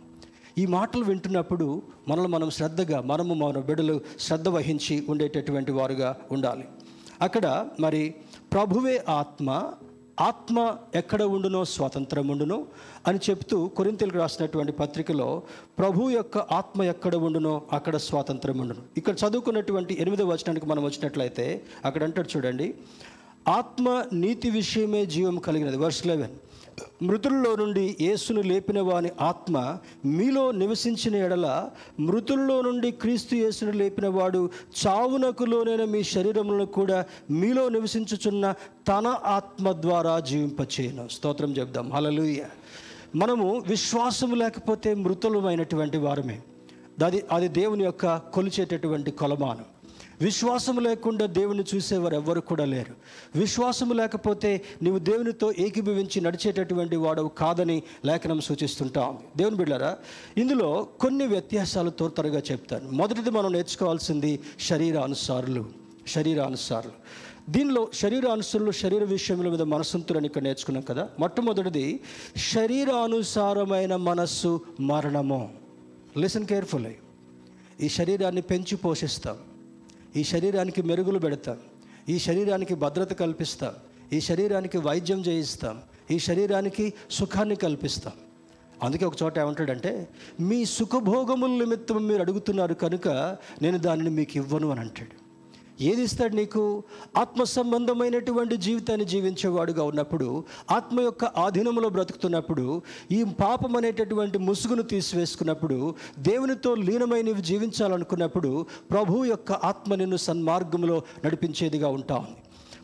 ఈ 0.57 0.65
మాటలు 0.65 1.03
వింటున్నప్పుడు 1.03 1.81
మనల్ని 2.07 2.29
మనం 2.29 2.49
శ్రద్ధగా 2.49 3.01
మనము 3.01 3.33
మన 3.33 3.59
బిడ్డలు 3.59 4.01
శ్రద్ధ 4.19 4.47
వహించి 4.47 5.05
ఉండేటటువంటి 5.09 5.71
వారుగా 5.71 6.17
ఉండాలి. 6.31 6.65
అక్కడ 7.21 7.67
మరి 7.79 8.15
ప్రభువే 8.53 9.05
ఆత్మ 9.09 9.49
ఆత్మ 10.29 10.57
ఎక్కడ 10.95 11.21
ఉండునో 11.35 11.61
స్వాతంత్రం 11.65 12.25
ఉండును 12.27 12.57
అని 13.07 13.19
చెప్తూ 13.29 13.57
కొరింతలకు 13.77 14.17
రాసినటువంటి 14.17 14.73
పత్రికలో 14.81 15.27
ప్రభు 15.79 16.09
యొక్క 16.09 16.37
ఆత్మ 16.57 16.83
ఎక్కడ 16.83 17.15
ఉండునో 17.27 17.53
అక్కడ 17.77 17.95
స్వాతంత్రం 18.07 18.57
ఉండును. 18.57 18.83
ఇక్కడ 18.97 19.15
చదువుకున్నటువంటి 19.23 19.93
ఎనిమిదో 20.01 20.25
వచనానికి 20.25 20.65
మనం 20.65 20.83
వచ్చినట్లయితే 20.83 21.45
అక్కడ 21.85 22.03
అంటాడు 22.03 22.29
చూడండి 22.33 22.67
ఆత్మ 23.47 23.87
నీతి 24.13 24.49
విషయమే 24.59 25.03
జీవం 25.15 25.37
కలిగినది. 25.47 25.77
Verse 25.77 26.03
eleven. 26.07 26.35
మృతుల్లో 27.01 27.55
నుండి 27.55 27.97
యేసును 28.01 28.41
లేపిన 28.41 28.81
వాని 28.81 29.09
ఆత్మ 29.21 29.77
మీలో 30.05 30.51
నివసించిన 30.51 31.15
ఎడల 31.15 31.69
మృతుల్లో 31.99 32.61
నుండి 32.61 32.91
క్రీస్తు 32.91 33.35
యేసును 33.35 33.71
లేపిన 33.71 34.07
వాడు 34.07 34.49
చావునకు 34.87 35.43
లోనైన 35.43 35.83
మీ 35.83 36.03
శరీరములను 36.03 36.65
కూడా 36.65 37.05
మీలో 37.31 37.69
నివసించుచున్న 37.69 38.53
తన 38.87 39.07
ఆత్మ 39.07 39.71
ద్వారా 39.71 40.19
జీవింపచేయను. 40.19 41.07
స్తోత్రం 41.11 41.51
చెప్దాం. 41.51 41.91
హలలుయ 41.91 42.43
మనము 43.15 43.63
విశ్వాసం 43.67 44.35
లేకపోతే 44.35 44.93
మృతులమైనటువంటి 44.93 45.97
వారమే. 45.97 46.41
అది 47.05 47.23
అది 47.31 47.47
దేవుని 47.47 47.83
యొక్క 47.83 48.17
కొలిచేటటువంటి 48.17 49.11
కొలమానం. 49.11 49.65
విశ్వాసం 50.21 50.79
లేకుండా 50.79 51.25
దేవుని 51.25 51.63
చూసేవారు 51.75 52.15
ఎవ్వరు 52.15 52.41
కూడా 52.41 52.65
లేరు. 52.65 52.93
విశ్వాసము 53.39 53.93
లేకపోతే 53.93 54.61
నీవు 54.81 54.99
దేవునితో 54.99 55.53
ఏకీభవించి 55.59 56.21
నడిచేటటువంటి 56.21 56.95
వాడవు 56.95 57.27
కాదని 57.27 57.83
లేఖనం 58.05 58.39
సూచిస్తుంటాం 58.39 59.17
దేవుని 59.37 59.55
బిడ్డారా 59.55 59.97
ఇందులో 60.37 60.87
కొన్ని 60.99 61.27
వ్యత్యాసాలు 61.27 61.89
తొరతరగా 61.89 62.41
చెప్తాను. 62.51 62.91
మొదటిది 62.91 63.29
మనం 63.29 63.53
నేర్చుకోవాల్సింది 63.53 64.39
శరీరానుసారులు 64.59 65.65
శరీరానుసారులు. 66.07 66.91
దీనిలో 67.51 67.87
శరీరానుసరులు 67.93 68.71
శరీర 68.71 69.03
విషయముల 69.03 69.49
మీద 69.49 69.61
మనసుంతులని 69.61 70.25
ఇక్కడ 70.25 70.41
నేర్చుకున్నాం 70.41 70.85
కదా. 70.89 71.09
మొట్టమొదటిది 71.19 71.99
శరీరానుసారమైన 72.53 73.95
మనస్సు 73.95 74.61
మరణము. 74.79 75.53
లిసన్ 76.17 76.45
కేర్ఫుల్లీ 76.45 76.95
ఈ 77.81 77.89
శరీరాన్ని 77.89 78.41
పెంచి 78.41 78.75
పోషిస్తాం. 78.75 79.37
ఈ 80.15 80.23
శరీరానికి 80.23 80.81
మెరుగులు 80.81 81.19
పెడతాం. 81.19 81.57
ఈ 82.09 82.19
శరీరానికి 82.19 82.73
భద్రత 82.73 83.13
కల్పిస్తాం. 83.13 83.73
ఈ 84.13 84.21
శరీరానికి 84.21 84.77
వైద్యం 84.77 85.19
చేయిస్తాం. 85.19 85.81
ఈ 86.11 86.19
శరీరానికి 86.19 86.93
సుఖాన్ని 87.11 87.55
కల్పిస్తాం. 87.55 88.13
అందుకే 88.83 89.05
ఒక 89.05 89.13
చోట 89.23 89.39
ఏమంటాడంటే 89.39 90.07
మీ 90.39 90.65
సుఖభోగముల 90.65 91.49
నిమిత్తం 91.49 92.07
మీరు 92.07 92.21
అడుగుతున్నారు 92.21 92.73
కనుక 92.73 93.07
నేను 93.61 93.77
దానిని 93.77 94.09
మీకు 94.09 94.31
ఇవ్వను 94.35 94.69
అని 94.69 94.79
అంటాడు. 94.79 95.20
ఏది 95.81 96.01
ఇస్తాడు 96.01 96.35
నీకు? 96.35 96.83
ఆత్మ 97.17 97.43
సంబంధమైనటువంటి 97.43 98.57
జీవితాన్ని 98.57 99.05
జీవించేవాడుగా 99.05 99.83
ఉన్నప్పుడు 99.83 100.43
ఆత్మ 100.71 101.01
యొక్క 101.01 101.25
ఆధీనంలో 101.25 101.89
బ్రతుకుతున్నప్పుడు 101.89 102.81
ఈ 103.11 103.23
పాపం 103.23 103.75
అనేటటువంటి 103.75 104.37
ముసుగును 104.37 104.81
తీసివేసుకున్నప్పుడు 104.81 105.95
దేవునితో 106.19 106.75
లీనమై 106.75 107.21
నీవు 107.21 107.41
జీవించాలనుకున్నప్పుడు 107.41 108.65
ప్రభు 108.91 109.25
యొక్క 109.25 109.51
ఆత్మ 109.51 109.95
నిన్ను 109.95 110.17
సన్మార్గంలో 110.17 111.01
నడిపించేదిగా 111.25 111.87
ఉంటా 111.87 112.15
ఉంది. 112.15 112.37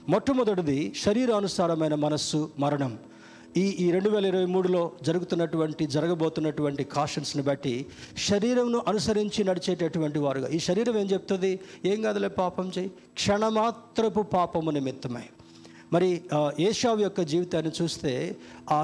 మొట్టమొదటిది 0.10 0.93
శరీరానుసారమైన 0.95 1.95
మనస్సు 1.95 2.50
మరణం. 2.60 2.98
ఈ 3.58 3.62
ఈ 3.84 3.86
రెండు 3.91 4.10
వేల 4.14 4.26
ఇరవై 4.30 4.47
మూడులో 4.53 4.80
జరుగుతున్నటువంటి 5.08 5.84
జరగబోతున్నటువంటి 5.93 6.84
కాషన్స్ని 6.95 7.43
బట్టి 7.43 7.74
శరీరంను 8.28 8.80
అనుసరించి 8.88 9.43
నడిచేటటువంటి 9.43 10.20
వారుగా. 10.20 10.47
ఈ 10.47 10.60
శరీరం 10.66 10.97
ఏం 11.01 11.05
చెప్తుంది? 11.05 11.51
ఏం 11.91 12.01
కాదులే 12.01 12.28
పాపం 12.39 12.72
చేయి 12.78 12.89
క్షణమాత్రపు 13.20 14.22
పాపము 14.22 14.72
నిమిత్తమై. 14.78 15.24
మరి 15.93 16.10
ఏషావు 16.60 16.99
యొక్క 16.99 17.22
జీవితాన్ని 17.32 17.72
చూస్తే 17.80 18.14
ఆ 18.72 18.80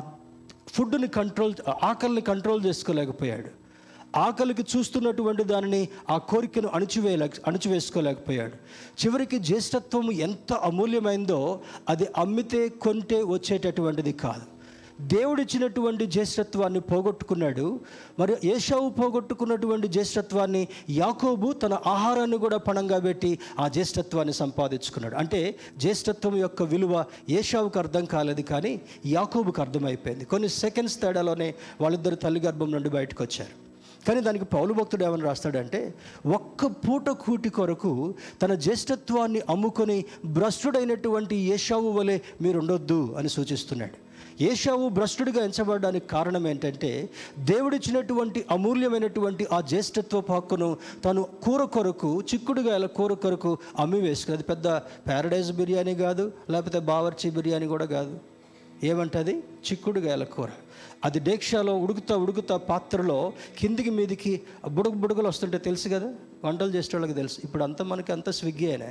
ఫుడ్ని 0.75 1.07
కంట్రోల్ 1.07 1.53
ఆకలిని 1.83 2.21
కంట్రోల్ 2.21 2.65
చేసుకోలేకపోయాడు. 2.65 3.51
ఆకలికి 4.17 4.65
చూస్తున్నటువంటి 4.73 5.43
దానిని 5.43 5.83
ఆ 6.09 6.17
కోరికను 6.31 6.71
అణిచివేయలే 6.79 7.29
అణిచివేసుకోలేకపోయాడు. 7.47 8.57
చివరికి 9.03 9.39
జ్యేష్ఠత్వం 9.49 10.11
ఎంత 10.29 10.53
అమూల్యమైందో 10.53 11.39
అది 11.89 12.07
అమ్మితే 12.23 12.63
కొంటే 12.87 13.21
వచ్చేటటువంటిది 13.35 14.13
కాదు. 14.25 14.52
దేవుడిచ్చినటువంటి 15.01 16.05
జ్యేష్ఠత్వాన్ని 16.05 16.79
పోగొట్టుకున్నాడు. 16.79 17.79
మరి 18.19 18.35
ఏషావు 18.43 18.89
పోగొట్టుకున్నటువంటి 18.89 19.87
జ్యేష్ఠత్వాన్ని 19.87 20.67
యాకోబు 20.89 21.51
తన 21.51 21.77
ఆహారాన్ని 21.85 22.37
కూడా 22.37 22.57
పణంగా 22.57 22.99
పెట్టి 22.99 23.39
ఆ 23.59 23.67
జ్యేష్ఠత్వాన్ని 23.67 24.33
సంపాదించుకున్నాడు. 24.33 25.15
అంటే 25.15 25.55
జ్యేష్ఠత్వం 25.77 26.37
యొక్క 26.37 26.63
విలువ 26.63 27.05
ఏషావుకు 27.29 27.79
అర్థం 27.79 28.05
కాలేదు 28.05 28.41
కానీ 28.41 28.81
యాకోబుకు 29.05 29.61
అర్థమైపోయింది. 29.61 30.25
కొన్ని 30.25 30.49
సెకండ్స్ 30.49 31.01
తేడాలోనే 31.01 31.53
వాళ్ళిద్దరు 31.81 32.15
తల్లి 32.15 32.39
గర్భం 32.39 32.71
నుండి 32.71 32.89
బయటకు 32.89 33.23
వచ్చారు 33.23 33.63
కానీ 34.07 34.21
దానికి 34.21 34.45
పౌలు 34.45 34.73
భక్తుడు 34.73 35.03
ఏమని 35.03 35.21
రాస్తాడంటే 35.21 35.93
ఒక్క 36.25 36.65
పూట 36.65 37.09
కూటి 37.09 37.49
కొరకు 37.49 38.13
తన 38.41 38.53
జ్యేష్ఠత్వాన్ని 38.53 39.41
అమ్ముకొని 39.49 40.05
భ్రష్టుడైనటువంటి 40.25 41.35
ఏషావు 41.35 41.89
వలె 41.89 42.19
మీరు 42.41 42.59
ఉండొద్దు 42.59 43.15
అని 43.17 43.29
సూచిస్తున్నాడు. 43.29 44.12
ఏషావు 44.41 44.89
భ్రష్టుడిగా 44.89 45.45
ఎంచబడడానికి 45.45 46.07
కారణం 46.07 46.47
ఏంటంటే 46.47 47.09
దేవుడిచ్చినటువంటి 47.39 48.45
అమూల్యమైనటువంటి 48.51 49.47
ఆ 49.53 49.61
జ్యేష్ఠత్వపు 49.61 50.33
హక్కును 50.33 50.77
తను 51.05 51.27
కూర 51.43 51.63
కొరకు 51.63 52.21
చిక్కుడుగాయల 52.33 52.85
కూర 52.85 53.13
కొరకు 53.13 53.57
అమ్మి 53.79 54.01
వేసుకుని 54.01 54.37
అది 54.37 54.43
పెద్ద 54.43 54.67
ప్యారడైజ్ 54.67 55.51
బిర్యానీ 55.51 55.95
కాదు 55.95 56.31
లేకపోతే 56.49 56.79
బావర్చి 56.79 57.29
బిర్యానీ 57.29 57.67
కూడా 57.67 57.85
కాదు. 57.85 58.19
ఏమంటది? 58.83 59.35
చిక్కుడుగాయల 59.35 60.23
కూర. 60.23 60.49
అది 61.05 61.19
డేక్షాలో 61.19 61.77
ఉడుకుతా 61.77 62.15
ఉడుకుతా 62.15 62.57
పాత్రలో 62.57 63.33
కిందికి 63.57 63.89
మీదికి 63.89 64.41
బుడుగు 64.67 64.95
బుడుగులు 64.95 65.27
వస్తుంటే 65.27 65.57
తెలుసు 65.57 65.89
కదా? 65.89 66.13
వంటలు 66.45 66.71
చేసే 66.71 66.89
వాళ్ళకి 66.93 67.13
తెలుసు. 67.13 67.37
ఇప్పుడు 67.43 67.63
అంతా 67.63 67.85
మనకి 67.85 68.11
అంత 68.11 68.29
స్విగ్గీ 68.29 68.67
అయినా. 68.67 68.85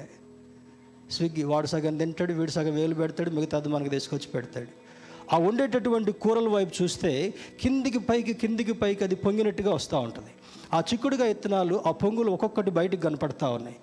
స్విగ్గీ 1.11 1.43
వాడు 1.43 1.67
సగం 1.67 1.97
తింటాడు 1.97 2.33
వీడు 2.33 2.51
సగం 2.51 2.75
వేలు 2.75 2.95
పెడతాడు 2.95 3.31
మిగతాది 3.31 3.69
మనకు 3.69 3.89
తీసుకొచ్చి 3.89 4.27
పెడతాడు. 4.27 4.92
ఆ 5.33 5.39
వండేటటువంటి 5.39 6.13
కూరల 6.13 6.49
వైపు 6.49 6.83
చూస్తే 6.83 7.35
కిందికి 7.61 7.99
పైకి 7.99 8.33
కిందికి 8.33 8.73
పైకి 8.73 9.05
అది 9.05 9.15
పొంగినట్టుగా 9.15 9.75
వస్తూ 9.75 9.99
ఉంటుంది. 9.99 10.29
ఆ 10.75 10.81
చిక్కుడుగా 10.81 11.27
ఇత్తనాలు 11.27 11.83
ఆ 11.87 11.91
పొంగులు 11.91 12.31
ఒక్కొక్కటి 12.31 12.71
బయటకు 12.71 13.01
కనపడతా 13.01 13.49
ఉన్నాయి. 13.49 13.77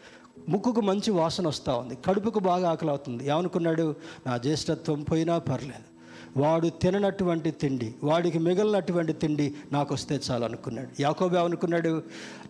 ముక్కుకు 0.49 0.81
మంచి 0.81 1.11
వాసన 1.11 1.47
వస్తూ 1.47 1.77
ఉంది. 1.77 1.97
కడుపుకు 2.05 2.39
బాగా 2.39 2.69
ఆకలి 2.69 2.89
అవుతుంది. 2.89 3.27
ఏమనుకున్నాడు? 3.27 3.95
నా 4.27 4.37
జ్యేష్ఠత్వం 4.37 5.03
పోయినా 5.03 5.37
పర్లేదు. 5.37 5.99
వాడు 6.39 6.67
తిననటువంటి 6.67 7.51
తిండి 7.51 7.95
వాడికి 8.03 8.39
మిగిలినటువంటి 8.39 9.13
తిండి 9.13 9.53
నాకు 9.71 9.93
వస్తే 9.93 10.19
చాలు 10.31 10.45
అనుకున్నాడు. 10.45 11.01
యాకోబే 11.01 11.37
అనుకున్నాడు 11.37 12.03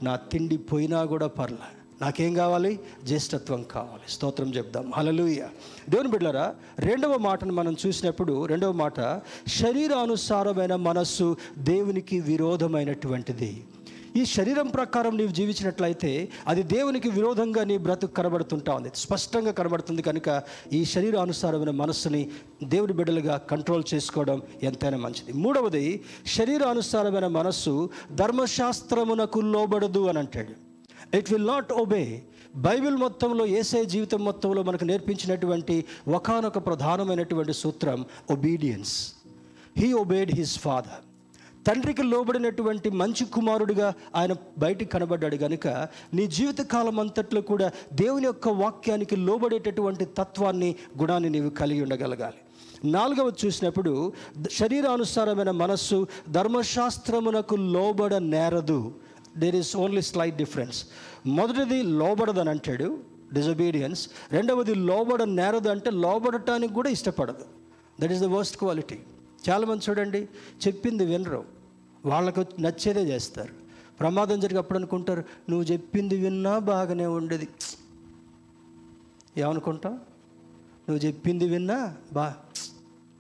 నా 0.04 0.16
తిండి 0.16 0.58
పోయినా 0.58 1.06
కూడా 1.06 1.28
పర్లేదు. 1.28 1.79
నాకేం 2.02 2.34
కావాలి? 2.34 2.80
జ్యేష్ఠత్వం 3.04 3.64
కావాలి. 3.64 4.12
స్తోత్రం 4.12 4.50
చెప్దాం. 4.56 4.92
హలలుయ 4.96 5.48
దేవుని 5.90 6.10
బిడ్డలారా 6.10 6.56
రెండవ 6.80 7.18
మాటను 7.18 7.54
మనం 7.54 7.76
చూసినప్పుడు 7.88 8.46
రెండవ 8.46 8.72
మాట 8.72 9.22
శరీరానుసారమైన 9.48 10.76
మనస్సు 10.76 11.38
దేవునికి 11.58 12.20
విరోధమైనటువంటిది. 12.20 13.64
ఈ 14.16 14.26
శరీరం 14.26 14.68
ప్రకారం 14.68 15.18
నీవు 15.18 15.32
జీవించినట్లయితే 15.32 16.30
అది 16.48 16.64
దేవునికి 16.64 17.10
విరోధంగా 17.10 17.64
నీ 17.64 17.78
బ్రతుకు 17.78 18.14
కనబడుతుంటా 18.14 18.74
ఉంది. 18.74 18.92
స్పష్టంగా 18.96 19.52
కనబడుతుంది 19.52 20.02
కనుక 20.02 20.44
ఈ 20.74 20.86
శరీరానుసారమైన 20.86 21.70
మనస్సుని 21.70 22.30
దేవుడి 22.64 22.94
బిడ్డలుగా 22.94 23.38
కంట్రోల్ 23.38 23.84
చేసుకోవడం 23.94 24.42
ఎంతైనా 24.64 24.98
మంచిది. 24.98 25.34
మూడవది 25.34 26.04
శరీరానుసారమైన 26.26 27.28
మనస్సు 27.28 27.90
ధర్మశాస్త్రమునకు 28.12 29.40
లోబడదు 29.40 30.08
అని 30.08 30.20
అంటాడు. 30.20 30.69
It 31.14 31.34
will 31.34 31.48
not 31.48 31.72
obey 31.72 32.22
Bible 32.56 32.98
మొత్తంలో 32.98 33.46
ఏసే 33.46 33.86
జీవితం 33.86 34.26
మొత్తంలో 34.26 34.64
మనకు 34.64 34.84
నేర్పించినటువంటి 34.84 35.86
ఒకనొక 36.08 36.66
ప్రధానమైనటువంటి 36.66 37.54
సూత్రం 37.54 38.06
obedience 38.32 39.14
he 39.78 39.94
obeyed 39.94 40.32
his 40.36 40.60
father 40.60 41.06
తండ్రికి 41.68 42.04
లోబడినటువంటి 42.04 42.90
మంచి 42.90 43.26
కుమారుడిగా 43.26 43.94
ఆయన 44.16 44.36
బయటికి 44.58 44.92
కనబడ్డాడు 44.92 45.36
కనుక 45.36 45.68
నీ 46.14 46.28
జీవితకాలం 46.28 47.00
అంతట్లో 47.00 47.42
కూడా 47.42 47.72
దేవుని 47.94 48.26
యొక్క 48.26 48.48
వాక్యానికి 48.48 49.16
లోబడేటటువంటి 49.16 50.06
తత్వాన్ని 50.06 50.76
గుణాన్ని 51.00 51.30
నీవు 51.30 51.50
కలిగి 51.50 51.82
ఉండగలగాలి. 51.82 52.36
నాలుగవ 52.92 53.34
చూసినప్పుడు 53.46 54.14
శరీరానుసారమైన 54.52 55.52
మనస్సు 55.52 56.08
ధర్మశాస్త్రమునకు 56.30 57.56
లోబడ 57.56 58.14
నేరదు. 58.14 58.94
There 59.40 59.56
is 59.56 59.76
only 59.76 60.02
slight 60.02 60.38
difference 60.38 60.86
మొదటిది 61.26 61.84
లోబడదని 61.84 62.50
అంటాడు 62.50 62.98
డిజొబీడియన్స్ 63.34 64.10
రెండవది 64.32 64.76
లోబడ 64.76 65.24
నేరదు 65.24 65.70
అంటే 65.70 65.90
లోబడటానికి 65.92 66.74
కూడా 66.74 66.90
ఇష్టపడదు. 66.90 67.46
That 68.02 68.12
is 68.12 68.22
the 68.22 68.26
worst 68.26 68.58
quality 68.58 69.00
చాలామంది 69.50 69.86
చూడండి 69.90 70.28
చెప్పింది 70.68 71.06
వినరు. 71.06 71.46
వాళ్ళకు 72.06 72.46
నచ్చేదే 72.60 73.04
చేస్తారు. 73.04 73.54
ప్రమాదం 74.00 74.40
జరిగేప్పుడు 74.40 74.78
అనుకుంటారు 74.78 75.24
నువ్వు 75.50 75.64
చెప్పింది 75.64 76.18
విన్నా 76.18 76.60
బాగానే 76.60 77.06
ఉండేది. 77.06 77.48
ఏమనుకుంటావు 79.38 79.96
నువ్వు 80.90 81.06
చెప్పింది 81.06 81.48
విన్నా 81.48 81.96
బా 82.14 82.34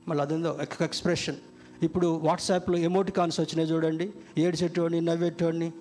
మళ్ళీ 0.07 0.21
అదేందో 0.21 0.59
ఎక్స్ప్రెషన్. 0.81 1.35
ఇప్పుడు 1.83 2.07
వాట్సాప్లో 2.07 2.77
ఎమోటికాన్స్ 2.77 3.39
వచ్చినాయి 3.39 3.69
చూడండి. 3.69 4.13
ఏడ్చేటోడిని 4.37 5.01
నవ్వేటోడిని. 5.01 5.73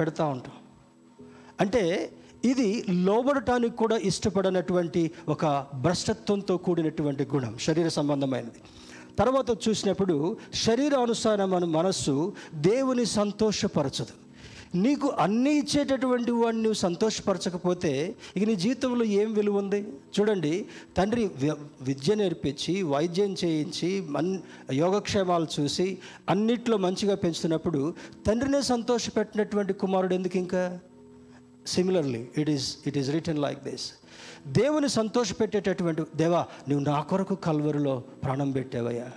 పెడతా 0.00 0.24
ఉంటాం. 0.24 0.54
అంటే 1.60 2.12
ఇది 2.44 2.84
లోబడటానికి 2.90 3.76
కూడా 3.76 3.96
ఇష్టపడనటువంటి 3.96 5.10
ఒక 5.28 5.66
భ్రష్టత్వంతో 5.74 6.56
కూడినటువంటి 6.56 7.24
గుణం 7.24 7.58
శరీర 7.58 7.88
సంబంధమైనది. 7.88 8.60
తర్వాత 9.18 9.68
చూసినప్పుడు 9.68 10.36
శరీరానుసారమైన 10.54 11.64
మనస్సు 11.64 12.32
దేవుని 12.54 13.04
సంతోషపరచదు. 13.06 14.29
నీకు 14.74 15.08
అన్నీ 15.08 15.50
ఇచ్చేటటువంటి 15.58 16.30
వాడిని 16.30 16.62
నువ్వు 16.62 16.74
సంతోషపరచకపోతే 16.74 18.16
ఇక 18.36 18.44
నీ 18.44 18.56
జీవితంలో 18.56 19.04
ఏం 19.04 19.34
విలువ 19.34 19.58
ఉంది? 19.58 19.86
చూడండి 20.20 20.66
తండ్రి 20.96 21.30
విద్య 21.82 22.14
నేర్పించి 22.14 22.82
వైద్యం 22.82 23.36
చేయించి 23.44 24.00
మన్ 24.00 24.38
యోగక్షేమాలు 24.72 25.46
చూసి 25.60 25.98
అన్నిట్లో 26.28 26.76
మంచిగా 26.76 27.14
పెంచుతున్నప్పుడు 27.14 27.94
తండ్రినే 28.26 28.62
సంతోషపెట్టినటువంటి 28.62 29.72
కుమారుడు 29.72 30.14
ఎందుకు 30.14 30.36
ఇంకా? 30.36 30.80
Similarly 31.66 32.28
it 32.38 32.50
is 32.50 32.78
it 32.86 32.98
is 32.98 33.10
return 33.10 33.42
like 33.42 33.64
this 33.64 33.92
దేవుని 34.46 34.88
సంతోషపెట్టేటటువంటి 34.88 36.02
దేవా 36.16 36.46
నువ్వు 36.68 36.84
నా 36.84 37.00
కొరకు 37.00 37.34
కల్వరిలో 37.34 38.02
ప్రాణం 38.24 38.50
పెట్టావయ్యా. 38.50 39.10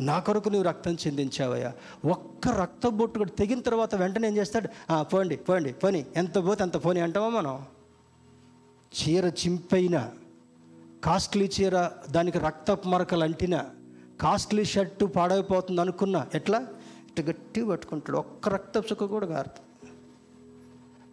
నా 0.00 0.18
కొరకు 0.18 0.48
నువ్వు 0.48 0.68
రక్తం 0.68 0.94
చెందించావయ్యా. 0.94 1.72
ఒక్క 2.10 2.48
రక్త 2.48 2.86
బొట్టు 2.86 3.18
కూడా 3.18 3.30
తెగిన 3.30 3.60
తర్వాత 3.60 3.94
వెంటనే 3.94 4.28
ఏం 4.28 4.36
చేస్తాడు? 4.36 4.68
"ఆ, 4.92 5.02
పోండి 5.02 5.36
పోండి 5.36 5.72
పోని. 5.72 6.06
ఎంత 6.16 6.44
పోతే 6.44 6.62
అంత 6.62 6.84
పోని 6.84 7.00
అంటావా 7.00 7.28
మనం? 7.28 7.62
చీర 8.94 9.26
చింపైన 9.26 10.10
కాస్ట్లీ 11.04 11.50
చీర 11.60 11.90
దానికి 12.10 12.38
రక్తపు 12.38 12.88
మరకలు 12.88 13.24
అంటిన 13.24 13.64
కాస్ట్లీ 14.20 14.64
షర్టు 14.64 15.04
పాడైపోతుంది 15.04 15.80
అనుకున్నా 15.80 16.26
ఎట్లా? 16.34 16.66
ఇటు 17.10 17.22
గట్టి 17.22 17.64
పట్టుకుంటాడు. 17.64 18.18
ఒక్క 18.18 18.48
రక్త 18.48 18.76
చుక్క 18.76 19.04
కూడా 19.04 19.26
కారుతుంది 19.26 19.92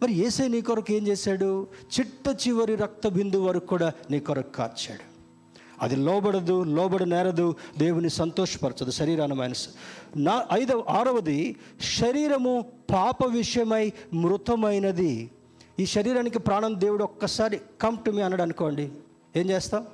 మరి 0.02 0.12
ఏసై 0.12 0.48
నీ 0.48 0.60
కొరకు 0.60 0.92
ఏం 0.92 1.06
చేశాడు? 1.06 1.66
చిట్ట 2.00 2.48
చివరి 2.48 2.74
రక్త 2.74 3.08
బిందు 3.08 3.36
వరకు 3.36 3.66
కూడా 3.66 3.92
నీ 4.10 4.20
కొరకు 4.20 4.52
కార్చాడు 4.52 5.11
అది 5.82 5.96
లోబడదు 5.96 6.62
లోబడ 6.62 7.02
నేరదు 7.02 7.56
దేవుని 7.78 8.10
సంతోషపరచదు. 8.10 8.90
శరీరాన్ని 8.90 9.36
మనసు. 9.36 9.68
నా 10.16 10.46
ఐదవ 10.52 10.84
ఆరవది 10.88 11.56
శరీరము 12.00 12.72
పాప 12.92 13.26
విషయమై 13.26 13.92
మృతమైనది. 14.14 15.30
ఈ 15.80 15.86
శరీరానికి 15.86 16.38
ప్రాణం 16.38 16.80
దేవుడు 16.80 17.04
ఒక్కసారి 17.04 17.60
కమ్ 17.82 17.96
టు 18.06 18.10
మీ 18.10 18.22
అన్నాడు 18.22 18.42
అనుకోండి. 18.42 18.92
ఏం 19.36 19.50
చేస్తాం? 19.50 19.86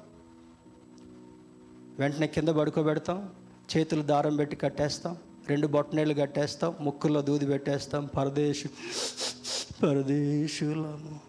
వెంటనే 1.99 2.26
కింద 2.26 2.49
పడుకోబెడతాం 2.49 3.28
చేతులు 3.76 4.03
దారం 4.03 4.36
పెట్టి 4.36 4.57
కట్టేస్తాం 4.57 5.16
రెండు 5.49 5.66
బొట్టనీళ్ళు 5.66 6.14
కట్టేస్తాం 6.14 6.74
ముక్కుల్లో 6.80 7.22
దూది 7.22 7.47
పెట్టేస్తాం 7.47 8.07
పరదేశు 8.07 8.68
పరదేశులము. 9.82 11.20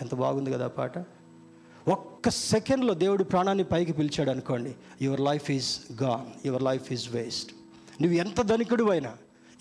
ఎంత 0.00 0.14
బాగుంది 0.14 0.52
కదా 0.52 0.68
పాట? 0.68 0.98
ఒక్క 1.88 2.30
సెకండ్లో 2.30 2.94
దేవుడు 2.94 3.24
ప్రాణాన్ని 3.24 3.64
పైకి 3.64 3.92
పిలిచాడు 3.92 4.30
అనుకోండి 4.30 4.74
your 5.02 5.20
life 5.20 5.50
is 5.50 6.02
gone 6.02 6.46
your 6.46 6.62
life 6.62 6.92
is 6.92 7.08
waste 7.16 7.50
నువ్వు 8.02 8.18
ఎంత 8.18 8.40
ధనికుడు 8.40 8.90
అయినా 8.90 9.12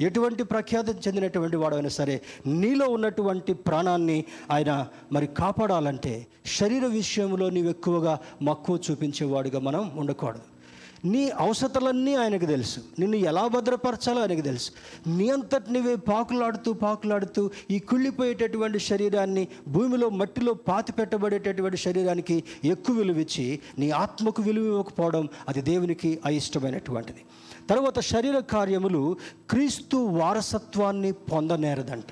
ఎటువంటి 0.01 0.43
ప్రఖ్యాతి 0.43 0.91
చెందినటువంటి 0.91 1.57
వాడైనా 1.57 1.89
సరే 1.89 2.22
నీలో 2.47 2.86
ఉన్నటువంటి 2.86 3.53
ప్రాణాన్ని 3.53 4.26
ఆయన 4.51 4.88
మరి 5.11 5.28
కాపాడాలంటే 5.28 6.28
శరీర 6.45 6.86
విషయంలో 6.86 7.49
నీవు 7.49 7.70
ఎక్కువగా 7.70 8.20
మక్కువ 8.41 8.80
చూపించేవాడుగా 8.91 9.59
మనం 9.59 9.91
ఉండకూడదు. 9.95 10.59
నీ 11.06 11.30
అవసరతలన్నీ 11.30 12.16
ఆయనకు 12.16 12.45
తెలుసు. 12.45 12.80
నిన్ను 13.00 13.18
ఎలా 13.18 13.47
భద్రపరచాలో 13.47 14.22
ఆయనకు 14.22 14.41
తెలుసు. 14.41 14.72
నీ 15.10 15.30
అంతటి 15.30 15.74
నీవే 15.74 15.95
పాకులాడుతూ 15.95 16.74
పాకులాడుతూ 16.74 17.52
ఈ 17.72 17.80
కుళ్ళిపోయేటటువంటి 17.80 18.80
శరీరాన్ని 18.80 19.47
భూమిలో 19.68 20.10
మట్టిలో 20.10 20.54
పాతి 20.54 20.91
పెట్టబడేటటువంటి 20.91 21.78
శరీరానికి 21.78 22.43
ఎక్కువ 22.66 22.95
విలువిచ్చి 22.95 23.60
నీ 23.80 23.89
ఆత్మకు 23.89 24.41
విలువ 24.41 24.66
ఇవ్వకపోవడం 24.66 25.30
అది 25.47 25.62
దేవునికి 25.62 26.20
అయిష్టమైనటువంటిది. 26.26 27.26
తర్వాత 27.70 28.00
శరీర 28.00 28.39
కార్యములు 28.39 29.18
క్రీస్తు 29.50 29.97
వారసత్వాన్ని 29.97 31.12
పొందనేరదంట. 31.12 32.06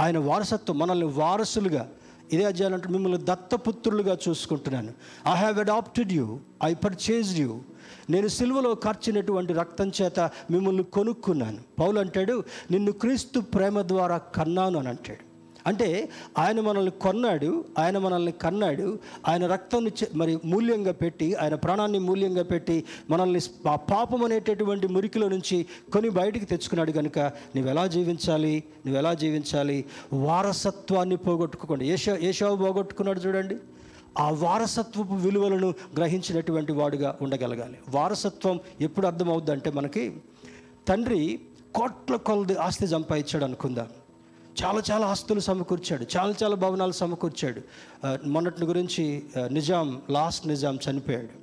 ఆయన 0.00 0.18
వారసత్వం 0.18 0.78
మనల్ని 0.78 1.06
వారసులుగా 1.06 1.88
ఇదే 2.32 2.44
అధ్యాయులు 2.44 2.74
అంటే 2.74 2.88
మిమ్మల్ని 2.88 3.18
దత్తపుత్రులుగా 3.22 4.18
చూసుకుంటున్నాను. 4.28 4.92
I 5.28 5.34
have 5.34 5.58
adopted 5.58 6.12
you 6.12 6.38
I 6.64 6.74
purchased 6.74 7.38
you 7.38 7.60
నేను 8.10 8.28
సిల్వలో 8.28 8.74
కార్చినటువంటి 8.74 9.52
రక్తం 9.52 9.92
చేత 10.02 10.20
మిమ్మల్ని 10.50 10.82
కొనుక్కున్నాను. 10.82 11.58
పౌలు 11.78 11.98
అంటాడు 12.00 12.44
నిన్ను 12.70 12.92
క్రీస్తు 12.92 13.40
ప్రేమ 13.40 13.82
ద్వారా 13.82 14.18
కన్నాను 14.18 14.78
అని 14.78 14.88
అంటాడు. 14.88 15.30
అంటే 15.66 16.08
ఆయన 16.38 16.60
మనల్ని 16.60 16.90
కొన్నాడు 16.90 17.64
ఆయన 17.78 17.98
మనల్ని 17.98 18.32
కన్నాడు 18.32 18.98
ఆయన 19.28 19.46
రక్తాన్ని 19.46 19.90
మరి 20.14 20.38
మూల్యంగా 20.44 20.92
పెట్టి 20.92 21.34
ఆయన 21.34 21.54
ప్రాణాన్ని 21.54 21.98
మూల్యంగా 21.98 22.42
పెట్టి 22.42 22.84
మనల్ని 23.10 23.40
పాపం 23.66 24.24
అనేటటువంటి 24.24 24.86
మురికిలో 24.86 25.28
నుంచి 25.28 25.66
కొని 25.92 26.08
బయటికి 26.08 26.44
తెచ్చుకున్నాడు 26.44 26.92
కనుక 26.92 27.18
నువ్వు 27.18 27.70
ఎలా 27.70 27.86
జీవించాలి? 27.86 28.64
నువ్వు 28.86 28.98
ఎలా 28.98 29.14
జీవించాలి? 29.14 29.84
వారసత్వాన్ని 30.12 31.16
పోగొట్టుకోండి 31.16 31.86
ఏషో 31.86 32.16
ఏషావు 32.16 32.56
పోగొట్టుకున్నాడు 32.56 33.20
చూడండి. 33.20 33.56
ఆ 34.18 34.30
వారసత్వపు 34.30 35.14
విలువలను 35.14 35.74
గ్రహించినటువంటి 35.96 36.72
వాడుగా 36.72 37.18
ఉండగలగాలి. 37.22 37.78
వారసత్వం 37.88 38.60
ఎప్పుడు 38.80 39.06
అర్థమవుద్ది 39.06 39.52
అంటే 39.52 39.70
మనకి 39.70 40.16
తండ్రి 40.88 41.40
కోట్ల 41.74 42.16
కొలది 42.16 42.56
ఆస్తి 42.56 42.86
సంపాదించాడు 42.86 43.44
అనుకుందాం. 43.44 43.86
చాలా 44.64 44.82
చాలా 44.90 45.06
ఆస్తులు 45.06 45.40
సమకూర్చాడు. 45.40 46.06
చాలా 46.16 46.34
చాలా 46.42 46.56
భవనాలు 46.56 46.92
సమకూర్చాడు. 46.92 47.60
మొన్నటి 48.26 48.64
గురించి 48.64 49.22
నిజాం 49.48 50.02
లాస్ట్ 50.10 50.48
నిజాం 50.48 50.78
చనిపోయాడు. 50.90 51.40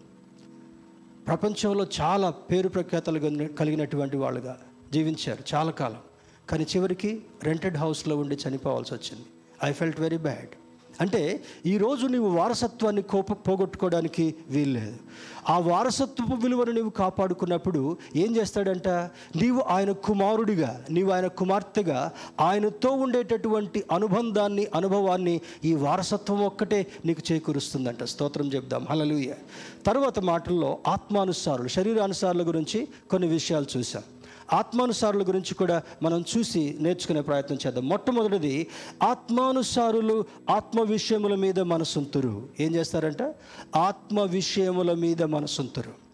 ప్రపంచంలో 1.25 1.87
చాలా 2.01 2.29
పేరు 2.29 2.69
ప్రఖ్యాతలు 2.69 3.19
కలిగినటువంటి 3.53 4.17
వాళ్ళుగా 4.17 4.59
జీవించారు 4.93 5.43
చాలా 5.53 5.71
కాలం. 5.71 6.01
కానీ 6.49 6.65
చివరికి 6.75 7.21
రెంటెడ్ 7.43 7.77
హౌస్లో 7.77 8.17
ఉండి 8.17 8.37
చనిపోవాల్సి 8.47 8.93
వచ్చింది. 8.93 9.25
I 9.63 9.71
felt 9.71 9.99
very 9.99 10.17
bad. 10.17 10.53
అంటే 11.01 11.43
ఈరోజు 11.65 12.07
నీవు 12.07 12.29
వారసత్వాన్ని 12.29 13.01
కోప 13.01 13.31
పోగొట్టుకోవడానికి 13.31 14.35
వీల్లేదు 14.49 14.97
ఆ 15.49 15.57
వారసత్వపు 15.57 16.35
విలువను 16.35 16.71
నీవు 16.71 16.89
కాపాడుకున్నప్పుడు 16.89 17.97
ఏం 18.15 18.35
చేస్తాడంట? 18.35 18.87
నీవు 19.35 19.61
ఆయన 19.67 19.91
కుమారుడిగా 19.91 20.85
నీవు 20.89 21.11
ఆయన 21.11 21.27
కుమార్తెగా 21.27 22.11
ఆయనతో 22.39 22.89
ఉండేటటువంటి 22.89 23.83
అనుబంధాన్ని 23.91 24.67
అనుభవాన్ని 24.75 25.41
ఈ 25.65 25.73
వారసత్వం 25.73 26.41
ఒక్కటే 26.45 26.87
నీకు 27.05 27.21
చేకూరుస్తుందంట. 27.31 28.03
స్తోత్రం 28.03 28.47
చెప్దాం. 28.47 28.87
హలలుయ 28.89 29.33
తర్వాత 29.85 30.19
మాటల్లో 30.19 30.77
ఆత్మానుసారులు 30.87 31.67
శరీరానుసారుల 31.67 32.47
గురించి 32.47 32.87
కొన్ని 33.09 33.27
విషయాలు 33.27 33.65
చూసాం 33.77 34.03
ఆత్మానుసారుల 34.53 35.21
గురించి 35.21 35.55
కూడా 35.55 35.81
మనం 36.03 36.25
చూసి 36.37 36.77
నేర్చుకునే 36.79 37.21
ప్రయత్నం 37.21 37.57
చేద్దాం. 37.65 37.89
మొట్టమొదటిది 37.89 38.67
ఆత్మానుసారులు 39.03 40.25
ఆత్మ 40.49 40.81
విషయముల 40.81 41.35
మీద 41.35 41.59
మనసుంతురు. 41.59 42.49
ఏం 42.59 42.75
చేస్తారంట? 42.75 43.33
ఆత్మ 43.75 44.21
విషయముల 44.21 44.93
మీద 44.93 45.23
మనసుంతురు. 45.23 46.07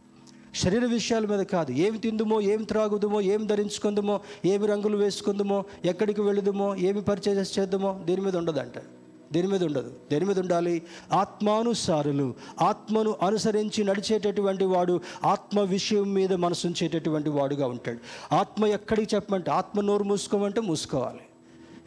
శరీర 0.56 0.86
విషయాల 0.86 1.26
మీద 1.26 1.40
కాదు. 1.40 1.72
ఏమి 1.72 1.98
తిందుమో 1.98 2.42
ఏమి 2.42 2.66
త్రాగుదుమో 2.66 3.22
ఏమి 3.22 3.48
ధరించుకుందుమో 3.48 4.20
ఏమి 4.46 4.68
రంగులు 4.68 4.98
వేసుకుందుమో 4.98 5.66
ఎక్కడికి 5.86 6.22
వెళుదుమో 6.22 6.76
ఏమి 6.76 7.02
పరిచయం 7.02 7.46
చేద్దామో 7.60 8.02
దీని 8.06 8.22
మీద 8.22 8.38
ఉండదంట. 8.38 8.74
దేని 9.34 9.48
మీద 9.48 9.64
ఉండదు? 9.64 9.94
దేని 10.12 10.26
మీద 10.26 10.40
ఉండాలి? 10.40 10.82
ఆత్మానుసారులు 11.14 12.34
ఆత్మను 12.62 13.16
అనుసరించి 13.22 13.84
నడిచేటటువంటి 13.84 14.66
వాడు 14.66 15.02
ఆత్మ 15.26 15.60
విషయం 15.60 16.14
మీద 16.14 16.34
మనసు 16.34 16.68
ఉంచేటటువంటి 16.68 17.30
వాడుగా 17.30 17.68
ఉంటాడు. 17.68 18.00
ఆత్మ 18.36 18.66
ఎక్కడికి 18.66 19.16
చెప్పమంటే 19.16 19.52
ఆత్మ 19.52 19.82
నోరు 19.82 20.04
మూసుకోమంటే 20.04 20.62
మూసుకోవాలి. 20.62 21.20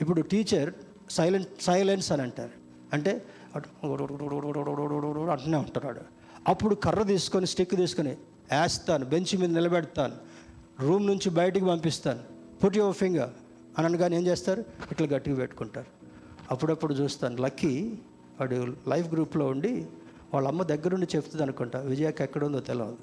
ఇప్పుడు 0.00 0.20
టీచర్ 0.20 0.72
సైలెంట్ 1.10 1.48
సైలెన్స్ 1.60 2.12
అని 2.12 2.22
అంటారు. 2.22 2.50
అంటే 2.92 3.24
అంటూనే 5.30 5.56
ఉంటున్నాడు 5.56 6.00
అప్పుడు 6.48 6.74
కర్ర 6.74 7.02
తీసుకొని 7.02 7.46
స్టిక్ 7.46 7.76
తీసుకొని 7.76 8.08
వేస్తాను 8.08 9.04
బెంచ్ 9.04 9.36
మీద 9.36 9.50
నిలబెడతాను 9.50 10.14
రూమ్ 10.80 11.06
నుంచి 11.06 11.30
బయటికి 11.30 11.66
పంపిస్తాను. 11.66 12.18
పుట్ 12.64 12.76
యువర్ 12.76 12.96
ఫింగర్ 12.96 13.30
అని 13.78 13.86
అనగానే 13.86 14.16
ఏం 14.16 14.26
చేస్తారు? 14.26 14.64
ఇట్లా 14.92 15.06
గట్టిగా 15.06 15.36
పెట్టుకుంటారు. 15.36 15.95
అప్పుడప్పుడు 16.50 16.94
చూస్తాను. 16.94 17.42
లక్కీ 17.42 17.98
వాడు 18.40 18.76
లైఫ్ 18.88 19.12
గ్రూప్లో 19.12 19.46
ఉండి 19.46 19.86
వాళ్ళ 20.34 20.48
అమ్మ 20.48 20.62
దగ్గరుండి 20.62 21.06
చెప్తుంది 21.16 21.42
అనుకుంటా 21.42 21.78
విజయకి 21.80 22.22
ఎక్కడ 22.22 22.44
ఉందో 22.44 22.60
తెలియదు 22.60 22.96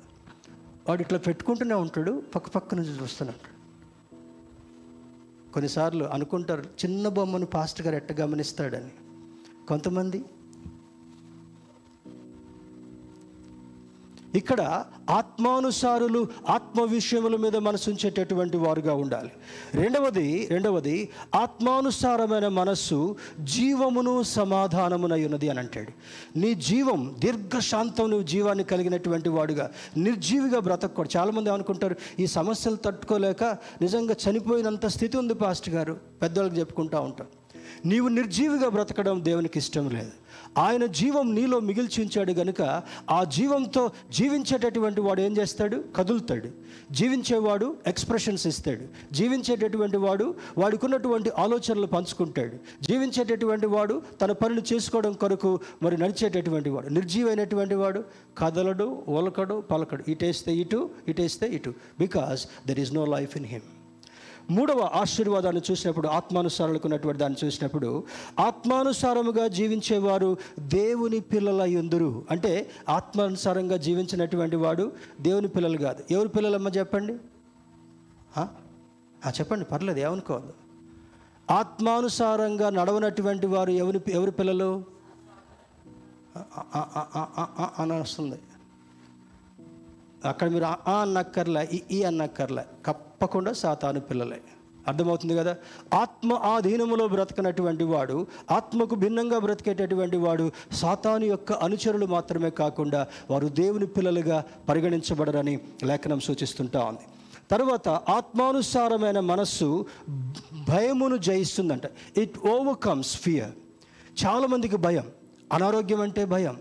వాడు 0.90 1.02
ఇట్లా 1.02 1.20
పెట్టుకుంటూనే 1.20 1.74
ఉంటాడు 1.74 2.24
పక్క 2.36 2.50
పక్క 2.50 2.76
నుంచి 2.76 3.02
చూస్తున్నాడు. 3.02 3.54
కొన్నిసార్లు 5.54 6.06
అనుకుంటారు 6.06 6.62
చిన్న 6.62 7.08
బొమ్మను 7.08 7.46
పాస్ట్ 7.46 7.82
గారు 7.82 7.96
ఎట్ట 7.96 8.12
గమనిస్తాడని. 8.12 8.92
కొంతమంది 9.68 10.26
ఇక్కడ 14.36 14.86
ఆత్మానుసారులు 15.10 16.28
ఆత్మ 16.50 16.82
విషయముల 16.82 17.36
మీద 17.36 17.56
మనసుంచేటటువంటి 17.56 18.58
వారుగా 18.58 18.94
ఉండాలి. 18.94 19.32
రెండవది 19.74 20.48
రెండవది 20.50 21.10
ఆత్మానుసారమైన 21.36 22.48
మనస్సు 22.48 23.16
జీవమును 23.40 24.24
సమాధానమునై 24.24 25.26
ఉన్నది 25.26 25.50
అని 25.50 25.60
అంటాడు. 25.60 25.92
నీ 26.40 26.54
జీవం 26.54 27.16
దీర్ఘశాంతం 27.20 28.10
నువ్వు 28.10 28.28
జీవాన్ని 28.28 28.64
కలిగినటువంటి 28.64 29.30
వాడుగా 29.30 29.72
నిర్జీవిగా 29.98 30.60
బ్రతకూడదు. 30.60 31.18
చాలామంది 31.18 31.50
అనుకుంటారు 31.50 31.96
ఈ 32.20 32.28
సమస్యలు 32.28 32.76
తట్టుకోలేక 32.76 33.44
నిజంగా 33.82 34.16
చనిపోయినంత 34.30 34.86
స్థితి 34.86 35.18
ఉంది 35.18 35.34
పాస్ట్ 35.34 35.70
గారు. 35.70 35.98
పెద్దవాళ్ళకి 36.22 36.60
చెప్పుకుంటూ 36.60 37.02
ఉంటాం. 37.02 37.28
నీవు 37.86 38.08
నిర్జీవిగా 38.08 38.70
బ్రతకడం 38.70 39.26
దేవునికి 39.26 39.60
ఇష్టం 39.60 39.90
లేదు. 39.90 40.23
ఆయన 40.58 40.86
జీవం 40.86 41.36
నీలో 41.36 41.60
మిగిల్చించాడు 41.60 42.32
గనుక 42.32 42.82
ఆ 43.10 43.24
జీవంతో 43.24 43.92
జీవించేటటువంటి 44.12 45.02
వాడు 45.02 45.22
ఏం 45.22 45.38
చేస్తాడు? 45.38 45.84
కదులుతాడు. 45.96 46.50
జీవించేవాడు 46.92 47.76
ఎక్స్ప్రెషన్స్ 47.88 48.48
ఇస్తాడు. 48.48 49.14
జీవించేటటువంటి 49.14 49.98
వాడు 49.98 50.36
వాడికి 50.58 50.86
ఉన్నటువంటి 50.86 51.30
ఆలోచనలు 51.30 51.88
పంచుకుంటాడు. 51.88 52.84
జీవించేటటువంటి 52.84 53.66
వాడు 53.66 54.02
తన 54.22 54.32
పనులు 54.32 54.62
చేసుకోవడం 54.74 55.14
కొరకు 55.14 55.60
మరి 55.84 55.98
నడిచేటటువంటి 55.98 56.70
వాడు. 56.70 56.88
నిర్జీవైనటువంటి 56.88 57.76
వాడు 57.76 58.04
కదలడు 58.38 59.04
ఒలకడు 59.08 59.62
పలకడు. 59.62 60.04
ఇటేస్తే 60.08 60.56
ఇటు 60.56 60.90
ఇటేస్తే 61.08 61.48
ఇటు. 61.48 61.74
Because 62.00 62.48
there 62.68 62.80
is 62.80 62.94
no 62.94 63.06
life 63.06 63.38
in 63.38 63.46
him 63.46 63.83
మూడవ 64.52 64.80
ఆశీర్వాదాన్ని 64.80 65.62
చూసినప్పుడు 65.72 66.08
ఆత్మానుసారాలకు 66.08 66.88
ఉన్నటువంటి 66.88 67.20
దాన్ని 67.20 67.46
చూసినప్పుడు 67.46 68.04
ఆత్మానుసారముగా 68.40 69.48
జీవించేవారు 69.48 70.38
దేవుని 70.60 71.20
పిల్లల 71.20 71.62
ఎందురు. 71.62 72.26
అంటే 72.32 72.72
ఆత్మానుసారంగా 72.90 73.78
జీవించినటువంటి 73.78 74.56
వాడు 74.56 74.92
దేవుని 75.22 75.48
పిల్లలు 75.48 75.78
కాదు. 75.78 76.04
ఎవరి 76.12 76.30
పిల్లలమ్మ 76.30 76.68
చెప్పండి? 76.68 77.14
చెప్పండి 79.28 79.66
పర్లేదు 79.66 80.00
ఏమనుకోవద్దు 80.00 80.54
ఆత్మానుసారంగా 81.52 82.70
నడవనటువంటి 82.70 83.48
వారు 83.48 83.70
ఎవరి 83.70 84.02
ఎవరి 84.10 84.32
పిల్లలు? 84.32 84.84
అని 87.80 88.02
వస్తుంది 88.02 88.40
అక్కడ 90.26 90.52
మీరు 90.52 90.64
ఆ 90.64 90.76
ఆ 90.88 90.94
అన్నక్కర్లే 90.94 91.70
ఈ 91.74 91.82
ఈ 91.92 92.04
కప్ 92.86 93.13
తప్పకుండా 93.24 93.54
సాతాను 93.54 94.00
పిల్లలే. 94.00 94.42
అర్థమవుతుంది 94.88 95.36
కదా? 95.36 95.56
ఆత్మ 95.94 96.34
ఆధీనములో 96.34 97.08
బ్రతకనటువంటి 97.08 97.84
వాడు 97.84 98.28
ఆత్మకు 98.52 98.96
భిన్నంగా 98.96 99.40
బ్రతికేటటువంటి 99.40 100.18
వాడు 100.18 100.52
సాతాను 100.72 101.26
యొక్క 101.26 101.52
అనుచరులు 101.52 102.06
మాత్రమే 102.06 102.50
కాకుండా 102.50 103.08
వారు 103.32 103.48
దేవుని 103.48 103.86
పిల్లలుగా 103.86 104.46
పరిగణించబడరని 104.70 105.60
లేఖనం 105.84 106.20
సూచిస్తుంటా 106.20 106.80
ఉంది. 106.80 107.00
తర్వాత 107.52 107.90
ఆత్మానుసారమైన 107.90 109.20
మనస్సు 109.20 109.86
భయమును 110.70 111.18
జయిస్తుందంట. 111.18 111.84
ఇట్ 112.18 112.48
ఓవర్కమ్స్ 112.48 113.18
ఫియర్ 113.18 113.52
చాలామందికి 114.26 114.78
భయం. 114.78 115.04
అనారోగ్యం 115.54 116.02
అంటే 116.02 116.26
భయం. 116.26 116.58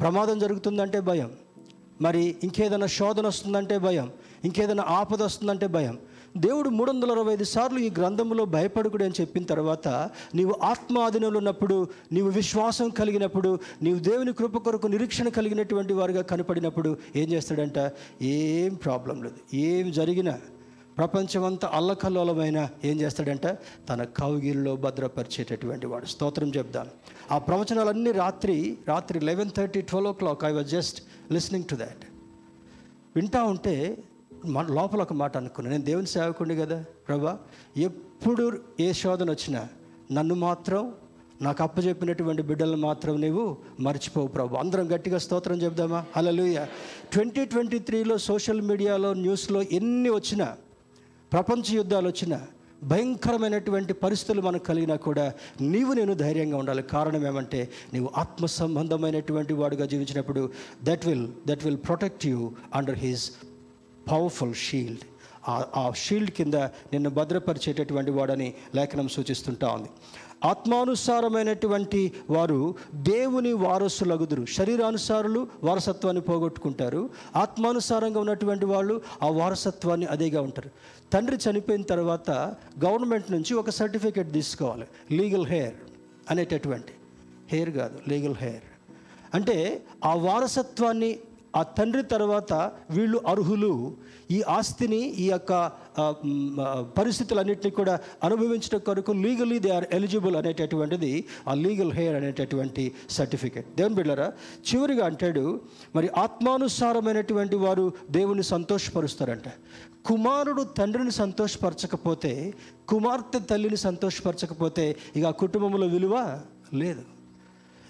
ప్రమాదం 0.00 0.38
జరుగుతుందంటే 0.38 1.00
భయం. 1.00 1.30
మరి 2.00 2.36
ఇంకేదైనా 2.42 2.86
శోధన 2.86 3.26
వస్తుందంటే 3.26 3.78
భయం. 3.78 4.10
ఇంకేదైనా 4.44 4.84
ఆపద 4.86 5.22
వస్తుందంటే 5.22 5.66
భయం. 5.66 5.98
దేవుడు 6.36 6.68
మూడు 6.68 6.90
వందల 6.90 7.10
అరవై 7.10 7.32
ఐదు 7.32 7.44
సార్లు 7.44 7.78
ఈ 7.78 7.90
గ్రంథంలో 7.90 8.44
భయపడుకుడు 8.44 9.04
అని 9.04 9.12
చెప్పిన 9.20 9.44
తర్వాత 9.44 9.88
నీవు 10.34 10.54
ఆత్మ 10.62 10.98
ఆధీనంలో 10.98 11.38
ఉన్నప్పుడు 11.38 11.88
నీవు 12.12 12.28
విశ్వాసం 12.28 12.88
కలిగినప్పుడు 12.88 13.58
నీవు 13.82 13.98
దేవుని 13.98 14.32
కృప 14.32 14.58
కొరకు 14.58 14.86
నిరీక్షణ 14.86 15.28
కలిగినటువంటి 15.28 15.92
వారుగా 15.92 16.22
కనపడినప్పుడు 16.22 16.96
ఏం 17.16 17.32
చేస్తాడంట? 17.32 17.92
ఏం 18.22 18.74
ప్రాబ్లం 18.74 19.22
లేదు. 19.22 19.56
ఏం 19.56 19.92
జరిగినా 19.92 20.38
ప్రపంచమంతా 20.98 21.70
అల్లకల్లోలమైన 21.74 22.68
ఏం 22.84 23.00
చేస్తాడంట? 23.00 23.46
తన 23.88 24.02
కౌగిల్లో 24.02 24.76
భద్రపరిచేటటువంటి 24.76 25.86
వాడు. 25.86 26.06
స్తోత్రం 26.06 26.48
చెప్దాను 26.48 26.90
ఆ 27.32 27.38
ప్రవచనాలన్నీ 27.38 28.10
రాత్రి 28.12 28.78
రాత్రి 28.88 29.20
eleven 29.20 29.50
thirty 29.56 29.80
twelve 29.80 30.10
o'clock 30.12 30.44
I 30.44 30.52
was 30.52 30.68
just 30.68 31.02
listening 31.32 31.64
to 31.64 31.74
that 31.76 32.04
వింటా 33.16 33.42
ఉంటే 33.42 33.98
మన 34.44 34.66
లోపల 34.66 35.02
ఒక 35.02 35.12
మాట 35.12 35.36
అనుకున్నాను 35.36 35.72
నేను 35.74 35.84
దేవుని 35.84 36.06
సేవకుండి 36.06 36.56
కదా 36.56 36.84
ప్రభా? 37.08 37.38
ఎప్పుడు 37.76 38.60
ఏ 38.80 38.92
శోధన 38.92 39.30
వచ్చినా 39.30 39.68
నన్ను 40.12 40.34
మాత్రం 40.34 40.92
నాకు 41.42 41.62
అప్పచెప్పినటువంటి 41.62 42.42
బిడ్డలను 42.42 42.76
మాత్రం 42.76 43.20
నీవు 43.20 43.56
మర్చిపోవు 43.80 44.26
ప్రభు. 44.26 44.56
అందరం 44.56 44.94
గట్టిగా 44.94 45.18
స్తోత్రం 45.18 45.62
చెప్దామా 45.62 46.04
హలలుయ 46.16 46.66
ట్వంటీ 47.12 47.44
ట్వంటీ 47.44 47.78
త్రీలో 47.78 48.18
సోషల్ 48.18 48.60
మీడియాలో 48.60 49.14
న్యూస్లో 49.14 49.62
ఎన్ని 49.62 50.10
వచ్చినా 50.10 50.56
ప్రపంచ 51.32 51.62
యుద్ధాలు 51.70 52.08
వచ్చినా 52.08 52.40
భయంకరమైనటువంటి 52.82 53.92
పరిస్థితులు 53.92 54.42
మనకు 54.42 54.64
కలిగినా 54.64 54.96
కూడా 54.96 55.32
నీవు 55.60 55.92
నేను 55.92 56.14
ధైర్యంగా 56.14 56.56
ఉండాలి. 56.56 56.82
కారణం 56.82 57.26
ఏమంటే 57.26 57.68
నీవు 57.92 58.10
ఆత్మ 58.16 58.46
సంబంధమైనటువంటి 58.46 59.54
వాడుగా 59.54 59.86
జీవించినప్పుడు 59.86 60.50
that 60.84 61.06
will 61.06 61.28
that 61.46 61.64
will 61.64 61.76
protect 61.76 62.26
you 62.26 62.52
under 62.74 62.98
his 62.98 63.30
powerful 64.10 64.54
shield 64.54 65.00
ఆ 65.48 65.92
షీల్డ్ 65.96 66.30
కింద 66.30 66.54
నిన్ను 66.54 67.10
భద్రపరిచేటటువంటి 67.10 68.10
వాడని 68.10 68.54
లేఖనం 68.74 69.08
సూచిస్తుంటా 69.08 69.68
ఉంది. 69.68 69.88
ఆత్మానుసారమైనటువంటి 70.44 72.12
వారు 72.30 72.74
దేవుని 72.94 73.52
వారసులగుదురు. 73.52 74.46
శరీరానుసారులు 74.46 75.46
వారసత్వాన్ని 75.62 76.22
పోగొట్టుకుంటారు. 76.22 77.10
ఆత్మానుసారంగా 77.36 78.20
ఉన్నటువంటి 78.20 78.64
వాళ్ళు 78.64 79.02
ఆ 79.22 79.28
వారసత్వాన్ని 79.28 80.06
అదేగా 80.06 80.40
ఉంటారు. 80.40 80.70
తండ్రి 81.12 81.38
చనిపోయిన 81.50 81.82
తర్వాత 81.82 82.30
గవర్నమెంట్ 82.84 83.30
నుంచి 83.30 83.54
ఒక 83.54 83.70
సర్టిఫికేట్ 83.70 84.32
తీసుకోవాలి. 84.32 85.16
లీగల్ 85.16 85.46
హెయిర్ 85.46 85.74
అనేటటువంటి. 86.30 86.92
హెయిర్ 87.48 87.70
కాదు 87.70 87.98
లీగల్ 88.08 88.34
హెయిర్. 88.34 88.62
అంటే 89.34 89.82
ఆ 90.04 90.14
వారసత్వాన్ని 90.14 91.18
ఆ 91.58 91.62
తండ్రి 91.76 92.02
తర్వాత 92.12 92.52
వీళ్ళు 92.96 93.18
అర్హులు. 93.32 93.72
ఈ 94.36 94.38
ఆస్తిని 94.56 95.00
ఈ 95.22 95.26
యొక్క 95.30 95.52
పరిస్థితులన్నింటినీ 96.98 97.70
కూడా 97.78 97.94
అనుభవించడం 98.26 98.80
కొరకు 98.88 99.12
లీగలీ 99.24 99.58
దే 99.64 99.70
ఆర్ 99.78 99.86
ఎలిజిబుల్ 99.98 100.36
అనేటటువంటిది 100.40 101.12
ఆ 101.48 101.54
లీగల్ 101.64 101.92
హెయిర్ 101.98 102.16
అనేటటువంటి 102.20 102.84
సర్టిఫికేట్ 103.18 103.68
దేవుని 103.78 103.98
బిళ్ళరా 104.00 104.28
చివరిగా 104.68 105.04
అంటాడు 105.10 105.44
మరి 105.96 106.10
ఆత్మానుసారమైనటువంటి 106.24 107.58
వారు 107.64 107.86
దేవుని 108.18 108.46
సంతోషపరుస్తారంట. 108.52 109.48
కుమారుడు 110.08 110.62
తండ్రిని 110.78 111.14
సంతోషపరచకపోతే 111.22 112.32
కుమార్తె 112.88 113.38
తల్లిని 113.50 113.78
సంతోషపరచకపోతే 113.86 114.84
ఇక 115.16 115.24
ఆ 115.24 115.34
కుటుంబంలో 115.44 115.86
విలువ 115.86 116.16
లేదు. 116.82 117.04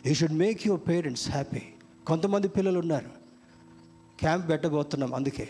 You 0.07 0.15
should 0.15 0.39
make 0.45 0.61
your 0.69 0.85
parents 0.91 1.31
happy 1.31 1.63
కొంతమంది 2.07 2.49
పిల్లలు 2.49 2.79
ఉన్నారు. 2.79 3.11
క్యాంప్ 4.21 4.49
పెట్టబోతున్నాం 4.49 5.15
అందుకే. 5.15 5.49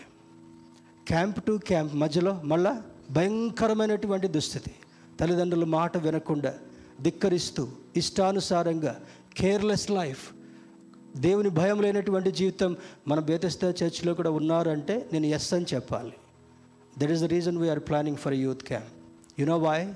క్యాంప్ 1.07 1.43
టు 1.43 1.59
క్యాంప్ 1.67 1.95
మధ్యలో 1.95 2.41
మళ్ళా 2.43 2.83
భయంకరమైనటువంటి 3.11 4.27
దుస్థితి. 4.27 4.71
తల్లిదండ్రుల 5.19 5.63
మాట 5.63 5.97
వినకుండా 5.97 6.53
ధిక్కరిస్తూ 7.01 7.67
ఇష్టానుసారంగా 7.97 8.93
కేర్లెస్ 9.37 9.91
లైఫ్ 9.91 10.31
దేవుని 11.17 11.49
భయం 11.49 11.81
లేనటువంటి 11.81 12.31
జీవితం 12.31 12.77
మన 13.07 13.19
బేతస్తా 13.19 13.69
చర్చిలో 13.69 14.13
కూడా 14.13 14.29
ఉన్నారంటే 14.29 15.09
నేను 15.13 15.25
ఎస్ 15.25 15.53
అని 15.53 15.65
చెప్పాలి. 15.73 16.13
That 16.97 17.11
is 17.11 17.21
the 17.21 17.23
reason 17.23 17.57
we are 17.57 17.79
planning 17.79 18.17
for 18.17 18.33
youth 18.33 18.63
camp 18.63 18.91
you know 19.39 19.57
why 19.57 19.87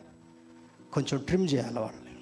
కొంచెం 0.93 1.19
ట్రిమ్ 1.19 1.47
చేయాలి 1.53 1.79
వాళ్ళని. 1.79 2.13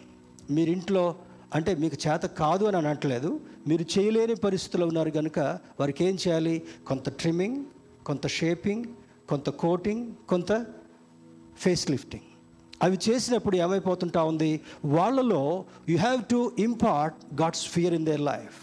మీరింట్లో 0.54 1.16
అంటే 1.56 1.76
మీకు 1.76 1.98
చేత 2.08 2.22
కాదు 2.22 2.66
అని 2.66 2.78
అనట్లేదు. 2.78 3.40
మీరు 3.68 3.86
చేయలేని 4.00 4.36
పరిస్థితుల్లో 4.36 4.88
ఉన్నారు 4.88 5.10
కనుక 5.10 5.40
వారికి 5.80 6.06
ఏం 6.06 6.18
చేయాలి? 6.28 6.64
కొంత 6.88 7.10
ట్రిమ్మింగ్ 7.10 7.66
కొంత 8.06 8.28
షేపింగ్ 8.28 8.84
కొంత 9.30 9.50
కోటింగ్ 9.50 10.14
కొంత 10.30 10.66
ఫేస్ 11.60 11.92
లిఫ్టింగ్ 11.92 12.24
అవి 12.84 13.00
చేసినప్పుడు 13.10 13.56
ఏమైపోతుంటా 13.56 14.24
ఉంది? 14.24 14.62
వాళ్ళలో 14.86 15.66
you 15.90 15.98
have 15.98 16.22
to 16.32 16.52
impart 16.60 17.42
God's 17.42 17.66
fear 17.68 17.94
in 17.94 18.06
their 18.06 18.22
life 18.22 18.58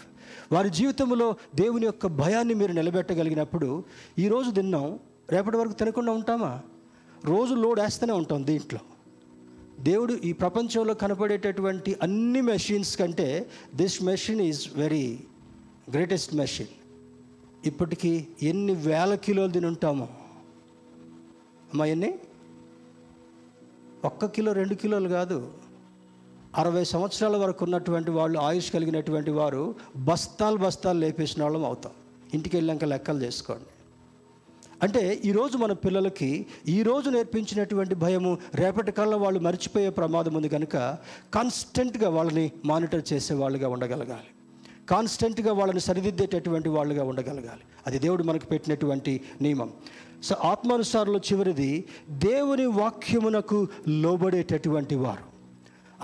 వారి 0.53 0.69
జీవితంలో 0.69 1.35
దేవుని 1.55 1.85
యొక్క 1.85 2.07
భయాన్ని 2.07 2.53
మీరు 2.53 2.71
నిలబెట్టగలిగినప్పుడు 2.71 3.83
ఈరోజు 4.19 4.51
తిన్నాం. 4.51 4.99
రేపటి 5.29 5.57
వరకు 5.57 5.73
తినకుండా 5.73 6.11
ఉంటామా? 6.11 6.61
రోజు 7.25 7.53
లోడ్ 7.53 7.79
వేస్తూనే 7.79 8.13
ఉంటాం 8.13 8.45
దీంట్లో. 8.45 8.79
దేవుడు 9.81 10.13
ఈ 10.13 10.33
ప్రపంచంలో 10.33 10.93
కనపడేటటువంటి 10.93 11.97
అన్ని 12.01 12.41
మెషిన్స్ 12.41 12.97
కంటే 12.97 13.49
this 13.75 14.03
machine 14.03 14.41
is 14.41 14.69
very 14.75 15.19
greatest 15.89 16.35
machine 16.35 16.67
ఇప్పటికీ 17.65 18.27
ఎన్ని 18.41 18.75
వేల 18.75 19.15
కిలోలు 19.15 19.51
తిని 19.51 19.65
ఉంటామో? 19.65 20.03
అమ్మా 21.71 21.85
ఎన్ని? 21.85 22.19
ఒక్క 24.05 24.25
కిలో 24.25 24.51
రెండు 24.51 24.73
కిలోలు 24.73 25.09
కాదు. 25.09 25.53
అరవై 26.57 26.83
సంవత్సరాల 26.83 27.37
వరకు 27.37 27.65
ఉన్నటువంటి 27.65 28.11
వాళ్ళు 28.11 28.39
ఆయుష్ 28.39 28.71
కలిగినటువంటి 28.71 29.31
వారు 29.31 29.75
బస్తాలు 29.95 30.57
బస్తాలు 30.57 30.99
లేపేసిన 30.99 31.43
వాళ్ళం 31.43 31.65
అవుతాం. 31.65 31.91
ఇంటికి 32.33 32.57
వెళ్ళాక 32.57 32.83
లెక్కలు 32.83 33.23
చేసుకోండి. 33.23 33.70
అంటే 34.81 35.21
ఈరోజు 35.25 35.57
మన 35.57 35.73
పిల్లలకి 35.73 36.45
ఈరోజు 36.67 37.09
నేర్పించినటువంటి 37.09 37.95
భయము 37.95 38.37
రేపటి 38.55 38.91
కల్లా 38.91 39.17
వాళ్ళు 39.17 39.39
మర్చిపోయే 39.39 39.89
ప్రమాదం 39.89 40.33
ఉంది 40.33 40.49
కనుక 40.49 40.97
కాన్స్టెంట్గా 41.33 42.09
వాళ్ళని 42.09 42.51
మానిటర్ 42.65 43.13
చేసే 43.13 43.33
వాళ్ళుగా 43.33 43.69
ఉండగలగాలి. 43.69 44.27
కాన్స్టెంట్గా 44.89 45.53
వాళ్ళని 45.53 45.79
సరిదిద్దేటటువంటి 45.79 46.69
వాళ్ళుగా 46.69 47.03
ఉండగలగాలి. 47.03 47.61
అది 47.87 47.99
దేవుడు 47.99 48.23
మనకు 48.23 48.45
పెట్టినటువంటి 48.45 49.21
నియమం. 49.41 49.71
సో 50.23 50.35
ఆత్మానుసారంలో 50.43 51.19
చివరిది 51.19 51.85
దేవుని 52.09 52.65
వాక్యమునకు 52.65 53.67
లోబడేటటువంటి 53.87 54.95
వారు. 54.95 55.31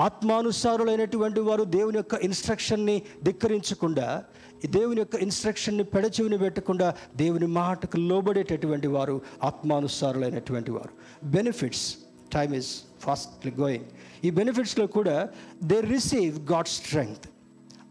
ఆత్మానుసారులైనటువంటి 0.03 1.39
వారు 1.39 1.63
దేవుని 1.63 1.97
యొక్క 1.97 2.13
ఇన్స్ట్రక్షన్ని 2.13 3.01
ధిక్కరించకుండా 3.23 4.23
దేవుని 4.65 4.99
యొక్క 4.99 5.15
ఇన్స్ట్రక్షన్ని 5.15 5.83
పెడచెవిని 5.83 6.37
పెట్టకుండా 6.37 6.95
దేవుని 7.15 7.47
మాటకు 7.47 7.97
లోబడేటటువంటి 7.97 8.87
వారు 8.87 9.21
ఆత్మానుసారులైనటువంటి 9.43 10.71
వారు. 10.71 10.89
Benefits 11.27 11.95
time 12.33 12.55
is 12.55 12.67
fastly 12.99 13.51
going 13.59 13.85
ఈ 14.23 14.29
బెనిఫిట్స్లో 14.29 14.87
కూడా 14.87 15.29
దే 15.63 15.81
రిసీవ్ 15.81 16.51
గాడ్ 16.51 16.67
స్ట్రెంగ్త్ 16.67 17.29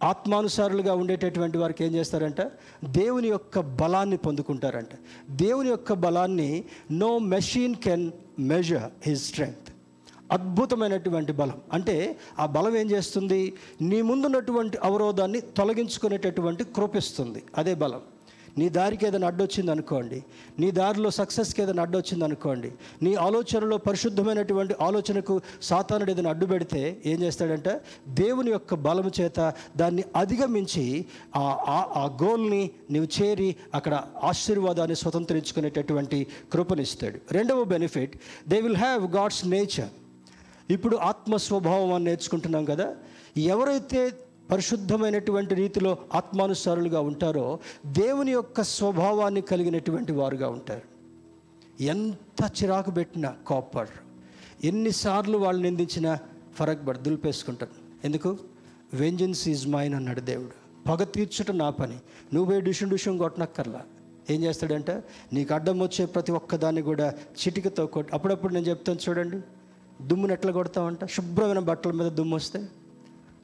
ఆత్మానుసారులుగా 0.05 0.95
ఉండేటటువంటి 0.95 1.59
వారికి 1.59 1.85
ఏం 1.85 1.95
చేస్తారంట? 1.95 2.41
దేవుని 2.85 3.29
యొక్క 3.29 3.61
బలాన్ని 3.61 4.17
పొందుకుంటారంట. 4.17 4.89
దేవుని 5.31 5.69
యొక్క 5.69 5.93
బలాన్ని 5.93 6.65
no 6.93 7.19
machine 7.19 7.75
can 7.75 8.13
measure 8.39 9.09
his 9.09 9.23
strength 9.23 9.73
అద్భుతమైనటువంటి 10.33 11.33
బలం. 11.33 11.61
అంటే 11.73 12.17
ఆ 12.39 12.47
బలం 12.47 12.77
ఏం 12.77 12.91
చేస్తుంది? 12.91 13.55
నీ 13.81 14.03
ముందున్నటువంటి 14.03 14.79
అవరోధాన్ని 14.83 15.41
తొలగించుకునేటటువంటి 15.41 16.65
కృపిస్తుంది. 16.65 17.43
అదే 17.59 17.75
బలం. 17.75 18.01
నీ 18.59 18.69
దారికి 18.69 19.07
ఏదైనా 19.07 19.27
అడ్డొచ్చింది 19.27 19.71
అనుకోండి 19.71 20.25
నీ 20.59 20.71
దారిలో 20.71 21.11
సక్సెస్కి 21.11 21.63
ఏదైనా 21.63 21.83
అడ్డొచ్చింది 21.83 22.25
అనుకోండి 22.25 22.73
నీ 23.03 23.15
ఆలోచనలో 23.15 23.77
పరిశుద్ధమైనటువంటి 23.77 24.75
ఆలోచనకు 24.81 25.41
సాతానుడు 25.63 26.11
ఏదైనా 26.11 26.31
అడ్డు 26.31 26.47
పెడితే 26.47 27.03
ఏం 27.07 27.23
చేస్తాడంటే? 27.23 27.81
దేవుని 28.09 28.51
యొక్క 28.51 28.75
బలము 28.75 29.11
చేత 29.21 29.55
దాన్ని 29.77 30.05
అధిగమించి 30.17 31.07
ఆ 31.37 31.41
ఆ- 31.69 31.93
ఆ 31.97 32.19
గోల్ని 32.23 32.71
నీవు 32.91 33.23
చేరి 33.23 33.57
అక్కడ 33.75 34.03
ఆశీర్వాదాన్ని 34.23 34.97
స్వతంత్రించుకునేటటువంటి 34.97 36.27
కృపనిస్తాడు. 36.53 37.19
రెండవ 37.33 37.65
benefit 37.65 38.17
they 38.49 38.61
will 38.61 38.77
have 38.77 39.15
God's 39.15 39.47
nature 39.47 40.06
ఇప్పుడు 40.71 40.97
ఆత్మ 40.97 41.37
స్వభావం 41.37 41.93
అని 41.93 42.05
నేర్చుకుంటున్నాం 42.05 42.65
కదా. 42.65 42.97
ఎవరైతే 43.37 44.13
పరిశుద్ధమైనటువంటి 44.51 45.55
రీతిలో 45.55 45.99
ఆత్మానుసారులుగా 46.15 47.01
ఉంటారో 47.01 47.59
దేవుని 47.87 48.33
యొక్క 48.33 48.63
స్వభావాన్ని 48.63 49.41
కలిగినటువంటి 49.41 50.13
వారుగా 50.13 50.49
ఉంటారు. 50.49 50.97
ఎంత 51.83 52.63
చిరాకు 52.63 52.91
పెట్టినా 52.91 53.37
కాపర్ 53.49 53.89
ఎన్నిసార్లు 54.65 55.39
వాళ్ళు 55.39 55.63
నిందించినా 55.63 56.19
ఫరక్ 56.55 56.89
పడి 56.89 56.99
దులిపేసుకుంటారు. 56.99 58.07
ఎందుకు? 58.07 58.39
వెంజన్స్ 58.95 59.49
ఈజ్ 59.49 59.69
మైన్ 59.69 59.95
అన్నాడు 59.95 60.21
దేవుడు. 60.21 60.67
పగ 60.89 61.05
తీర్చుట 61.05 61.51
నా 61.51 61.71
పని. 61.71 61.97
నువ్వు 62.35 62.61
డిషం 62.61 62.89
డిషం 62.89 63.19
కొట్టనక్కర్లా. 63.19 63.83
ఏం 64.31 64.45
చేస్తాడంటే? 64.45 65.03
నీకు 65.33 65.55
అడ్డం 65.55 65.83
వచ్చే 65.83 66.07
ప్రతి 66.07 66.33
ఒక్కదాన్ని 66.33 66.83
కూడా 66.83 67.11
చిటికతో 67.11 67.87
కొట్టి 67.87 68.15
అప్పుడప్పుడు 68.15 68.55
నేను 68.55 68.65
చెప్తాను 68.65 68.99
చూడండి. 69.09 69.37
దుమ్ముని 70.03 70.33
ఎట్లా 70.33 70.53
కొడతామంట 70.53 71.05
శుభ్రమైన 71.05 71.59
బట్టల 71.59 71.91
మీద 71.91 72.13
దుమ్ము 72.13 72.37
వస్తే 72.37 72.69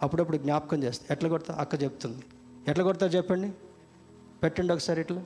అప్పుడప్పుడు 0.02 0.36
జ్ఞాపకం 0.36 0.82
చేస్తే. 0.82 1.06
ఎట్లా 1.10 1.30
కొడతా? 1.30 1.56
అక్క 1.60 1.82
చెప్తుంది. 1.82 2.18
ఎట్లా 2.68 2.84
కొడతారు 2.84 3.12
చెప్పండి? 3.12 3.50
పెట్టండి 4.42 4.72
ఒకసారి 4.72 5.00
ఇట్లా. 5.00 5.24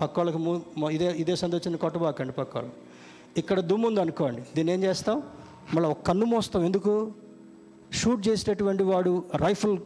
పక్క 0.00 0.18
వాళ్ళకి 0.18 0.38
మూ- 0.38 0.90
ఇదే 0.90 1.04
ఇదే 1.04 1.36
సందర్శన 1.36 1.76
కొట్టబాకండి 1.76 2.32
పక్క 2.32 2.56
వాళ్ళు 2.56 2.72
ఇక్కడ 3.36 3.60
దుమ్ము 3.60 3.88
ఉంది 3.88 4.00
అనుకోండి. 4.00 4.42
దీన్ని 4.54 4.72
ఏం 4.72 4.82
చేస్తాం? 4.82 5.22
మళ్ళీ 5.74 5.90
ఒక 5.90 6.02
కన్ను 6.02 6.26
మోస్తాం. 6.26 6.64
ఎందుకు? 6.64 7.12
షూట్ 7.92 8.28
చేసేటటువంటి 8.28 8.82
వాడు 8.82 9.24
రైఫిల్ 9.36 9.78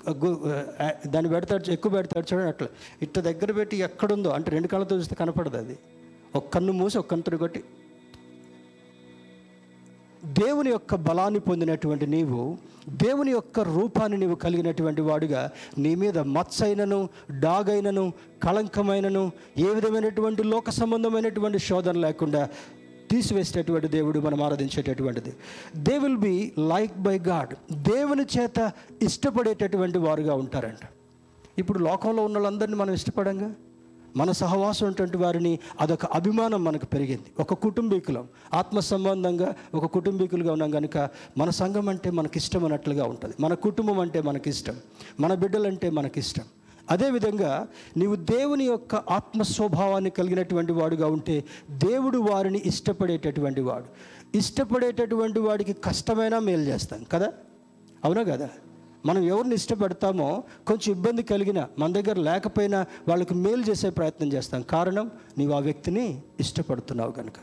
దాన్ని 1.09 1.29
పెడతాడు 1.29 1.71
ఎక్కువ 1.71 1.93
పెడతాడు 1.93 2.35
చూడండి 2.35 2.49
అట్లా. 2.49 2.69
ఇట్ట 3.03 3.19
దగ్గర 3.19 3.53
పెట్టి 3.53 3.77
ఎక్కడుందో 3.77 4.31
అంటే 4.31 4.51
రెండు 4.51 4.69
కళ్ళతో 4.69 4.97
చూస్తే 4.97 5.15
కనపడదు 5.15 5.57
అది. 5.57 5.79
ఒక 6.35 6.49
కన్ను 6.49 6.73
మూసి 6.73 6.99
ఒక 6.99 7.07
కన్నుతో 7.07 7.39
కొట్టి 7.39 7.65
దేవుని 10.25 10.71
యొక్క 10.71 10.95
బలాన్ని 10.95 11.41
పొందినటువంటి 11.41 12.07
నీవు 12.07 12.57
దేవుని 12.89 13.31
యొక్క 13.31 13.61
రూపాన్ని 13.61 14.19
నీవు 14.19 14.35
కలిగినటువంటి 14.35 15.01
వాడుగా 15.01 15.51
నీ 15.79 15.95
మీద 15.95 16.19
మత్సైనను 16.19 17.09
డాగైనను 17.41 18.13
కళంకమైనను 18.43 19.33
ఏ 19.59 19.69
విధమైనటువంటి 19.75 20.43
లోక 20.43 20.71
సంబంధమైనటువంటి 20.71 21.59
శోధన 21.59 21.93
లేకుండా 21.93 22.49
తీసివేసేటటువంటి 23.11 23.89
దేవుడు 23.89 24.21
మనం 24.21 24.43
ఆరాధించేటటువంటిది. 24.43 25.33
They 25.77 25.99
will 25.99 26.17
be 26.17 26.53
like 26.59 27.03
by 27.03 27.19
God 27.19 27.83
దేవుని 27.83 28.23
చేత 28.23 28.73
ఇష్టపడేటటువంటి 29.03 29.99
వారుగా 29.99 30.35
ఉంటారంట. 30.35 30.89
ఇప్పుడు 31.59 31.79
లోకంలో 31.79 32.25
ఉన్న 32.25 32.39
వాళ్ళందరినీ 32.39 32.77
మనం 32.77 32.95
ఇష్టపడంగా? 32.95 33.55
మన 34.17 34.33
సహవాసం 34.33 34.87
ఉన్నటువంటి 34.87 35.17
వారిని 35.17 35.59
అదొక 35.81 36.07
అభిమానం 36.07 36.65
మనకు 36.65 36.87
పెరిగింది. 36.87 37.25
ఒక 37.41 37.55
కుటుంబీకులం. 37.55 38.29
ఆత్మ 38.55 38.79
సంబంధంగా 38.79 39.55
ఒక 39.75 39.87
కుటుంబీకులుగా 39.87 40.53
ఉన్నాం 40.53 40.71
కనుక 40.71 41.09
మన 41.39 41.51
సంఘం 41.51 41.89
అంటే 41.89 42.11
మనకి 42.11 42.39
ఇష్టం 42.39 42.65
అన్నట్లుగా 42.65 43.05
ఉంటుంది. 43.05 43.35
మన 43.41 43.55
కుటుంబం 43.55 43.99
అంటే 43.99 44.23
మనకి 44.23 44.51
ఇష్టం. 44.51 44.77
మన 45.21 45.35
బిడ్డలంటే 45.35 45.91
మనకి 45.91 46.21
ఇష్టం. 46.21 46.43
అదేవిధంగా 46.91 47.69
నీవు 47.97 48.17
దేవుని 48.17 48.65
యొక్క 48.65 48.95
ఆత్మ 48.95 49.43
స్వభావాన్ని 49.43 50.11
కలిగినటువంటి 50.11 50.73
వాడుగా 50.73 51.07
ఉంటే 51.07 51.45
దేవుడు 51.71 52.19
వారిని 52.19 52.63
ఇష్టపడేటటువంటి 52.67 53.61
వాడు. 53.61 53.85
ఇష్టపడేటటువంటి 54.37 55.41
వాడికి 55.41 55.73
కష్టమైనా 55.73 56.39
మేలు 56.39 56.63
చేస్తాం 56.63 57.05
కదా? 57.13 57.33
అవునా 58.05 58.23
కదా? 58.23 58.49
మనం 59.05 59.25
ఎవరిని 59.25 59.55
ఇష్టపడతామో 59.55 60.43
కొంచెం 60.67 60.95
ఇబ్బంది 60.95 61.23
కలిగిన 61.23 61.67
మన 61.79 61.93
దగ్గర 61.93 62.19
లేకపోయినా 62.19 62.87
వాళ్ళకి 63.09 63.35
మేలు 63.35 63.63
చేసే 63.63 63.91
ప్రయత్నం 63.91 64.33
చేస్తాం. 64.33 64.63
కారణం 64.63 65.11
నీవు 65.39 65.53
ఆ 65.53 65.59
వ్యక్తిని 65.59 66.23
ఇష్టపడుతున్నావు 66.41 67.13
కనుక 67.13 67.35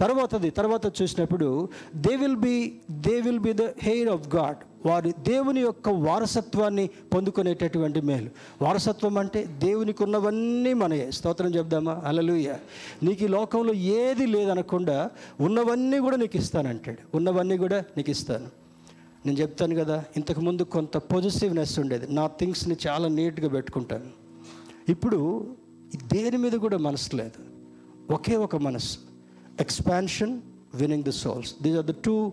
తర్వాతది 0.00 0.50
తర్వాత 0.50 1.02
చూసినప్పుడు 1.02 1.68
they 1.94 2.16
will 2.16 2.36
be 2.36 2.72
they 2.90 3.20
will 3.20 3.38
be 3.38 3.52
the 3.52 3.62
heir 3.62 4.08
of 4.08 4.34
God 4.34 4.56
వారి 4.86 5.12
దేవుని 5.12 5.60
యొక్క 5.60 5.88
వారసత్వాన్ని 5.88 6.86
పొందుకునేటటువంటి 6.86 8.00
మేలు. 8.00 8.30
వారసత్వం 8.62 9.18
అంటే 9.18 9.44
దేవునికి 9.44 10.04
ఉన్నవన్నీ 10.04 10.72
మనయే. 10.72 11.10
స్తోత్రం 11.10 11.54
చెప్దామా? 11.54 12.02
అలలుయ 12.04 12.54
నీకు 13.02 13.24
ఈ 13.24 13.28
లోకంలో 13.28 13.74
ఏది 13.74 14.26
లేదనకుండా 14.26 15.10
ఉన్నవన్నీ 15.40 15.98
కూడా 15.98 16.16
నీకు 16.16 16.36
ఇస్తానంటాడు. 16.36 17.16
ఉన్నవన్నీ 17.16 17.58
కూడా 17.58 17.84
నీకు 17.96 18.10
ఇస్తాను. 18.10 18.63
నేను 19.26 19.38
చెప్తాను 19.40 19.74
కదా 19.74 20.04
ఇంతకుముందు 20.16 20.62
కొంత 20.62 20.96
పొజిటివ్నెస్ 20.96 21.78
ఉండేది. 21.78 22.14
నా 22.14 22.26
థింగ్స్ని 22.26 22.76
చాలా 22.86 23.08
నీట్గా 23.08 23.48
పెట్టుకుంటాను. 23.48 24.10
ఇప్పుడు 24.88 25.20
దేని 26.12 26.36
మీద 26.36 26.52
కూడా 26.52 26.76
మనసు 26.76 27.16
లేదు. 27.16 27.40
ఒకే 28.12 28.36
ఒక 28.36 28.56
మనసు. 28.56 28.98
Expansion 29.60 30.40
winning 30.74 31.04
the 31.04 31.12
souls 31.12 31.54
these 31.62 31.76
are 31.76 31.86
the 31.86 31.94
two 32.04 32.32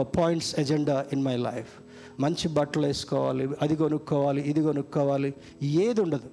points 0.00 0.60
agenda 0.60 1.06
in 1.12 1.22
my 1.24 1.36
life 1.36 1.72
మంచి 2.20 2.48
బట్టలు 2.48 2.86
వేసుకోవాలి 2.86 3.48
అది 3.62 3.76
కొనుక్కోవాలి 3.76 4.40
ఇది 4.50 4.62
కొనుక్కోవాలి 4.62 5.34
ఏది 5.62 6.00
ఉండదు. 6.00 6.28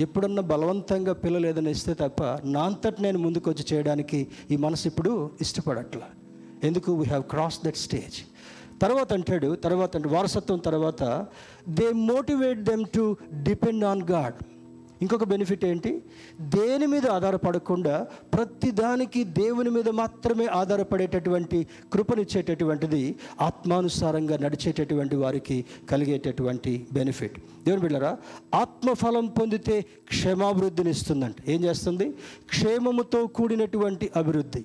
ఎప్పుడన్నా 0.00 0.42
బలవంతంగా 0.42 1.12
పిల్లలు 1.12 1.46
ఏదైనా 1.46 1.70
ఇస్తే 1.70 1.94
తప్ప 1.94 2.22
నా 2.24 2.62
అంతటి 2.62 3.02
నేను 3.02 3.18
ముందుకు 3.18 3.50
వచ్చి 3.50 3.64
చేయడానికి 3.72 4.26
ఈ 4.50 4.56
మనసు 4.56 4.86
ఇప్పుడు 4.88 5.30
ఇష్టపడట్లా. 5.40 6.08
ఎందుకు? 6.64 6.92
We 6.92 7.04
have 7.04 7.22
cross 7.22 7.58
that 7.64 7.76
stage 7.76 8.18
తర్వాత 8.80 9.12
అంటాడు 9.12 9.54
తర్వాత 9.54 9.96
అంటే 9.96 10.08
వారసత్వం 10.08 10.58
తర్వాత 10.58 11.02
they 11.68 11.92
motivate 11.92 12.62
them 12.62 12.84
to 12.94 13.04
depend 13.42 13.84
on 13.84 14.02
God 14.10 14.38
ఇంకొక 15.00 15.24
బెనిఫిట్ 15.24 15.64
ఏంటి? 15.64 15.90
దేని 16.48 16.86
మీద 16.86 17.06
ఆధారపడకుండా 17.08 18.06
ప్రతిదానికి 18.34 19.24
దేవుని 19.24 19.70
మీద 19.70 19.88
మాత్రమే 19.88 20.46
ఆధారపడేటటువంటి 20.46 21.58
కృపనిచ్చేటటువంటిది 21.92 23.00
ఆత్మానుసారంగా 23.40 24.36
నడిచేటటువంటి 24.36 25.16
వారికి 25.16 25.56
కలిగేటటువంటి 25.90 26.86
బెనిఫిట్ 26.92 27.38
దేవుని 27.64 27.82
బిళ్ళరా 27.82 28.12
ఆత్మఫలం 28.54 29.26
పొందితే 29.38 29.78
క్షేమాభివృద్ధిని 30.08 30.90
ఇస్తుందంట 30.90 31.36
ఏం 31.48 31.64
చేస్తుంది? 31.64 32.08
క్షేమముతో 32.48 33.26
కూడినటువంటి 33.26 34.10
అభివృద్ధి. 34.16 34.62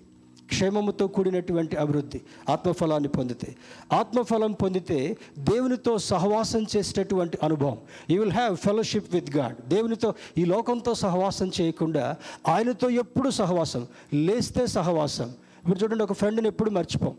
క్షేమముతో 0.48 1.08
కూడినటువంటి 1.08 1.76
అభివృద్ధి 1.76 2.22
ఆత్మఫలాన్ని 2.50 3.10
పొందితే. 3.10 3.56
ఆత్మఫలం 3.94 4.52
పొందితే 4.52 5.18
దేవునితో 5.38 5.98
సహవాసం 5.98 6.66
చేసేటటువంటి 6.76 7.38
అనుభవం. 7.44 7.78
You 8.10 8.20
will 8.24 8.34
have 8.34 8.58
fellowship 8.58 9.14
with 9.14 9.38
God 9.38 9.68
దేవునితో 9.68 10.14
ఈ 10.38 10.46
లోకంతో 10.46 10.94
సహవాసం 10.94 11.52
చేయకుండా 11.62 12.16
ఆయనతో 12.48 12.90
ఎప్పుడు 12.90 13.30
సహవాసం? 13.30 13.88
లేస్తే 14.14 14.68
సహవాసం. 14.68 15.32
ఇప్పుడు 15.64 15.80
చూడండి 15.80 16.04
ఒక 16.04 16.14
ఫ్రెండ్ని 16.14 16.48
ఎప్పుడు 16.48 16.70
మర్చిపోం. 16.70 17.16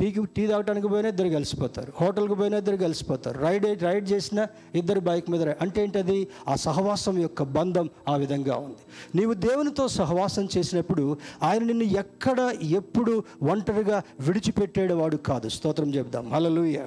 టీకి 0.00 0.26
టీ 0.26 0.46
తాగడానికి 0.46 0.88
పోయినా 0.88 1.08
ఇద్దరు 1.08 1.28
కలిసిపోతారు. 1.28 1.92
హోటల్కి 2.00 2.34
పోయినా 2.34 2.56
ఇద్దరు 2.56 2.76
కలిసిపోతారు. 2.76 3.38
రైడ్ 3.38 3.82
రైడ్ 3.82 4.10
చేసినా 4.12 4.46
ఇద్దరు 4.74 5.00
బైక్ 5.00 5.30
మీద 5.30 5.48
అంటే 5.48 5.82
ఏంటది? 5.82 6.28
ఆ 6.48 6.54
సహవాసం 6.54 7.18
యొక్క 7.18 7.42
బంధం 7.42 7.90
ఆ 8.08 8.16
విధంగా 8.16 8.56
ఉంది. 8.56 8.76
నీవు 9.14 9.34
దేవునితో 9.34 9.88
సహవాసం 9.88 10.48
చేసినప్పుడు 10.56 11.16
ఆయన 11.42 11.62
నిన్ను 11.64 11.84
ఎక్కడ 11.84 12.52
ఎప్పుడు 12.62 13.24
ఒంటరిగా 13.42 14.02
విడిచిపెట్టేవాడు 14.20 15.16
కాదు. 15.16 15.48
స్తోత్రం 15.48 15.94
చెప్దాం 15.94 16.32
హలలుయ 16.32 16.78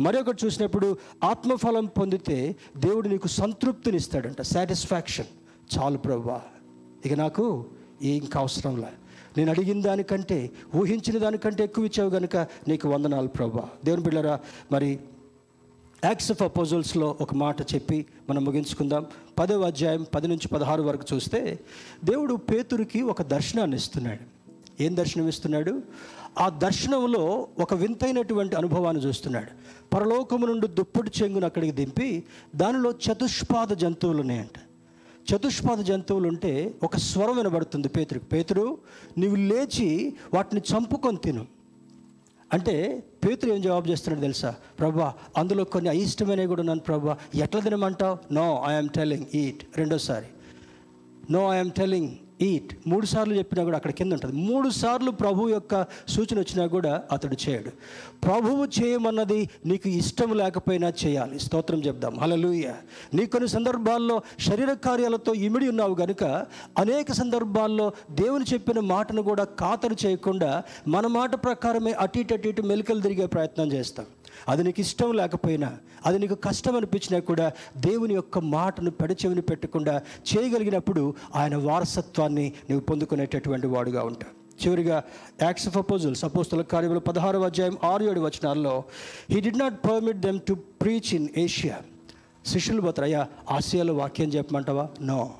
మరొకటి 0.00 0.46
చూసినప్పుడు 0.46 0.96
ఆత్మఫలం 1.24 1.86
పొందితే 1.86 2.56
దేవుడు 2.76 3.08
నీకు 3.08 3.28
సంతృప్తినిస్తాడంట. 3.28 4.42
సాటిస్ఫాక్షన్. 4.42 5.26
చాలు 5.78 5.98
ప్రభా 5.98 6.40
ఇక 7.06 7.12
నాకు 7.12 7.64
ఇంకా 8.02 8.40
అవసరం 8.40 8.80
నేను 9.38 9.50
అడిగిన 9.50 9.80
దానికంటే 9.82 10.50
ఊహించిన 10.76 11.18
దానికంటే 11.18 11.64
ఎక్కువ 11.64 11.84
ఇచ్చావు 11.84 12.10
కనుక 12.10 12.36
నీకు 12.36 12.88
వందనాలు 12.88 13.28
ప్రభా. 13.28 13.68
దేవుని 13.84 14.02
బిళ్ళరా 14.02 14.40
మరి 14.72 14.98
యాక్ట్స్ 16.04 16.30
ఆఫ్ 16.30 16.42
అపోజల్స్లో 16.42 17.16
ఒక 17.20 17.34
మాట 17.34 17.62
చెప్పి 17.62 18.06
మనం 18.30 18.44
ముగించుకుందాం. 18.44 19.06
పదవ 19.38 19.60
అధ్యాయం 19.60 20.06
పది 20.14 20.28
నుంచి 20.28 20.48
పదహారు 20.48 20.82
వరకు 20.82 21.04
చూస్తే 21.14 21.58
దేవుడు 22.04 22.34
పేతురికి 22.34 23.02
ఒక 23.02 23.22
దర్శనాన్ని 23.22 23.76
ఇస్తున్నాడు. 23.76 24.34
ఏం 24.82 24.96
దర్శనం 24.96 25.28
ఇస్తున్నాడు? 25.28 25.82
ఆ 26.38 26.48
దర్శనంలో 26.48 27.48
ఒక 27.58 27.74
వింతైనటువంటి 27.74 28.56
అనుభవాన్ని 28.56 29.02
చూస్తున్నాడు. 29.02 29.50
పరలోకము 29.94 30.46
నుండి 30.46 30.66
దుప్పటి 30.66 31.10
చెంగును 31.22 31.46
అక్కడికి 31.46 31.72
దింపి 31.72 32.24
దానిలో 32.56 32.90
చతుష్పాద 32.90 33.66
జంతువులు 33.66 34.20
ఉన్నాయంట. 34.20 34.60
చతుష్పాద 35.32 35.78
జంతువులు 35.78 36.28
ఉంటే 36.28 36.74
ఒక 36.82 36.96
స్వరం 36.96 37.36
వినబడుతుంది 37.36 37.88
పేతురికి. 37.88 38.26
పేతురు 38.26 38.78
నీవు 39.18 39.36
లేచి 39.36 40.14
వాటిని 40.34 40.60
చంపుకొని 40.60 41.16
తిను. 41.16 41.46
అంటే 42.52 43.04
పేతురు 43.24 43.52
ఏం 43.52 43.62
జవాబు 43.62 43.88
చేస్తున్నాడు 43.88 44.20
తెలుసా? 44.20 44.54
ప్రభా 44.78 45.14
అందులో 45.36 45.64
కొన్ని 45.64 45.90
అయిష్టమైనవి 45.90 46.46
కూడా 46.46 46.60
ఉన్నాను 46.60 46.80
ప్రభా. 46.80 47.18
ఎట్లా 47.34 47.60
తినమంటావు? 47.60 48.34
No 48.34 48.64
I'm 48.66 48.88
telling 48.88 49.24
eat. 49.34 49.64
రెండోసారి. 49.76 50.26
నో 51.30 51.54
ఐఎమ్ 51.54 51.70
టెలింగ్ 51.70 52.08
ఈట్ 52.42 52.78
మూడు 52.86 53.06
సార్లు 53.06 53.34
చెప్పినా 53.34 53.64
కూడా 53.64 53.76
అక్కడ 53.76 53.90
కింద 53.90 54.12
ఉంటుంది. 54.12 54.36
మూడు 54.36 54.68
సార్లు 54.68 55.10
ప్రభు 55.10 55.48
యొక్క 55.48 55.86
సూచన 56.08 56.38
వచ్చినా 56.38 56.66
కూడా 56.66 57.02
అతడు 57.12 57.36
చేయడు. 57.48 57.70
ప్రభువు 58.26 58.64
చేయమన్నది 58.64 59.48
నీకు 59.66 59.88
ఇష్టం 59.88 60.36
లేకపోయినా 60.36 60.92
చేయాలి. 61.04 61.38
స్తోత్రం 61.38 61.78
చెప్దాం. 61.78 62.18
హలలుయ 62.18 62.72
నీ 63.14 63.26
కొన్ని 63.26 63.48
సందర్భాల్లో 63.48 64.22
శరీర 64.40 64.72
కార్యాలతో 64.72 65.34
ఇమిడి 65.34 65.68
ఉన్నావు 65.68 65.94
గనుక 65.94 66.24
అనేక 66.78 67.12
సందర్భాల్లో 67.12 67.92
దేవుని 68.10 68.44
చెప్పిన 68.52 68.80
మాటను 68.80 69.22
కూడా 69.22 69.44
ఖాతరు 69.44 69.96
చేయకుండా 70.06 70.62
మన 70.88 71.06
మాట 71.06 71.44
ప్రకారమే 71.44 71.92
అటు 71.92 72.18
ఇటు 72.18 72.34
అటు 72.34 72.48
ఇటు 72.48 72.62
మెలికలు 72.62 73.00
తిరిగే 73.00 73.26
ప్రయత్నం 73.26 73.72
చేస్తాం. 73.72 74.06
అది 74.48 74.64
నీకు 74.64 74.80
ఇష్టం 74.80 75.12
లేకపోయినా 75.12 75.78
అది 76.06 76.18
నీకు 76.18 76.34
కష్టం 76.34 76.76
అనిపించినా 76.76 77.20
కూడా 77.20 77.52
దేవుని 77.76 78.14
యొక్క 78.14 78.38
మాటను 78.38 78.90
పెడచెవిని 78.90 79.40
పెట్టకుండా 79.40 80.02
చేయగలిగినప్పుడు 80.32 81.14
ఆయన 81.34 81.56
వారసత్వాన్ని 81.56 82.52
నువ్వు 82.70 82.86
పొందుకునేటటువంటి 82.86 83.66
వాడుగా 83.66 84.02
ఉంటావు. 84.02 84.44
చివరిగా 84.66 85.04
యాక్స్ 85.42 85.68
ఆఫ్ 85.68 85.76
అపోజల్స్ 85.76 86.24
అపోస్తుల 86.24 86.62
కార్యములు 86.62 86.98
పదహారవ 86.98 87.44
అధ్యాయం 87.44 87.76
ఆరు 87.84 88.04
ఏడు 88.04 88.20
వచనాల్లో 88.20 88.84
he 89.30 89.40
did 89.40 89.50
not 89.50 89.84
permit 89.84 90.18
them 90.18 90.40
to 90.40 90.54
preach 90.54 91.14
in 91.14 91.28
Asia 91.36 91.78
శిష్యులు 92.46 92.80
పోతారయ్యా 92.80 93.26
ఆసియాలో 93.50 93.94
వాక్యం 93.94 94.28
చెప్పమంటావా? 94.28 94.88
నో 95.00 95.30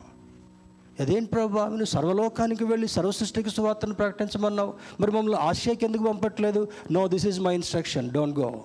అదేంటి 1.00 1.30
ప్రభా? 1.30 1.66
నువ్వు 1.66 1.84
సర్వలోకానికి 1.84 2.64
వెళ్ళి 2.64 2.88
సర్వసృష్టికి 2.88 3.50
సువార్తను 3.50 3.94
ప్రకటించమన్నావు. 3.94 4.74
మరి 5.00 5.12
మమ్మల్ని 5.12 5.40
ఆసియాకి 5.40 5.86
ఎందుకు 5.86 6.02
పంపట్లేదు? 6.02 6.68
No 6.92 7.08
this 7.08 7.26
is 7.26 7.40
my 7.40 7.54
instruction 7.54 8.10
don't 8.10 8.38
go 8.38 8.60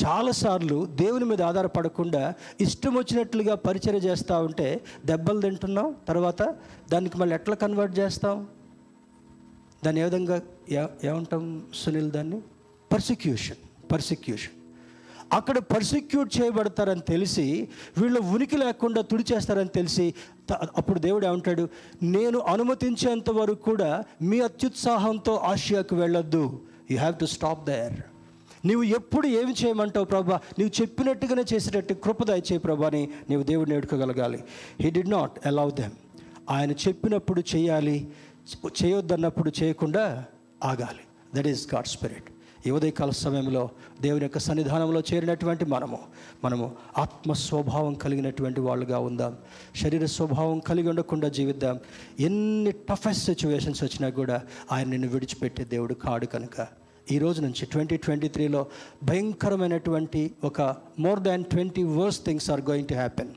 చాలాసార్లు 0.00 0.78
దేవుని 1.00 1.24
మీద 1.24 1.42
ఆధారపడకుండా 1.42 2.22
ఇష్టం 2.60 2.94
వచ్చినట్లుగా 2.94 3.54
పరిచయం 3.66 4.00
చేస్తూ 4.06 4.34
ఉంటే 4.40 4.68
దెబ్బలు 5.04 5.40
తింటున్నాం 5.40 5.88
తర్వాత 6.08 6.42
దానికి 6.92 7.18
మళ్ళీ 7.18 7.34
ఎట్లా 7.34 7.56
కన్వర్ట్ 7.62 7.98
చేస్తాం? 7.98 8.36
దాన్ని 9.84 10.00
ఏ 10.00 10.04
విధంగా 10.04 10.36
ఏమంటాం 11.04 11.42
సునీల్ 11.74 12.10
దాన్ని? 12.10 12.38
పర్సిక్యూషన్ 12.92 13.62
పర్సిక్యూషన్ 13.92 14.54
అక్కడ 15.32 15.58
పర్సిక్యూట్ 15.58 16.30
చేయబడతారని 16.36 17.04
తెలిసి 17.08 17.46
వీళ్ళ 18.00 18.18
ఉనికి 18.34 18.56
లేకుండా 18.56 19.00
తుడిచేస్తారని 19.02 19.72
తెలిసి 19.78 20.06
అప్పుడు 20.76 20.98
దేవుడు 20.98 21.24
ఏమంటాడు? 21.26 21.64
నేను 22.02 22.38
అనుమతించేంత 22.52 23.30
వరకు 23.30 23.62
కూడా 23.70 23.90
మీ 24.22 24.40
అత్యుత్సాహంతో 24.40 25.34
ఆసియాకు 25.52 25.96
వెళ్ళొద్దు. 25.96 26.44
You 26.90 26.98
have 26.98 27.16
to 27.18 27.28
stop 27.36 27.64
there 27.66 27.96
నీవు 28.66 28.82
ఎప్పుడు 28.82 29.26
ఏమి 29.26 29.52
చేయమంటావు 29.52 30.04
ప్రభా? 30.04 30.40
నీవు 30.58 30.80
చెప్పినట్టుగానే 30.80 31.44
చేసేటట్టు 31.54 31.94
కృప 31.94 32.24
దయచేయి 32.24 32.58
ప్రభా 32.58 32.86
అని 32.86 33.02
నీవు 33.30 33.42
దేవుడిని 33.42 33.76
ఎడుకోగలగాలి 33.76 34.44
he 34.80 34.90
did 34.90 35.02
not 35.10 35.46
allow 35.46 35.70
them 35.70 35.96
ఆయన 36.50 36.72
చెప్పినప్పుడు 36.72 37.42
చేయాలి 37.56 38.08
చేయొద్దన్నప్పుడు 38.82 39.52
చేయకుండా 39.62 40.24
ఆగాలి. 40.64 41.04
దట్ 41.34 41.46
ఈస్ 41.46 41.74
గాడ్ 41.74 41.86
స్పిరిట్ 41.86 42.28
ఈ 42.66 42.70
ఉదయకాల 42.70 43.10
సమయంలో 43.10 43.70
దేవుని 44.00 44.24
యొక్క 44.24 44.38
సన్నిధానంలో 44.38 45.02
చేరినటువంటి 45.12 45.64
మనము 45.64 45.98
మనము 46.44 46.72
ఆత్మ 46.98 47.32
స్వభావం 47.32 47.94
కలిగినటువంటి 47.94 48.60
వాళ్ళుగా 48.60 48.98
ఉందాం. 48.98 49.36
శరీర 49.82 50.04
స్వభావం 50.04 50.58
కలిగి 50.58 50.88
ఉండకుండా 50.88 51.28
జీవిద్దాం. 51.28 51.78
ఎన్ని 52.20 52.72
టఫెస్ట్ 52.72 53.24
సిచ్యువేషన్స్ 53.24 53.84
వచ్చినా 53.84 54.08
కూడా 54.08 54.42
ఆయన 54.72 54.88
నిన్ను 54.88 55.08
విడిచిపెట్టే 55.08 55.64
దేవుడు 55.64 55.94
కాడు 55.94 56.26
కనుక. 56.26 56.85
ఈ 57.12 57.18
రోజు 57.18 57.42
నుంచి 57.42 57.66
ట్వంటీ 57.66 57.96
ట్వంటీ 57.96 58.28
త్రీలో 58.28 58.66
భయంకరమైనటువంటి 59.02 60.30
ఒక 60.44 60.76
more 60.98 61.20
than 61.20 61.44
twenty 61.44 61.82
verse 61.82 62.24
things 62.24 62.50
are 62.50 62.60
going 62.60 62.88
to 62.88 62.94
happen. 62.94 63.28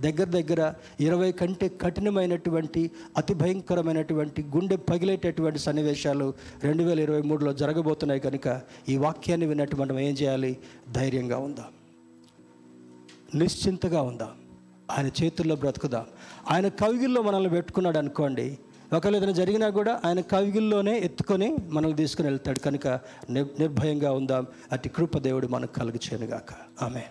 దగ్గర 0.00 0.24
దగ్గర 0.24 0.74
ఇరవై 1.00 1.32
కంటే 1.32 1.68
కఠినమైనటువంటి 1.68 2.90
అతి 3.16 3.34
భయంకరమైనటువంటి 3.34 4.42
గుండె 4.42 4.76
పగిలేటటువంటి 4.76 5.58
సన్నివేశాలు 5.58 6.34
రెండు 6.62 6.82
వేల 6.82 7.00
ఇరవై 7.00 7.22
మూడులో 7.22 7.52
జరగబోతున్నాయి 7.52 8.20
కనుక 8.20 8.60
ఈ 8.88 8.96
వాక్యాన్ని 8.96 9.46
విన్నట్టు 9.46 9.76
మనం 9.76 9.98
ఏం 9.98 10.14
చేయాలి? 10.14 10.56
ధైర్యంగా 10.92 11.38
ఉందాం. 11.38 11.66
నిశ్చింతగా 13.38 14.02
ఉందాం. 14.02 14.30
ఆయన 14.90 15.24
చేతుల్లో 15.24 15.56
బ్రతుకుదాం. 15.56 16.04
ఆయన 16.50 16.68
కవిగిల్లో 16.68 17.22
మనల్ని 17.22 17.50
పెట్టుకున్నాడు 17.50 17.98
అనుకోండి 17.98 18.58
ఒకవేళ 18.96 19.16
ఏదైనా 19.16 19.32
జరిగినా 19.32 19.68
కూడా 19.70 20.00
ఆయన 20.04 20.20
కవిగిల్లోనే 20.20 20.98
ఎత్తుకొని 20.98 21.56
మనల్ని 21.70 21.96
తీసుకుని 21.96 22.28
వెళ్తాడు. 22.28 22.58
కనుక 22.58 22.86
నిర్భయంగా 23.30 24.12
ఉందాం. 24.12 24.46
అతి 24.72 24.88
కృప 24.88 25.18
దేవుడు 25.18 25.46
మనకు 25.46 25.72
కలుగు 25.72 25.96
చేయనుగాక 25.96 26.82
ఆమె 26.82 27.02